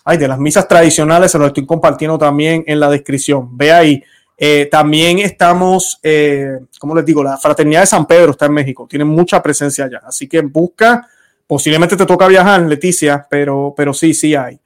ay, 0.04 0.18
de 0.18 0.28
las 0.28 0.40
misas 0.40 0.68
tradicionales, 0.68 1.32
se 1.32 1.40
lo 1.40 1.48
estoy 1.48 1.66
compartiendo 1.66 2.18
también 2.18 2.64
en 2.68 2.80
la 2.80 2.90
descripción. 2.90 3.58
Ve 3.58 3.72
ahí. 3.72 4.04
Eh, 4.38 4.68
también 4.70 5.20
estamos, 5.20 6.00
eh, 6.02 6.60
como 6.80 6.96
les 6.96 7.06
digo, 7.06 7.24
la 7.24 7.38
Fraternidad 7.38 7.82
de 7.82 7.88
San 7.88 8.06
Pedro 8.06 8.32
está 8.32 8.48
en 8.48 8.54
México, 8.54 8.88
tiene 8.90 9.06
mucha 9.06 9.42
presencia 9.42 9.86
allá, 9.86 10.02
así 10.06 10.28
que 10.28 10.42
busca, 10.42 11.08
posiblemente 11.46 11.96
te 11.96 12.06
toca 12.06 12.28
viajar, 12.28 12.62
Leticia, 12.64 13.26
pero, 13.30 13.74
pero 13.78 13.94
sí, 13.94 14.14
sí 14.14 14.34
hay. 14.36 14.60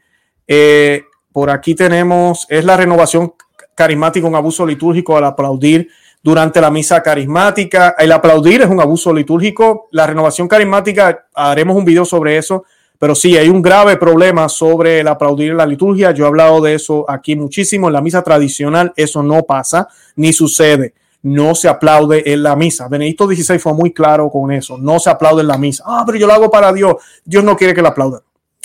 Eh, 0.47 1.03
por 1.33 1.49
aquí 1.49 1.75
tenemos, 1.75 2.47
es 2.49 2.63
la 2.63 2.77
renovación 2.77 3.33
carismática, 3.75 4.25
un 4.25 4.35
abuso 4.35 4.65
litúrgico 4.65 5.17
al 5.17 5.25
aplaudir 5.25 5.89
durante 6.23 6.59
la 6.59 6.71
misa 6.71 7.03
carismática. 7.03 7.95
El 7.99 8.11
aplaudir 8.11 8.61
es 8.61 8.69
un 8.69 8.81
abuso 8.81 9.13
litúrgico, 9.13 9.89
la 9.91 10.07
renovación 10.07 10.47
carismática, 10.47 11.27
haremos 11.35 11.75
un 11.75 11.85
video 11.85 12.05
sobre 12.05 12.37
eso 12.37 12.63
pero 12.99 13.13
sí, 13.13 13.37
hay 13.37 13.49
un 13.49 13.61
grave 13.61 13.97
problema 13.97 14.49
sobre 14.49 15.01
el 15.01 15.07
aplaudir 15.07 15.53
la 15.53 15.65
liturgia. 15.65 16.11
Yo 16.11 16.25
he 16.25 16.27
hablado 16.27 16.61
de 16.61 16.73
eso 16.73 17.05
aquí 17.07 17.35
muchísimo. 17.35 17.87
En 17.87 17.93
la 17.93 18.01
misa 18.01 18.23
tradicional 18.23 18.91
eso 18.95 19.21
no 19.21 19.43
pasa 19.43 19.87
ni 20.15 20.33
sucede. 20.33 20.93
No 21.21 21.53
se 21.53 21.67
aplaude 21.67 22.23
en 22.31 22.41
la 22.41 22.55
misa. 22.55 22.87
Benedicto 22.87 23.27
XVI 23.27 23.59
fue 23.59 23.73
muy 23.73 23.91
claro 23.91 24.29
con 24.29 24.51
eso. 24.51 24.77
No 24.77 24.99
se 24.99 25.09
aplaude 25.09 25.41
en 25.41 25.47
la 25.47 25.57
misa. 25.57 25.83
Ah, 25.85 26.03
pero 26.05 26.17
yo 26.17 26.25
lo 26.25 26.33
hago 26.33 26.49
para 26.49 26.73
Dios. 26.73 26.95
Dios 27.23 27.43
no 27.43 27.55
quiere 27.55 27.73
que 27.73 27.81
la 27.81 27.89
aplaudan. 27.89 28.21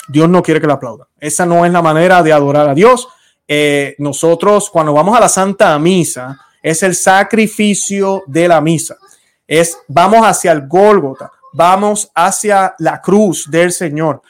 Dios 0.07 0.27
no 0.29 0.41
quiere 0.41 0.59
que 0.59 0.67
la 0.67 0.73
aplaudan. 0.73 1.07
Esa 1.19 1.45
no 1.45 1.65
es 1.65 1.71
la 1.71 1.81
manera 1.81 2.23
de 2.23 2.33
adorar 2.33 2.69
a 2.69 2.73
Dios. 2.73 3.07
Eh, 3.47 3.95
nosotros, 3.99 4.69
cuando 4.69 4.93
vamos 4.93 5.15
a 5.15 5.19
la 5.19 5.29
Santa 5.29 5.77
Misa, 5.77 6.39
es 6.61 6.81
el 6.81 6.95
sacrificio 6.95 8.23
de 8.25 8.47
la 8.47 8.61
misa. 8.61 8.97
Es 9.45 9.77
vamos 9.87 10.21
hacia 10.21 10.53
el 10.53 10.67
Gólgota 10.67 11.31
vamos 11.53 12.11
hacia 12.13 12.75
la 12.79 13.01
cruz 13.01 13.49
del 13.49 13.71
Señor. 13.71 14.21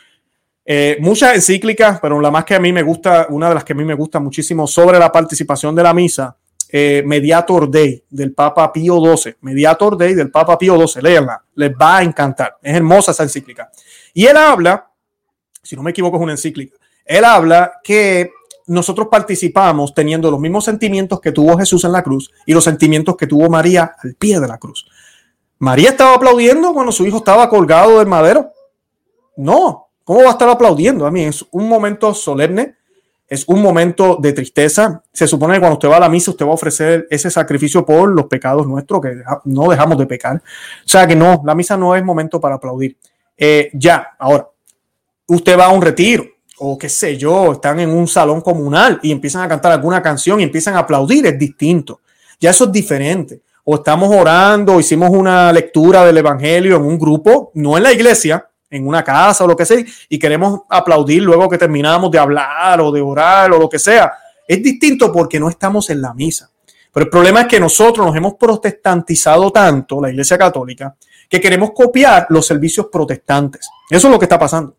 Eh, 0.66 0.98
muchas 1.02 1.36
encíclicas, 1.36 2.00
pero 2.02 2.22
la 2.22 2.32
más 2.32 2.46
que 2.46 2.56
a 2.56 2.60
mí 2.60 2.72
me 2.72 2.84
gusta, 2.84 3.28
una 3.30 3.50
de 3.50 3.56
las 3.56 3.64
que 3.64 3.74
a 3.74 3.76
mí 3.76 3.84
me 3.84 3.94
gusta 3.94 4.20
muchísimo 4.20 4.68
sobre 4.68 5.00
la 5.00 5.12
participación 5.12 5.76
de 5.76 5.84
la 5.84 5.94
misa, 5.94 6.38
eh, 6.70 7.04
Mediator 7.06 7.70
Day 7.70 8.04
del 8.10 8.34
Papa 8.34 8.72
Pío 8.72 9.00
XII. 9.00 9.36
Mediator 9.42 9.98
Day 9.98 10.14
del 10.14 10.32
Papa 10.32 10.58
Pío 10.58 10.76
XII, 10.88 11.02
léanla, 11.02 11.44
les 11.56 11.72
va 11.72 11.98
a 11.98 12.04
encantar. 12.04 12.58
Es 12.62 12.76
hermosa 12.76 13.12
esa 13.12 13.24
encíclica. 13.24 13.70
Y 14.14 14.26
él 14.26 14.38
habla, 14.38 14.90
si 15.62 15.76
no 15.76 15.84
me 15.84 15.92
equivoco, 15.92 16.18
es 16.18 16.24
una 16.24 16.32
encíclica. 16.32 16.78
Él 17.06 17.26
habla 17.26 17.74
que 17.84 18.32
nosotros 18.68 19.08
participamos 19.12 19.94
teniendo 19.94 20.32
los 20.32 20.40
mismos 20.40 20.66
sentimientos 20.66 21.20
que 21.20 21.32
tuvo 21.32 21.58
Jesús 21.58 21.84
en 21.84 21.92
la 21.92 22.02
cruz 22.02 22.32
y 22.46 22.54
los 22.54 22.64
sentimientos 22.64 23.18
que 23.18 23.28
tuvo 23.28 23.50
María 23.50 23.96
al 24.02 24.16
pie 24.16 24.40
de 24.40 24.48
la 24.48 24.58
cruz. 24.58 24.88
María 25.64 25.92
estaba 25.92 26.16
aplaudiendo 26.16 26.74
cuando 26.74 26.92
su 26.92 27.06
hijo 27.06 27.20
estaba 27.20 27.48
colgado 27.48 28.00
del 28.00 28.08
madero. 28.08 28.52
No, 29.38 29.88
¿cómo 30.04 30.20
va 30.20 30.28
a 30.28 30.32
estar 30.32 30.50
aplaudiendo? 30.50 31.06
A 31.06 31.12
mí 31.12 31.24
es 31.24 31.46
un 31.52 31.70
momento 31.70 32.14
solemne, 32.14 32.76
es 33.30 33.48
un 33.48 33.62
momento 33.62 34.18
de 34.22 34.34
tristeza. 34.34 35.02
Se 35.14 35.26
supone 35.26 35.54
que 35.54 35.62
cuando 35.62 35.76
usted 35.76 35.88
va 35.88 35.96
a 35.96 36.02
la 36.02 36.10
misa, 36.10 36.32
usted 36.32 36.46
va 36.46 36.50
a 36.50 36.56
ofrecer 36.56 37.08
ese 37.10 37.32
sacrificio 37.32 37.86
por 37.86 38.10
los 38.10 38.26
pecados 38.26 38.68
nuestros, 38.68 39.00
que 39.00 39.22
no 39.46 39.70
dejamos 39.70 39.98
de 39.98 40.06
pecar. 40.06 40.36
O 40.36 40.90
sea 40.90 41.08
que 41.08 41.16
no, 41.16 41.42
la 41.46 41.56
misa 41.56 41.78
no 41.78 41.96
es 41.96 42.04
momento 42.04 42.42
para 42.42 42.56
aplaudir. 42.56 42.98
Eh, 43.38 43.72
ya, 43.74 44.18
ahora, 44.20 44.50
usted 45.28 45.58
va 45.58 45.68
a 45.68 45.70
un 45.70 45.82
retiro 45.82 46.26
o 46.58 46.78
qué 46.78 46.90
sé 46.90 47.16
yo, 47.16 47.54
están 47.54 47.80
en 47.80 47.90
un 47.90 48.10
salón 48.10 48.42
comunal 48.42 49.00
y 49.02 49.14
empiezan 49.14 49.44
a 49.44 49.48
cantar 49.48 49.72
alguna 49.72 50.02
canción 50.02 50.42
y 50.42 50.44
empiezan 50.44 50.76
a 50.76 50.80
aplaudir, 50.80 51.26
es 51.26 51.40
distinto. 51.40 52.02
Ya 52.38 52.50
eso 52.50 52.66
es 52.66 52.72
diferente 52.74 53.44
o 53.66 53.76
estamos 53.76 54.14
orando, 54.14 54.80
hicimos 54.80 55.10
una 55.10 55.52
lectura 55.52 56.06
del 56.06 56.18
Evangelio 56.18 56.76
en 56.76 56.84
un 56.84 57.00
grupo, 57.00 57.52
no 57.56 57.78
en 57.78 57.84
la 57.84 57.94
iglesia, 57.94 58.48
en 58.70 58.88
una 58.88 59.04
casa 59.04 59.44
o 59.44 59.48
lo 59.48 59.56
que 59.56 59.66
sea, 59.66 59.84
y 60.10 60.20
queremos 60.20 60.62
aplaudir 60.70 61.22
luego 61.22 61.48
que 61.48 61.58
terminamos 61.58 62.12
de 62.12 62.20
hablar 62.20 62.82
o 62.82 62.92
de 62.92 63.02
orar 63.02 63.52
o 63.54 63.60
lo 63.60 63.70
que 63.70 63.80
sea. 63.80 64.12
Es 64.48 64.62
distinto 64.62 65.12
porque 65.12 65.40
no 65.40 65.50
estamos 65.50 65.90
en 65.90 66.02
la 66.02 66.14
misa. 66.14 66.50
Pero 66.92 67.06
el 67.06 67.10
problema 67.10 67.42
es 67.42 67.48
que 67.48 67.60
nosotros 67.60 68.06
nos 68.06 68.16
hemos 68.16 68.36
protestantizado 68.36 69.52
tanto, 69.52 70.02
la 70.02 70.10
Iglesia 70.10 70.38
Católica, 70.38 70.96
que 71.30 71.40
queremos 71.40 71.72
copiar 71.74 72.28
los 72.30 72.46
servicios 72.46 72.88
protestantes. 72.92 73.68
Eso 73.90 74.08
es 74.08 74.12
lo 74.12 74.20
que 74.20 74.26
está 74.26 74.38
pasando. 74.38 74.76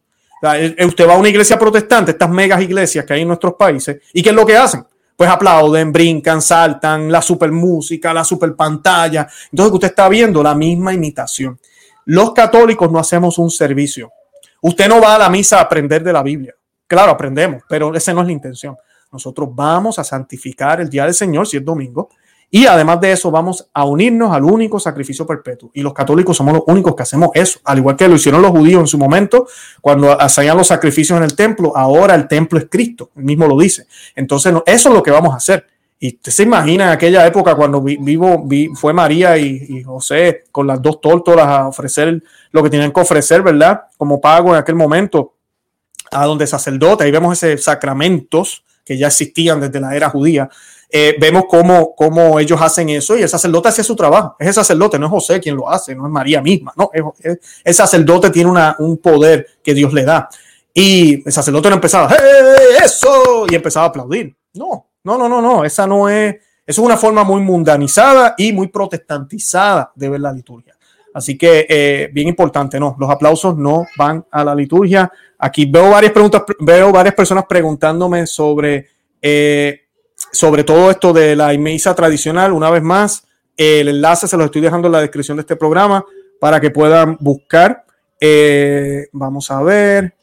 Usted 0.87 1.09
va 1.09 1.15
a 1.15 1.19
una 1.19 1.31
iglesia 1.31 1.59
protestante, 1.59 2.11
estas 2.11 2.29
megas 2.29 2.61
iglesias 2.61 3.07
que 3.07 3.15
hay 3.15 3.23
en 3.23 3.29
nuestros 3.29 3.55
países, 3.55 4.03
¿y 4.13 4.23
qué 4.23 4.29
es 4.29 4.35
lo 4.35 4.45
que 4.45 4.57
hacen? 4.57 4.85
Pues 5.17 5.31
aplauden, 5.31 5.93
brincan, 5.93 6.43
saltan, 6.43 7.11
la 7.11 7.23
super 7.23 7.53
música, 7.53 8.13
la 8.13 8.25
super 8.25 8.55
pantalla. 8.55 9.29
Entonces 9.51 9.73
usted 9.75 9.89
está 9.89 10.09
viendo 10.09 10.43
la 10.43 10.55
misma 10.55 10.93
imitación. 10.93 11.59
Los 12.07 12.33
católicos 12.33 12.91
no 12.91 12.99
hacemos 12.99 13.39
un 13.39 13.51
servicio. 13.51 14.13
Usted 14.61 14.89
no 14.89 15.01
va 15.01 15.15
a 15.15 15.19
la 15.19 15.29
misa 15.29 15.59
a 15.59 15.63
aprender 15.63 16.03
de 16.03 16.13
la 16.13 16.23
Biblia. 16.23 16.55
Claro, 16.87 17.13
aprendemos, 17.13 17.63
pero 17.69 17.95
esa 17.95 18.13
no 18.13 18.21
es 18.21 18.27
la 18.27 18.33
intención. 18.33 18.77
Nosotros 19.13 19.49
vamos 19.53 19.99
a 19.99 20.05
santificar 20.05 20.81
el 20.81 20.91
día 20.91 21.05
del 21.05 21.15
Señor, 21.15 21.47
si 21.47 21.59
es 21.59 21.65
domingo, 21.65 22.09
Y 22.55 22.67
además 22.67 23.01
de 23.01 23.11
eso, 23.11 23.33
vamos 23.33 23.69
a 23.75 23.85
unirnos 23.85 24.33
al 24.33 24.45
único 24.45 24.79
sacrificio 24.79 25.27
perpetuo. 25.27 25.73
Y 25.75 25.83
los 25.83 25.93
católicos 25.93 26.37
somos 26.37 26.55
los 26.55 26.63
únicos 26.69 26.95
que 26.95 27.03
hacemos 27.03 27.31
eso, 27.35 27.59
al 27.65 27.79
igual 27.79 27.97
que 27.97 28.07
lo 28.07 28.15
hicieron 28.15 28.41
los 28.43 28.53
judíos 28.53 28.79
en 28.79 28.87
su 28.87 28.97
momento, 28.97 29.49
cuando 29.81 30.13
hacían 30.23 30.57
los 30.57 30.69
sacrificios 30.69 31.17
en 31.19 31.25
el 31.25 31.35
templo. 31.35 31.77
Ahora 31.77 32.15
el 32.15 32.29
templo 32.29 32.61
es 32.61 32.67
Cristo, 32.71 33.11
él 33.17 33.25
mismo 33.25 33.49
lo 33.49 33.59
dice. 33.59 33.89
Entonces, 34.15 34.55
eso 34.67 34.89
es 34.89 34.95
lo 34.95 35.03
que 35.03 35.11
vamos 35.11 35.35
a 35.35 35.39
hacer. 35.39 35.67
Y 35.99 36.15
usted 36.15 36.31
se 36.31 36.45
imagina 36.45 36.85
en 36.85 36.91
aquella 36.91 37.27
época 37.27 37.57
cuando 37.57 37.83
vivo, 37.83 38.47
fue 38.77 38.93
María 38.93 39.37
y, 39.37 39.83
José 39.83 40.45
con 40.53 40.69
las 40.69 40.81
dos 40.81 41.01
tórtolas 41.01 41.49
a 41.49 41.67
ofrecer 41.67 42.23
lo 42.53 42.63
que 42.63 42.71
tenían 42.71 42.93
que 42.93 43.01
ofrecer, 43.01 43.43
¿verdad? 43.43 43.81
Como 43.97 44.21
pago 44.21 44.51
en 44.51 44.61
aquel 44.61 44.77
momento 44.77 45.35
a 46.13 46.25
donde 46.25 46.47
sacerdote, 46.47 47.03
ahí 47.03 47.11
vemos 47.11 47.43
esos 47.43 47.65
sacramentos 47.65 48.63
que 48.85 48.97
ya 48.97 49.09
existían 49.09 49.61
desde 49.61 49.81
la 49.81 49.97
era 49.97 50.09
judía. 50.09 50.49
Eh, 50.97 51.17
vemos 51.19 51.47
cómo, 51.49 51.93
cómo, 51.97 52.39
ellos 52.39 52.61
hacen 52.63 52.89
eso 52.89 53.19
y 53.19 53.23
el 53.23 53.29
sacerdote 53.29 53.69
hace 53.69 53.83
su 53.83 53.97
trabajo. 53.97 54.37
Es 54.39 54.47
el 54.47 54.55
sacerdote, 54.55 54.97
no 54.97 55.07
es 55.07 55.11
José 55.11 55.41
quien 55.41 55.57
lo 55.57 55.69
hace, 55.69 55.93
no 55.93 56.07
es 56.07 56.13
María 56.13 56.41
misma, 56.41 56.73
no. 56.77 56.89
el 56.95 57.75
sacerdote 57.75 58.31
tiene 58.31 58.49
una, 58.49 58.77
un 58.79 58.99
poder 58.99 59.45
que 59.61 59.75
Dios 59.75 59.93
le 59.93 60.05
da. 60.05 60.29
Y 60.73 61.27
el 61.27 61.33
sacerdote 61.33 61.69
no 61.69 61.75
empezaba, 61.75 62.15
¡Eh, 62.15 62.85
eso! 62.85 63.45
Y 63.51 63.57
empezaba 63.57 63.87
a 63.87 63.89
aplaudir. 63.89 64.37
No, 64.53 64.87
no, 65.03 65.19
no, 65.19 65.29
no, 65.29 65.43
no, 65.43 65.65
esa 65.65 65.85
no 65.85 66.09
es, 66.09 66.37
es 66.65 66.79
una 66.79 66.97
forma 66.97 67.25
muy 67.25 67.41
mundanizada 67.41 68.37
y 68.39 68.53
muy 68.53 68.69
protestantizada 68.69 69.91
de 69.97 70.09
ver 70.09 70.21
la 70.21 70.33
liturgia. 70.33 70.77
Así 71.13 71.37
que 71.37 71.67
eh, 71.69 72.09
bien 72.13 72.29
importante, 72.29 72.79
no, 72.79 72.95
los 73.01 73.11
aplausos 73.11 73.57
no 73.57 73.85
van 73.97 74.25
a 74.31 74.45
la 74.45 74.55
liturgia. 74.55 75.11
Aquí 75.41 75.67
veo 75.67 75.91
varias 75.91 76.13
preguntas, 76.13 76.45
veo 76.61 76.93
varias 76.93 77.17
personas 77.17 77.47
preguntándome 77.49 78.29
sobre, 78.29 78.87
eh, 79.21 79.84
sobre 80.35 80.65
todo 80.65 80.91
esto 80.91 81.13
de 81.13 81.37
la 81.37 81.53
misa 81.53 81.95
tradicional. 81.95 82.53
Una 82.53 82.71
vez 82.71 82.83
más, 82.83 83.27
el 83.57 83.89
enlace 83.89 84.29
se 84.29 84.37
los 84.37 84.47
estoy 84.47 84.61
dejando 84.61 84.89
en 84.89 84.93
la 84.93 85.01
descripción 85.01 85.37
de 85.37 85.43
este 85.43 85.57
programa 85.57 86.05
para 86.41 86.61
que 86.61 86.71
puedan 86.71 87.17
buscar. 87.21 87.85
Eh, 88.21 89.09
vamos 89.13 89.51
a 89.51 89.63
ver. 89.63 90.15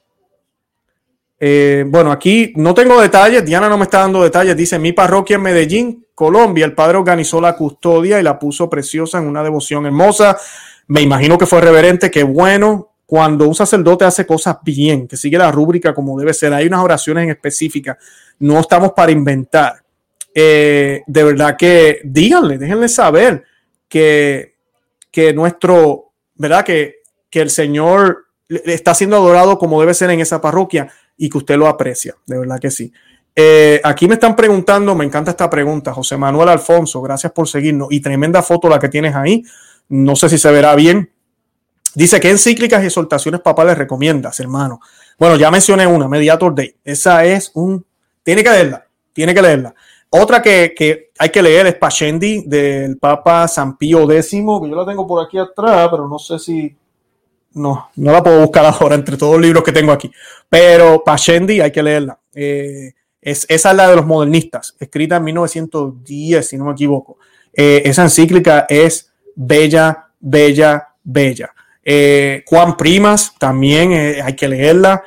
Eh, 1.40 1.84
bueno, 1.88 2.12
aquí 2.12 2.54
no 2.56 2.76
tengo 2.76 3.02
detalles, 3.02 3.44
Diana 3.44 3.68
no 3.68 3.76
me 3.76 3.86
está 3.86 4.02
dando 4.02 4.22
detalles, 4.22 4.56
dice 4.56 4.78
mi 4.78 4.92
parroquia 4.92 5.38
en 5.38 5.42
Medellín, 5.42 6.06
Colombia, 6.14 6.66
el 6.66 6.76
padre 6.76 7.00
organizó 7.00 7.42
la 7.42 7.56
custodia 7.56 8.20
y 8.20 8.24
la 8.24 8.38
puso 8.38 8.70
preciosa 8.70 9.18
en 9.18 9.26
una 9.26 9.42
devoción 9.42 9.88
hermosa. 9.88 10.38
Me 10.86 11.02
imagino 11.02 11.40
que 11.40 11.48
fue 11.48 11.62
reverente, 11.62 12.12
qué 12.12 12.22
bueno. 12.22 12.90
Cuando 13.08 13.48
un 13.48 13.56
sacerdote 13.56 14.06
hace 14.06 14.28
cosas 14.28 14.58
bien, 14.64 15.08
que 15.08 15.18
sigue 15.18 15.38
la 15.38 15.52
rúbrica 15.52 15.96
como 15.96 16.18
debe 16.20 16.34
ser, 16.34 16.54
hay 16.54 16.68
unas 16.68 16.84
oraciones 16.84 17.24
en 17.24 17.32
específica, 17.32 17.98
no 18.38 18.60
estamos 18.60 18.92
para 18.94 19.12
inventar. 19.12 19.82
Eh, 20.34 21.02
de 21.06 21.24
verdad 21.24 21.58
que 21.58 22.00
díganle, 22.04 22.58
déjenle 22.58 22.88
saber 22.88 23.44
que, 23.90 24.56
que 25.12 25.34
nuestro, 25.34 26.12
¿verdad? 26.36 26.64
Que, 26.64 27.02
que 27.30 27.42
el 27.42 27.50
Señor 27.50 28.26
está 28.48 28.94
siendo 28.94 29.18
adorado 29.18 29.58
como 29.58 29.80
debe 29.80 29.94
ser 29.94 30.10
en 30.10 30.20
esa 30.20 30.42
parroquia 30.42 30.92
y 31.18 31.30
que 31.30 31.38
usted 31.38 31.58
lo 31.58 31.68
aprecia, 31.68 32.16
de 32.26 32.40
verdad 32.40 32.60
que 32.60 32.72
sí. 32.72 32.92
Eh, 33.36 33.80
aquí 33.84 34.08
me 34.08 34.16
están 34.16 34.36
preguntando, 34.36 34.94
me 34.94 35.06
encanta 35.06 35.32
esta 35.32 35.50
pregunta, 35.50 35.94
José 35.94 36.18
Manuel 36.18 36.50
Alfonso, 36.50 37.02
gracias 37.02 37.32
por 37.32 37.48
seguirnos 37.48 37.88
y 37.92 38.02
tremenda 38.02 38.42
foto 38.42 38.68
la 38.68 38.80
que 38.80 38.90
tienes 38.90 39.16
ahí, 39.16 39.44
no 39.90 40.16
sé 40.16 40.30
si 40.30 40.38
se 40.38 40.52
verá 40.52 40.76
bien. 40.76 41.12
Dice, 41.94 42.22
¿qué 42.22 42.30
encíclicas 42.30 42.82
y 42.84 42.86
exhortaciones 42.86 43.42
papales 43.42 43.78
recomiendas, 43.78 44.40
hermano? 44.40 44.80
Bueno, 45.20 45.36
ya 45.36 45.52
mencioné 45.52 45.86
una, 45.86 46.08
Mediator 46.08 46.56
Day. 46.56 46.74
Esa 46.86 47.26
es 47.26 47.52
un... 47.54 47.86
Tiene 48.24 48.44
que 48.44 48.50
leerla, 48.50 48.88
tiene 49.12 49.34
que 49.34 49.42
leerla. 49.42 49.76
Otra 50.14 50.42
que, 50.42 51.12
hay 51.18 51.30
que 51.30 51.42
leer 51.42 51.68
es 51.68 51.76
Pascendi 51.76 52.44
del 52.46 52.98
Papa 52.98 53.48
San 53.48 53.78
Pío 53.78 54.12
X, 54.12 54.30
que 54.30 54.70
yo 54.70 54.76
la 54.76 54.86
tengo 54.86 55.08
por 55.08 55.26
aquí 55.26 55.38
atrás, 55.38 55.88
pero 55.90 56.06
no 56.06 56.20
sé 56.20 56.38
si 56.38 56.76
no, 57.54 57.90
no 57.96 58.12
la 58.12 58.22
puedo 58.22 58.42
buscar 58.42 58.66
ahora 58.66 58.96
entre 58.96 59.16
todos 59.16 59.34
los 59.34 59.42
libros 59.42 59.64
que 59.64 59.72
tengo 59.72 59.94
aquí. 59.94 60.12
Pero 60.50 61.02
Pascendi 61.06 61.62
hay 61.62 61.72
que 61.72 61.82
leerla. 61.82 62.20
Eh, 62.34 62.92
es, 63.22 63.46
esa 63.48 63.72
es 63.72 63.78
la 63.78 63.90
de 63.90 63.96
los 63.96 64.06
modernistas, 64.06 64.76
escrita 64.82 65.16
en 65.16 65.24
1910, 65.24 66.46
si 66.46 66.58
no 66.58 66.66
me 66.66 66.74
equivoco. 66.74 67.18
Eh, 67.54 67.84
esa 67.86 68.04
encíclica 68.04 68.66
es 68.68 69.14
bella, 69.34 70.10
bella, 70.20 70.90
bella. 71.04 71.54
Eh, 71.86 72.44
Juan 72.48 72.76
Primas 72.76 73.34
también 73.40 73.94
hay 74.22 74.36
que 74.36 74.50
leerla. 74.50 75.04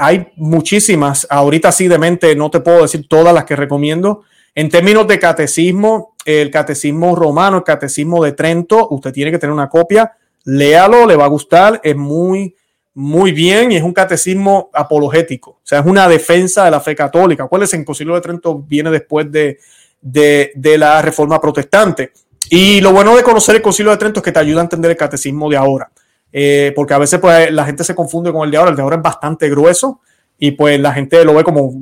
hay 0.00 0.32
muchísimas. 0.34 1.28
Ahorita 1.30 1.70
sí 1.70 1.86
de 1.86 1.98
mente 1.98 2.34
no 2.34 2.50
te 2.50 2.58
puedo 2.58 2.82
decir 2.82 3.06
todas 3.06 3.32
las 3.32 3.44
que 3.44 3.54
recomiendo. 3.54 4.24
En 4.54 4.68
términos 4.68 5.06
de 5.06 5.18
catecismo, 5.18 6.14
el 6.24 6.50
catecismo 6.50 7.16
romano, 7.16 7.58
el 7.58 7.64
catecismo 7.64 8.22
de 8.22 8.32
Trento, 8.32 8.88
usted 8.90 9.12
tiene 9.12 9.30
que 9.30 9.38
tener 9.38 9.52
una 9.52 9.68
copia 9.68 10.12
léalo, 10.44 11.06
le 11.06 11.16
va 11.16 11.24
a 11.24 11.28
gustar, 11.28 11.80
es 11.82 11.96
muy, 11.96 12.54
muy 12.94 13.32
bien 13.32 13.72
y 13.72 13.76
es 13.76 13.82
un 13.82 13.92
catecismo 13.92 14.70
apologético, 14.72 15.50
o 15.50 15.60
sea, 15.62 15.80
es 15.80 15.86
una 15.86 16.08
defensa 16.08 16.64
de 16.64 16.70
la 16.70 16.80
fe 16.80 16.94
católica. 16.94 17.46
¿Cuál 17.46 17.62
es 17.62 17.74
el 17.74 17.84
Concilio 17.84 18.14
de 18.14 18.20
Trento? 18.20 18.58
Viene 18.58 18.90
después 18.90 19.30
de, 19.30 19.58
de, 20.00 20.78
la 20.78 21.00
Reforma 21.02 21.40
Protestante. 21.40 22.12
Y 22.50 22.80
lo 22.80 22.92
bueno 22.92 23.16
de 23.16 23.22
conocer 23.22 23.56
el 23.56 23.62
Concilio 23.62 23.92
de 23.92 23.98
Trento 23.98 24.20
es 24.20 24.24
que 24.24 24.32
te 24.32 24.40
ayuda 24.40 24.60
a 24.60 24.64
entender 24.64 24.90
el 24.90 24.96
catecismo 24.96 25.48
de 25.48 25.56
ahora, 25.56 25.90
eh, 26.32 26.72
porque 26.74 26.94
a 26.94 26.98
veces 26.98 27.18
pues, 27.20 27.50
la 27.50 27.64
gente 27.64 27.84
se 27.84 27.94
confunde 27.94 28.32
con 28.32 28.44
el 28.44 28.50
de 28.50 28.56
ahora, 28.56 28.70
el 28.70 28.76
de 28.76 28.82
ahora 28.82 28.96
es 28.96 29.02
bastante 29.02 29.48
grueso 29.48 30.00
y 30.38 30.52
pues 30.52 30.78
la 30.80 30.92
gente 30.92 31.24
lo 31.24 31.34
ve 31.34 31.44
como, 31.44 31.72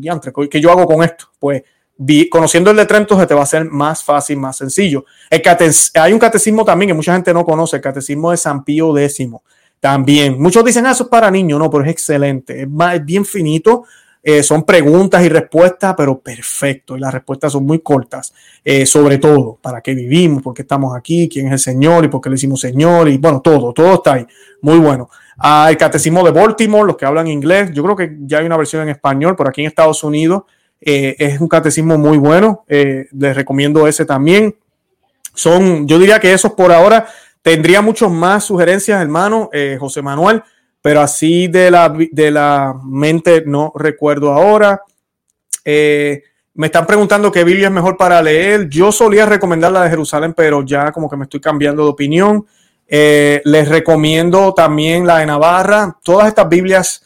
¿qué 0.51 0.61
yo 0.61 0.71
hago 0.71 0.87
con 0.87 1.03
esto? 1.03 1.27
Pues 1.39 1.63
conociendo 2.31 2.71
el 2.71 2.77
de 2.77 2.87
Trento 2.87 3.19
se 3.19 3.27
te 3.27 3.35
va 3.35 3.43
a 3.43 3.47
ser 3.47 3.65
más 3.65 4.03
fácil, 4.03 4.39
más 4.39 4.57
sencillo. 4.57 5.05
Hay 5.95 6.13
un 6.13 6.19
catecismo 6.19 6.65
también 6.65 6.89
que 6.89 6.95
mucha 6.95 7.13
gente 7.13 7.33
no 7.35 7.45
conoce, 7.45 7.77
el 7.77 7.83
catecismo 7.83 8.31
de 8.31 8.37
San 8.37 8.65
Pío 8.65 8.97
X. 8.97 9.29
También, 9.81 10.41
muchos 10.41 10.63
dicen, 10.63 10.85
ah, 10.87 10.91
eso 10.91 11.05
es 11.05 11.09
para 11.09 11.31
niños, 11.31 11.59
no, 11.59 11.71
pero 11.71 11.85
es 11.85 11.91
excelente, 11.91 12.63
es, 12.63 13.05
bien 13.05 13.25
finito, 13.25 13.85
eh, 14.23 14.43
son 14.43 14.65
preguntas 14.65 15.25
y 15.25 15.31
respuestas, 15.31 15.95
pero 15.97 16.21
perfecto, 16.21 16.99
y 16.99 17.01
las 17.01 17.15
respuestas 17.15 17.53
son 17.53 17.65
muy 17.65 17.79
cortas, 17.79 18.35
eh, 18.63 18.85
sobre 18.85 19.17
todo, 19.17 19.59
para 19.63 19.81
qué 19.81 19.95
vivimos, 19.95 20.43
por 20.43 20.53
qué 20.53 20.63
estamos 20.63 20.95
aquí, 20.95 21.31
quién 21.31 21.47
es 21.47 21.53
el 21.53 21.59
Señor 21.59 22.05
y 22.05 22.09
por 22.09 22.21
qué 22.21 22.29
le 22.29 22.35
decimos 22.35 22.61
Señor, 22.61 23.09
y 23.09 23.17
bueno, 23.17 23.41
todo, 23.41 23.73
todo 23.73 23.95
está 23.95 24.15
ahí, 24.15 24.27
muy 24.61 24.79
bueno. 24.79 25.09
Ah, 25.39 25.69
el 25.71 25.79
catecismo 25.79 26.23
de 26.23 26.31
Baltimore, 26.31 26.87
los 26.87 26.99
que 26.99 27.07
hablan 27.07 27.27
inglés, 27.27 27.71
yo 27.73 27.83
creo 27.83 27.97
que 27.97 28.19
ya 28.27 28.41
hay 28.41 28.45
una 28.45 28.59
versión 28.59 28.83
en 28.83 28.91
español, 28.91 29.35
por 29.35 29.49
aquí 29.49 29.63
en 29.63 29.69
Estados 29.69 30.05
Unidos, 30.05 30.43
eh, 30.81 31.15
es 31.19 31.41
un 31.41 31.49
catecismo 31.49 31.99
muy 31.99 32.19
bueno. 32.19 32.65
Eh, 32.69 33.07
les 33.13 33.37
recomiendo 33.37 33.87
ese 33.87 34.05
también. 34.05 34.57
Son, 35.35 35.87
yo 35.87 35.99
diría 35.99 36.19
que 36.19 36.33
esos 36.33 36.53
por 36.53 36.73
ahora. 36.73 37.07
Tendría 37.43 37.81
muchos 37.81 38.11
más 38.11 38.45
sugerencias, 38.45 39.01
hermano, 39.01 39.49
eh, 39.53 39.79
José 39.81 40.03
Manuel, 40.03 40.43
pero 40.83 41.01
así 41.01 41.49
de 41.49 41.71
la, 41.71 41.89
de 41.89 42.31
la 42.31 42.75
mente 42.85 43.43
no 43.47 43.73
recuerdo 43.75 44.33
ahora. 44.33 44.83
me 45.65 46.67
están 46.67 46.87
preguntando 46.87 47.33
qué 47.33 47.45
Biblia 47.45 47.69
es 47.69 47.73
mejor 47.73 47.97
para 47.97 48.23
leer. 48.23 48.69
Yo 48.69 48.93
solía 48.93 49.25
recomendar 49.25 49.73
la 49.73 49.85
de 49.85 49.91
Jerusalén, 49.91 50.35
pero 50.35 50.63
ya 50.63 50.93
como 50.93 51.09
que 51.09 51.17
me 51.17 51.25
estoy 51.25 51.41
cambiando 51.41 51.83
de 51.85 51.91
opinión. 51.91 52.47
les 52.87 53.69
recomiendo 53.69 54.53
también 54.53 55.07
la 55.07 55.19
de 55.19 55.27
Navarra. 55.27 55.97
Todas 56.03 56.29
estas 56.29 56.47
Biblias, 56.47 57.03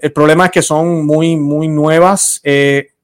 el 0.00 0.12
problema 0.12 0.46
es 0.46 0.50
que 0.50 0.62
son 0.62 1.06
muy, 1.06 1.36
muy 1.36 1.66
nuevas. 1.66 2.42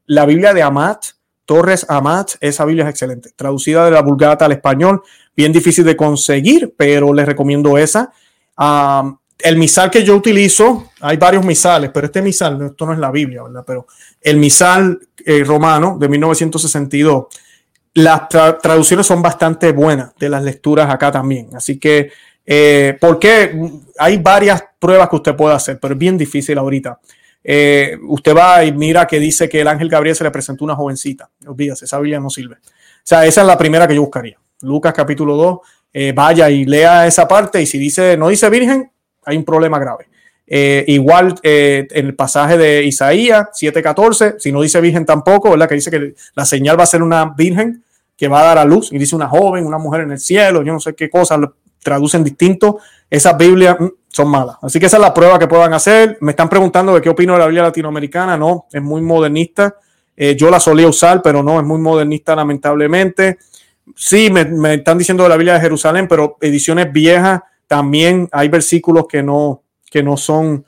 La 0.07 0.27
Biblia 0.27 0.53
de 0.53 0.63
Amat, 0.63 1.05
Torres 1.45 1.87
Amat, 1.89 2.33
esa 2.41 2.65
Biblia 2.65 2.85
es 2.85 2.91
excelente. 2.91 3.31
Traducida 3.37 3.85
de 3.85 3.91
la 3.91 4.03
Vulgata 4.03 4.47
al 4.47 4.53
español, 4.53 5.03
bien 5.37 5.53
difícil 5.53 5.85
de 5.85 5.97
conseguir, 5.97 6.75
pero 6.77 7.13
les 7.13 7.27
recomiendo 7.27 7.77
esa. 7.79 8.13
el 9.39 9.57
misal 9.57 9.91
que 9.91 10.05
yo 10.05 10.17
utilizo, 10.17 10.91
hay 11.01 11.17
varios 11.17 11.45
misales, 11.45 11.91
pero 11.93 12.07
este 12.07 12.23
misal, 12.23 12.63
esto 12.63 12.87
no 12.87 12.93
es 12.93 12.99
la 12.99 13.11
Biblia, 13.11 13.43
¿verdad? 13.43 13.65
Pero 13.67 13.87
el 14.21 14.39
misal 14.39 14.99
eh, 15.25 15.45
romano 15.45 15.99
de 15.99 16.09
1962, 16.09 17.27
las 17.95 18.29
traducciones 18.29 19.07
son 19.07 19.23
bastante 19.23 19.73
buenas 19.73 20.15
de 20.19 20.29
las 20.29 20.43
lecturas 20.43 20.91
acá 20.91 21.13
también. 21.13 21.49
Así 21.55 21.79
que, 21.79 22.11
eh, 22.45 22.97
porque 23.01 23.59
hay 23.99 24.19
varias 24.19 24.65
pruebas 24.79 25.09
que 25.09 25.17
usted 25.17 25.37
puede 25.37 25.55
hacer, 25.55 25.79
pero 25.79 25.95
es 25.95 25.99
bien 25.99 26.19
difícil 26.19 26.59
ahorita. 26.59 26.99
Eh, 27.47 27.99
usted 28.09 28.35
va 28.35 28.65
y 28.65 28.73
mira 28.73 29.07
que 29.07 29.21
dice 29.21 29.49
que 29.49 29.61
el 29.61 29.69
ángel 29.69 29.91
Gabriel 29.91 30.17
se 30.17 30.25
le 30.25 30.31
presentó 30.31 30.65
una 30.65 30.75
jovencita. 30.75 31.31
Olvídese, 31.47 31.85
esa 31.85 31.99
Biblia 31.99 32.19
no 32.19 32.31
sirve. 32.31 32.57
O 32.57 33.03
sea, 33.03 33.27
esa 33.27 33.43
es 33.43 33.47
la 33.47 33.59
primera 33.59 33.87
que 33.87 33.95
yo 33.95 34.01
buscaría. 34.01 34.39
Lucas 34.63 34.95
capítulo 34.95 35.37
2, 35.37 35.59
eh, 35.93 36.13
vaya 36.17 36.49
y 36.49 36.65
lea 36.65 37.07
esa 37.07 37.29
parte 37.29 37.61
y 37.61 37.67
si 37.67 37.79
dice, 37.79 38.17
no 38.17 38.29
dice 38.29 38.49
virgen, 38.49 38.91
hay 39.25 39.37
un 39.37 39.45
problema 39.45 39.79
grave. 39.79 40.09
Eh, 40.47 40.85
igual 40.89 41.35
en 41.43 42.07
el 42.07 42.15
pasaje 42.15 42.59
de 42.59 42.85
Isaías 42.85 43.49
7:14, 43.53 44.37
si 44.39 44.53
no 44.53 44.61
dice 44.63 44.81
virgen 44.81 45.07
tampoco, 45.07 45.51
¿verdad? 45.51 45.69
Que 45.69 45.75
dice 45.75 45.91
que 45.91 46.15
la 46.35 46.45
señal 46.45 46.79
va 46.79 46.85
a 46.85 46.87
ser 46.87 47.03
una 47.03 47.27
virgen 47.37 47.83
que 48.17 48.29
va 48.29 48.41
a 48.41 48.45
dar 48.45 48.59
a 48.59 48.65
luz 48.65 48.93
y 48.93 48.99
dice 48.99 49.17
una 49.17 49.29
joven, 49.29 49.67
una 49.67 49.79
mujer 49.79 50.03
en 50.03 50.13
el 50.13 50.19
cielo, 50.19 50.63
yo 50.63 50.73
no 50.73 50.81
sé 50.81 50.95
qué 50.95 51.11
cosas 51.11 51.41
traducen 51.85 52.25
distinto. 52.25 52.81
Esas 53.09 53.37
Biblias 53.37 53.77
mm, 53.79 53.87
son 54.15 54.29
malas. 54.29 54.57
Así 54.63 54.79
que 54.79 54.87
esa 54.87 54.97
es 54.97 55.01
la 55.01 55.13
prueba 55.13 55.41
que 55.41 55.49
puedan 55.49 55.75
hacer. 55.75 56.19
Me 56.21 56.31
están 56.31 56.49
preguntando 56.49 56.95
de 56.95 57.01
qué 57.01 57.09
opino 57.09 57.33
de 57.33 57.41
la 57.41 57.47
Biblia 57.47 57.65
latinoamericana. 57.65 58.37
No, 58.37 58.67
es 58.73 58.81
muy 58.81 59.03
modernista. 59.03 59.75
Eh, 60.17 60.37
yo 60.37 60.51
la 60.51 60.61
solía 60.61 60.87
usar, 60.87 61.21
pero 61.21 61.43
no, 61.43 61.59
es 61.59 61.67
muy 61.67 61.79
modernista 61.79 62.37
lamentablemente. 62.37 63.39
sí, 63.97 64.31
me, 64.31 64.75
están 64.75 64.99
diciendo 64.99 65.25
de 65.25 65.31
la 65.31 65.37
Biblia 65.37 65.55
de 65.55 65.61
Jerusalén, 65.61 66.07
pero 66.09 66.37
ediciones 66.41 66.93
viejas 66.93 67.41
también 67.67 68.29
hay 68.31 68.49
versículos 68.49 69.07
que 69.09 69.21
no, 69.21 69.63
que 69.91 70.01
no 70.05 70.17
son, 70.17 70.65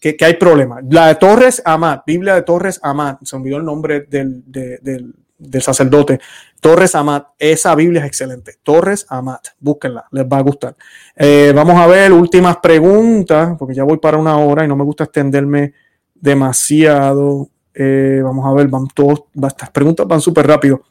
que, 0.00 0.16
hay 0.20 0.34
problemas. 0.34 0.84
La 0.88 1.08
de 1.08 1.16
Torres 1.16 1.62
Amat, 1.64 2.04
Biblia 2.06 2.36
de 2.36 2.42
Torres 2.42 2.78
Amat, 2.80 3.24
se 3.24 3.34
olvidó 3.34 3.56
el 3.56 3.64
nombre 3.64 4.02
del, 4.02 4.44
del 4.46 5.12
sacerdote. 5.60 6.20
Torres 6.60 6.94
Amat, 6.94 7.28
esa 7.38 7.74
Biblia 7.74 8.00
es 8.00 8.06
excelente. 8.06 8.54
Torres 8.62 9.06
Amat, 9.08 9.48
búsquenla, 9.58 10.06
les 10.10 10.24
va 10.24 10.38
a 10.38 10.42
gustar. 10.42 10.76
Eh, 11.16 11.52
vamos 11.54 11.76
a 11.76 11.86
ver 11.86 12.12
últimas 12.12 12.56
preguntas, 12.58 13.56
porque 13.58 13.74
ya 13.74 13.84
voy 13.84 13.98
para 13.98 14.16
una 14.16 14.38
hora 14.38 14.64
y 14.64 14.68
no 14.68 14.76
me 14.76 14.84
gusta 14.84 15.04
extenderme 15.04 15.74
demasiado. 16.14 17.48
Eh, 17.74 18.20
vamos 18.22 18.46
a 18.46 18.52
ver, 18.54 18.68
van 18.68 18.86
todos, 18.88 19.24
estas 19.46 19.70
preguntas 19.70 20.06
van 20.06 20.20
súper 20.20 20.46
rápido. 20.46 20.82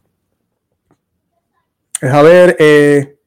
Es 2.01 2.11
a 2.13 2.21
ver, 2.21 2.55
eh, 2.59 3.17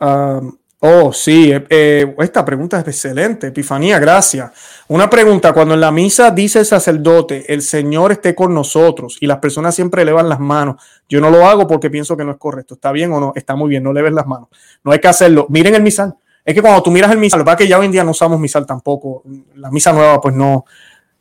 um, 0.00 0.56
Oh, 0.84 1.12
sí, 1.12 1.52
eh, 1.52 1.64
eh, 1.70 2.14
esta 2.18 2.44
pregunta 2.44 2.80
es 2.80 2.88
excelente. 2.88 3.46
Epifanía, 3.46 4.00
gracias. 4.00 4.50
Una 4.88 5.08
pregunta, 5.08 5.52
cuando 5.52 5.74
en 5.74 5.80
la 5.80 5.92
misa 5.92 6.32
dice 6.32 6.58
el 6.58 6.66
sacerdote, 6.66 7.44
el 7.54 7.62
Señor 7.62 8.10
esté 8.10 8.34
con 8.34 8.52
nosotros 8.52 9.16
y 9.20 9.28
las 9.28 9.38
personas 9.38 9.76
siempre 9.76 10.02
elevan 10.02 10.28
las 10.28 10.40
manos, 10.40 10.82
yo 11.08 11.20
no 11.20 11.30
lo 11.30 11.46
hago 11.46 11.68
porque 11.68 11.88
pienso 11.88 12.16
que 12.16 12.24
no 12.24 12.32
es 12.32 12.36
correcto. 12.36 12.74
¿Está 12.74 12.90
bien 12.90 13.12
o 13.12 13.20
no? 13.20 13.32
Está 13.36 13.54
muy 13.54 13.68
bien, 13.68 13.84
no 13.84 13.92
leves 13.92 14.12
las 14.12 14.26
manos. 14.26 14.48
No 14.82 14.90
hay 14.90 14.98
que 14.98 15.06
hacerlo. 15.06 15.46
Miren 15.50 15.76
el 15.76 15.84
misal. 15.84 16.16
Es 16.44 16.52
que 16.52 16.60
cuando 16.60 16.82
tú 16.82 16.90
miras 16.90 17.12
el 17.12 17.18
misal, 17.18 17.38
lo 17.38 17.44
que 17.44 17.58
que 17.58 17.68
ya 17.68 17.78
hoy 17.78 17.86
en 17.86 17.92
día 17.92 18.02
no 18.02 18.10
usamos 18.10 18.40
misal 18.40 18.66
tampoco. 18.66 19.22
La 19.54 19.70
misa 19.70 19.92
nueva, 19.92 20.20
pues 20.20 20.34
no. 20.34 20.64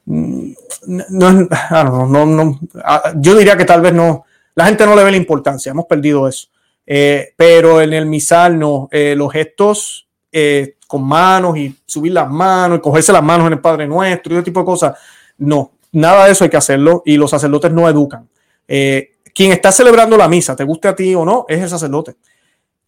Mm, 0.06 0.54
no, 0.88 1.48
ah, 1.52 1.84
no, 1.84 2.08
no, 2.08 2.26
no, 2.26 2.60
ah, 2.84 3.14
yo 3.16 3.36
diría 3.36 3.56
que 3.56 3.66
tal 3.66 3.82
vez 3.82 3.94
no. 3.94 4.26
La 4.56 4.66
gente 4.66 4.88
no 4.88 4.96
le 4.96 5.04
ve 5.04 5.12
la 5.12 5.18
importancia. 5.18 5.70
Hemos 5.70 5.86
perdido 5.86 6.28
eso. 6.28 6.48
Eh, 6.86 7.34
pero 7.36 7.82
en 7.82 7.94
el 7.94 8.06
misal 8.06 8.58
no, 8.58 8.90
eh, 8.92 9.14
los 9.16 9.32
gestos 9.32 10.08
eh, 10.32 10.76
con 10.88 11.04
manos 11.04 11.58
y 11.58 11.76
subir 11.86 12.12
las 12.12 12.30
manos 12.30 12.80
y 12.80 12.82
cogerse 12.82 13.14
las 13.14 13.24
manos 13.24 13.48
en 13.48 13.54
el 13.54 13.60
Padre 13.60 13.88
Nuestro 13.88 14.34
y 14.34 14.38
ese 14.38 14.46
tipo 14.46 14.60
de 14.62 14.66
cosas, 14.66 14.98
no, 15.38 15.74
nada 15.92 16.26
de 16.26 16.32
eso 16.32 16.44
hay 16.44 16.50
que 16.50 16.58
hacerlo 16.58 17.04
y 17.06 17.18
los 17.18 17.30
sacerdotes 17.30 17.72
no 17.72 17.88
educan. 17.88 18.28
quien 18.68 19.52
está 19.52 19.72
celebrando 19.72 20.18
la 20.18 20.28
misa, 20.28 20.56
te 20.56 20.64
guste 20.64 20.88
a 20.88 20.96
ti 20.96 21.16
o 21.16 21.24
no, 21.24 21.46
es 21.48 21.62
el 21.62 21.70
sacerdote. 21.70 22.16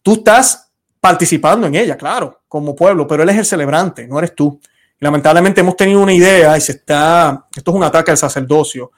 Tú 0.02 0.14
estás 0.14 0.70
participando 1.00 1.66
en 1.66 1.74
ella, 1.74 1.96
claro, 1.96 2.42
como 2.48 2.74
pueblo, 2.74 3.06
pero 3.06 3.22
él 3.22 3.28
es 3.30 3.38
el 3.38 3.44
celebrante, 3.44 4.06
no 4.06 4.18
eres 4.18 4.34
tú. 4.34 4.60
lamentablemente 4.98 5.60
hemos 5.60 5.76
tenido 5.76 6.00
una 6.00 6.12
idea 6.12 6.56
y 6.56 6.60
se 6.60 6.72
está, 6.72 7.46
esto 7.54 7.70
es 7.70 7.76
un 7.76 7.84
ataque 7.84 8.10
al 8.10 8.16
sacerdocio 8.16 8.90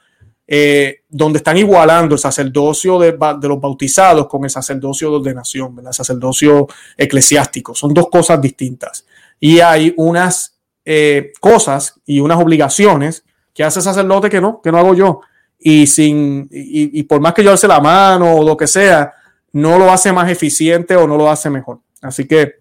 eh, 0.49 1.01
donde 1.09 1.37
están 1.37 1.57
igualando 1.57 2.15
el 2.15 2.19
sacerdocio 2.19 2.97
de, 2.99 3.11
los 3.41 3.59
bautizados 3.59 4.27
con 4.27 4.45
el 4.45 4.49
sacerdocio 4.49 5.09
de 5.09 5.15
ordenación, 5.17 5.77
el 5.85 5.93
sacerdocio 5.93 6.67
eclesiástico. 6.95 7.75
Son 7.75 7.93
dos 7.93 8.07
cosas 8.09 8.39
distintas. 8.39 9.05
Y 9.41 9.59
hay 9.59 9.93
unas 9.97 10.55
eh, 10.85 11.33
cosas 11.41 11.99
y 12.05 12.21
unas 12.21 12.39
obligaciones 12.39 13.25
que 13.53 13.65
hace 13.65 13.79
el 13.79 13.83
sacerdote 13.83 14.29
que 14.29 14.39
no, 14.39 14.61
que 14.61 14.71
no 14.71 14.77
hago 14.77 14.93
yo. 14.93 15.19
Y, 15.59 15.85
sin, 15.87 16.47
y, 16.49 17.03
por 17.03 17.19
más 17.19 17.33
que 17.33 17.43
yo 17.43 17.51
alce 17.51 17.67
la 17.67 17.81
mano 17.81 18.35
o 18.35 18.43
lo 18.45 18.55
que 18.55 18.67
sea, 18.67 19.11
no 19.51 19.77
lo 19.77 19.91
hace 19.91 20.13
más 20.13 20.31
eficiente 20.31 20.95
o 20.95 21.07
no 21.07 21.17
lo 21.17 21.29
hace 21.29 21.49
mejor. 21.49 21.79
Así 22.01 22.25
que 22.25 22.55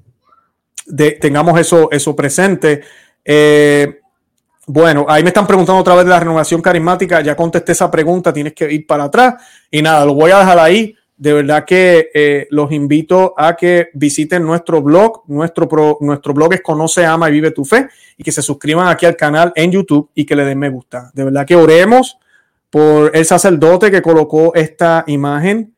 tengamos 1.20 1.60
eso, 1.60 1.88
eso 1.92 2.16
presente. 2.16 2.82
Eh, 3.24 4.00
bueno, 4.66 5.06
ahí 5.08 5.22
me 5.22 5.28
están 5.28 5.46
preguntando 5.46 5.80
otra 5.80 5.94
vez 5.94 6.04
de 6.04 6.10
la 6.10 6.18
renovación 6.18 6.60
carismática. 6.60 7.20
Ya 7.20 7.36
contesté 7.36 7.72
esa 7.72 7.88
pregunta, 7.88 8.32
tienes 8.32 8.52
que 8.52 8.70
ir 8.72 8.84
para 8.84 9.04
atrás. 9.04 9.34
Y 9.70 9.80
nada, 9.80 10.04
lo 10.04 10.14
voy 10.14 10.32
a 10.32 10.40
dejar 10.40 10.58
ahí. 10.58 10.96
De 11.16 11.32
verdad 11.32 11.64
que 11.64 12.10
eh, 12.12 12.48
los 12.50 12.72
invito 12.72 13.32
a 13.38 13.56
que 13.56 13.88
visiten 13.94 14.42
nuestro 14.42 14.82
blog. 14.82 15.22
Nuestro, 15.28 15.98
nuestro 16.00 16.34
blog 16.34 16.54
es 16.54 16.62
Conoce, 16.62 17.06
Ama 17.06 17.28
y 17.28 17.32
Vive 17.32 17.52
tu 17.52 17.64
Fe. 17.64 17.88
Y 18.16 18.24
que 18.24 18.32
se 18.32 18.42
suscriban 18.42 18.88
aquí 18.88 19.06
al 19.06 19.14
canal 19.14 19.52
en 19.54 19.70
YouTube 19.70 20.10
y 20.14 20.26
que 20.26 20.34
le 20.34 20.44
den 20.44 20.58
me 20.58 20.68
gusta. 20.68 21.12
De 21.14 21.22
verdad 21.22 21.46
que 21.46 21.54
oremos 21.54 22.18
por 22.68 23.16
el 23.16 23.24
sacerdote 23.24 23.92
que 23.92 24.02
colocó 24.02 24.52
esta 24.54 25.04
imagen 25.06 25.74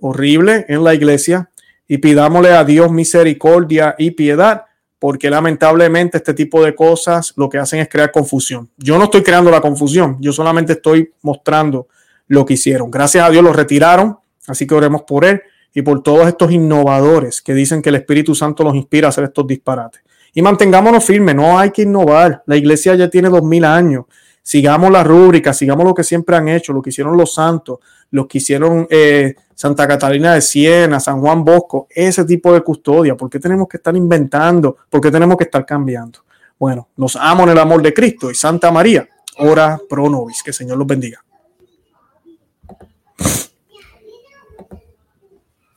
horrible 0.00 0.64
en 0.68 0.82
la 0.82 0.94
iglesia 0.94 1.50
y 1.86 1.98
pidámosle 1.98 2.52
a 2.52 2.64
Dios 2.64 2.90
misericordia 2.90 3.94
y 3.98 4.12
piedad 4.12 4.64
porque 5.02 5.28
lamentablemente 5.28 6.18
este 6.18 6.32
tipo 6.32 6.64
de 6.64 6.76
cosas 6.76 7.32
lo 7.34 7.48
que 7.48 7.58
hacen 7.58 7.80
es 7.80 7.88
crear 7.88 8.12
confusión. 8.12 8.70
Yo 8.76 8.98
no 8.98 9.04
estoy 9.06 9.24
creando 9.24 9.50
la 9.50 9.60
confusión, 9.60 10.16
yo 10.20 10.32
solamente 10.32 10.74
estoy 10.74 11.12
mostrando 11.22 11.88
lo 12.28 12.46
que 12.46 12.54
hicieron. 12.54 12.88
Gracias 12.88 13.24
a 13.24 13.28
Dios 13.28 13.42
lo 13.42 13.52
retiraron, 13.52 14.18
así 14.46 14.64
que 14.64 14.76
oremos 14.76 15.02
por 15.02 15.24
él 15.24 15.42
y 15.74 15.82
por 15.82 16.04
todos 16.04 16.28
estos 16.28 16.52
innovadores 16.52 17.42
que 17.42 17.52
dicen 17.52 17.82
que 17.82 17.88
el 17.88 17.96
Espíritu 17.96 18.36
Santo 18.36 18.62
los 18.62 18.76
inspira 18.76 19.08
a 19.08 19.10
hacer 19.10 19.24
estos 19.24 19.44
disparates. 19.44 20.02
Y 20.34 20.40
mantengámonos 20.40 21.04
firmes, 21.04 21.34
no 21.34 21.58
hay 21.58 21.72
que 21.72 21.82
innovar. 21.82 22.44
La 22.46 22.54
iglesia 22.54 22.94
ya 22.94 23.10
tiene 23.10 23.28
dos 23.28 23.42
mil 23.42 23.64
años. 23.64 24.04
Sigamos 24.40 24.92
la 24.92 25.02
rúbrica, 25.02 25.52
sigamos 25.52 25.84
lo 25.84 25.94
que 25.94 26.04
siempre 26.04 26.36
han 26.36 26.46
hecho, 26.46 26.72
lo 26.72 26.80
que 26.80 26.90
hicieron 26.90 27.16
los 27.16 27.34
santos, 27.34 27.80
lo 28.12 28.28
que 28.28 28.38
hicieron 28.38 28.86
eh, 28.88 29.34
Santa 29.54 29.88
Catalina 29.88 30.34
de 30.34 30.40
Siena, 30.40 31.00
San 31.00 31.20
Juan 31.20 31.44
Bosco, 31.44 31.88
ese 31.90 32.24
tipo 32.24 32.52
de 32.52 32.60
custodia. 32.60 33.16
¿Por 33.16 33.28
qué 33.28 33.40
tenemos 33.40 33.66
que 33.68 33.78
estar 33.78 33.96
inventando? 33.96 34.76
¿Por 34.88 35.00
qué 35.00 35.10
tenemos 35.10 35.36
que 35.36 35.44
estar 35.44 35.66
cambiando? 35.66 36.20
Bueno, 36.58 36.88
nos 36.96 37.16
amo 37.16 37.42
en 37.44 37.50
el 37.50 37.58
amor 37.58 37.82
de 37.82 37.92
Cristo 37.92 38.30
y 38.30 38.34
Santa 38.34 38.70
María, 38.70 39.08
ora 39.38 39.80
pro 39.88 40.08
nobis. 40.08 40.42
Que 40.42 40.50
el 40.50 40.54
Señor 40.54 40.78
los 40.78 40.86
bendiga. 40.86 41.22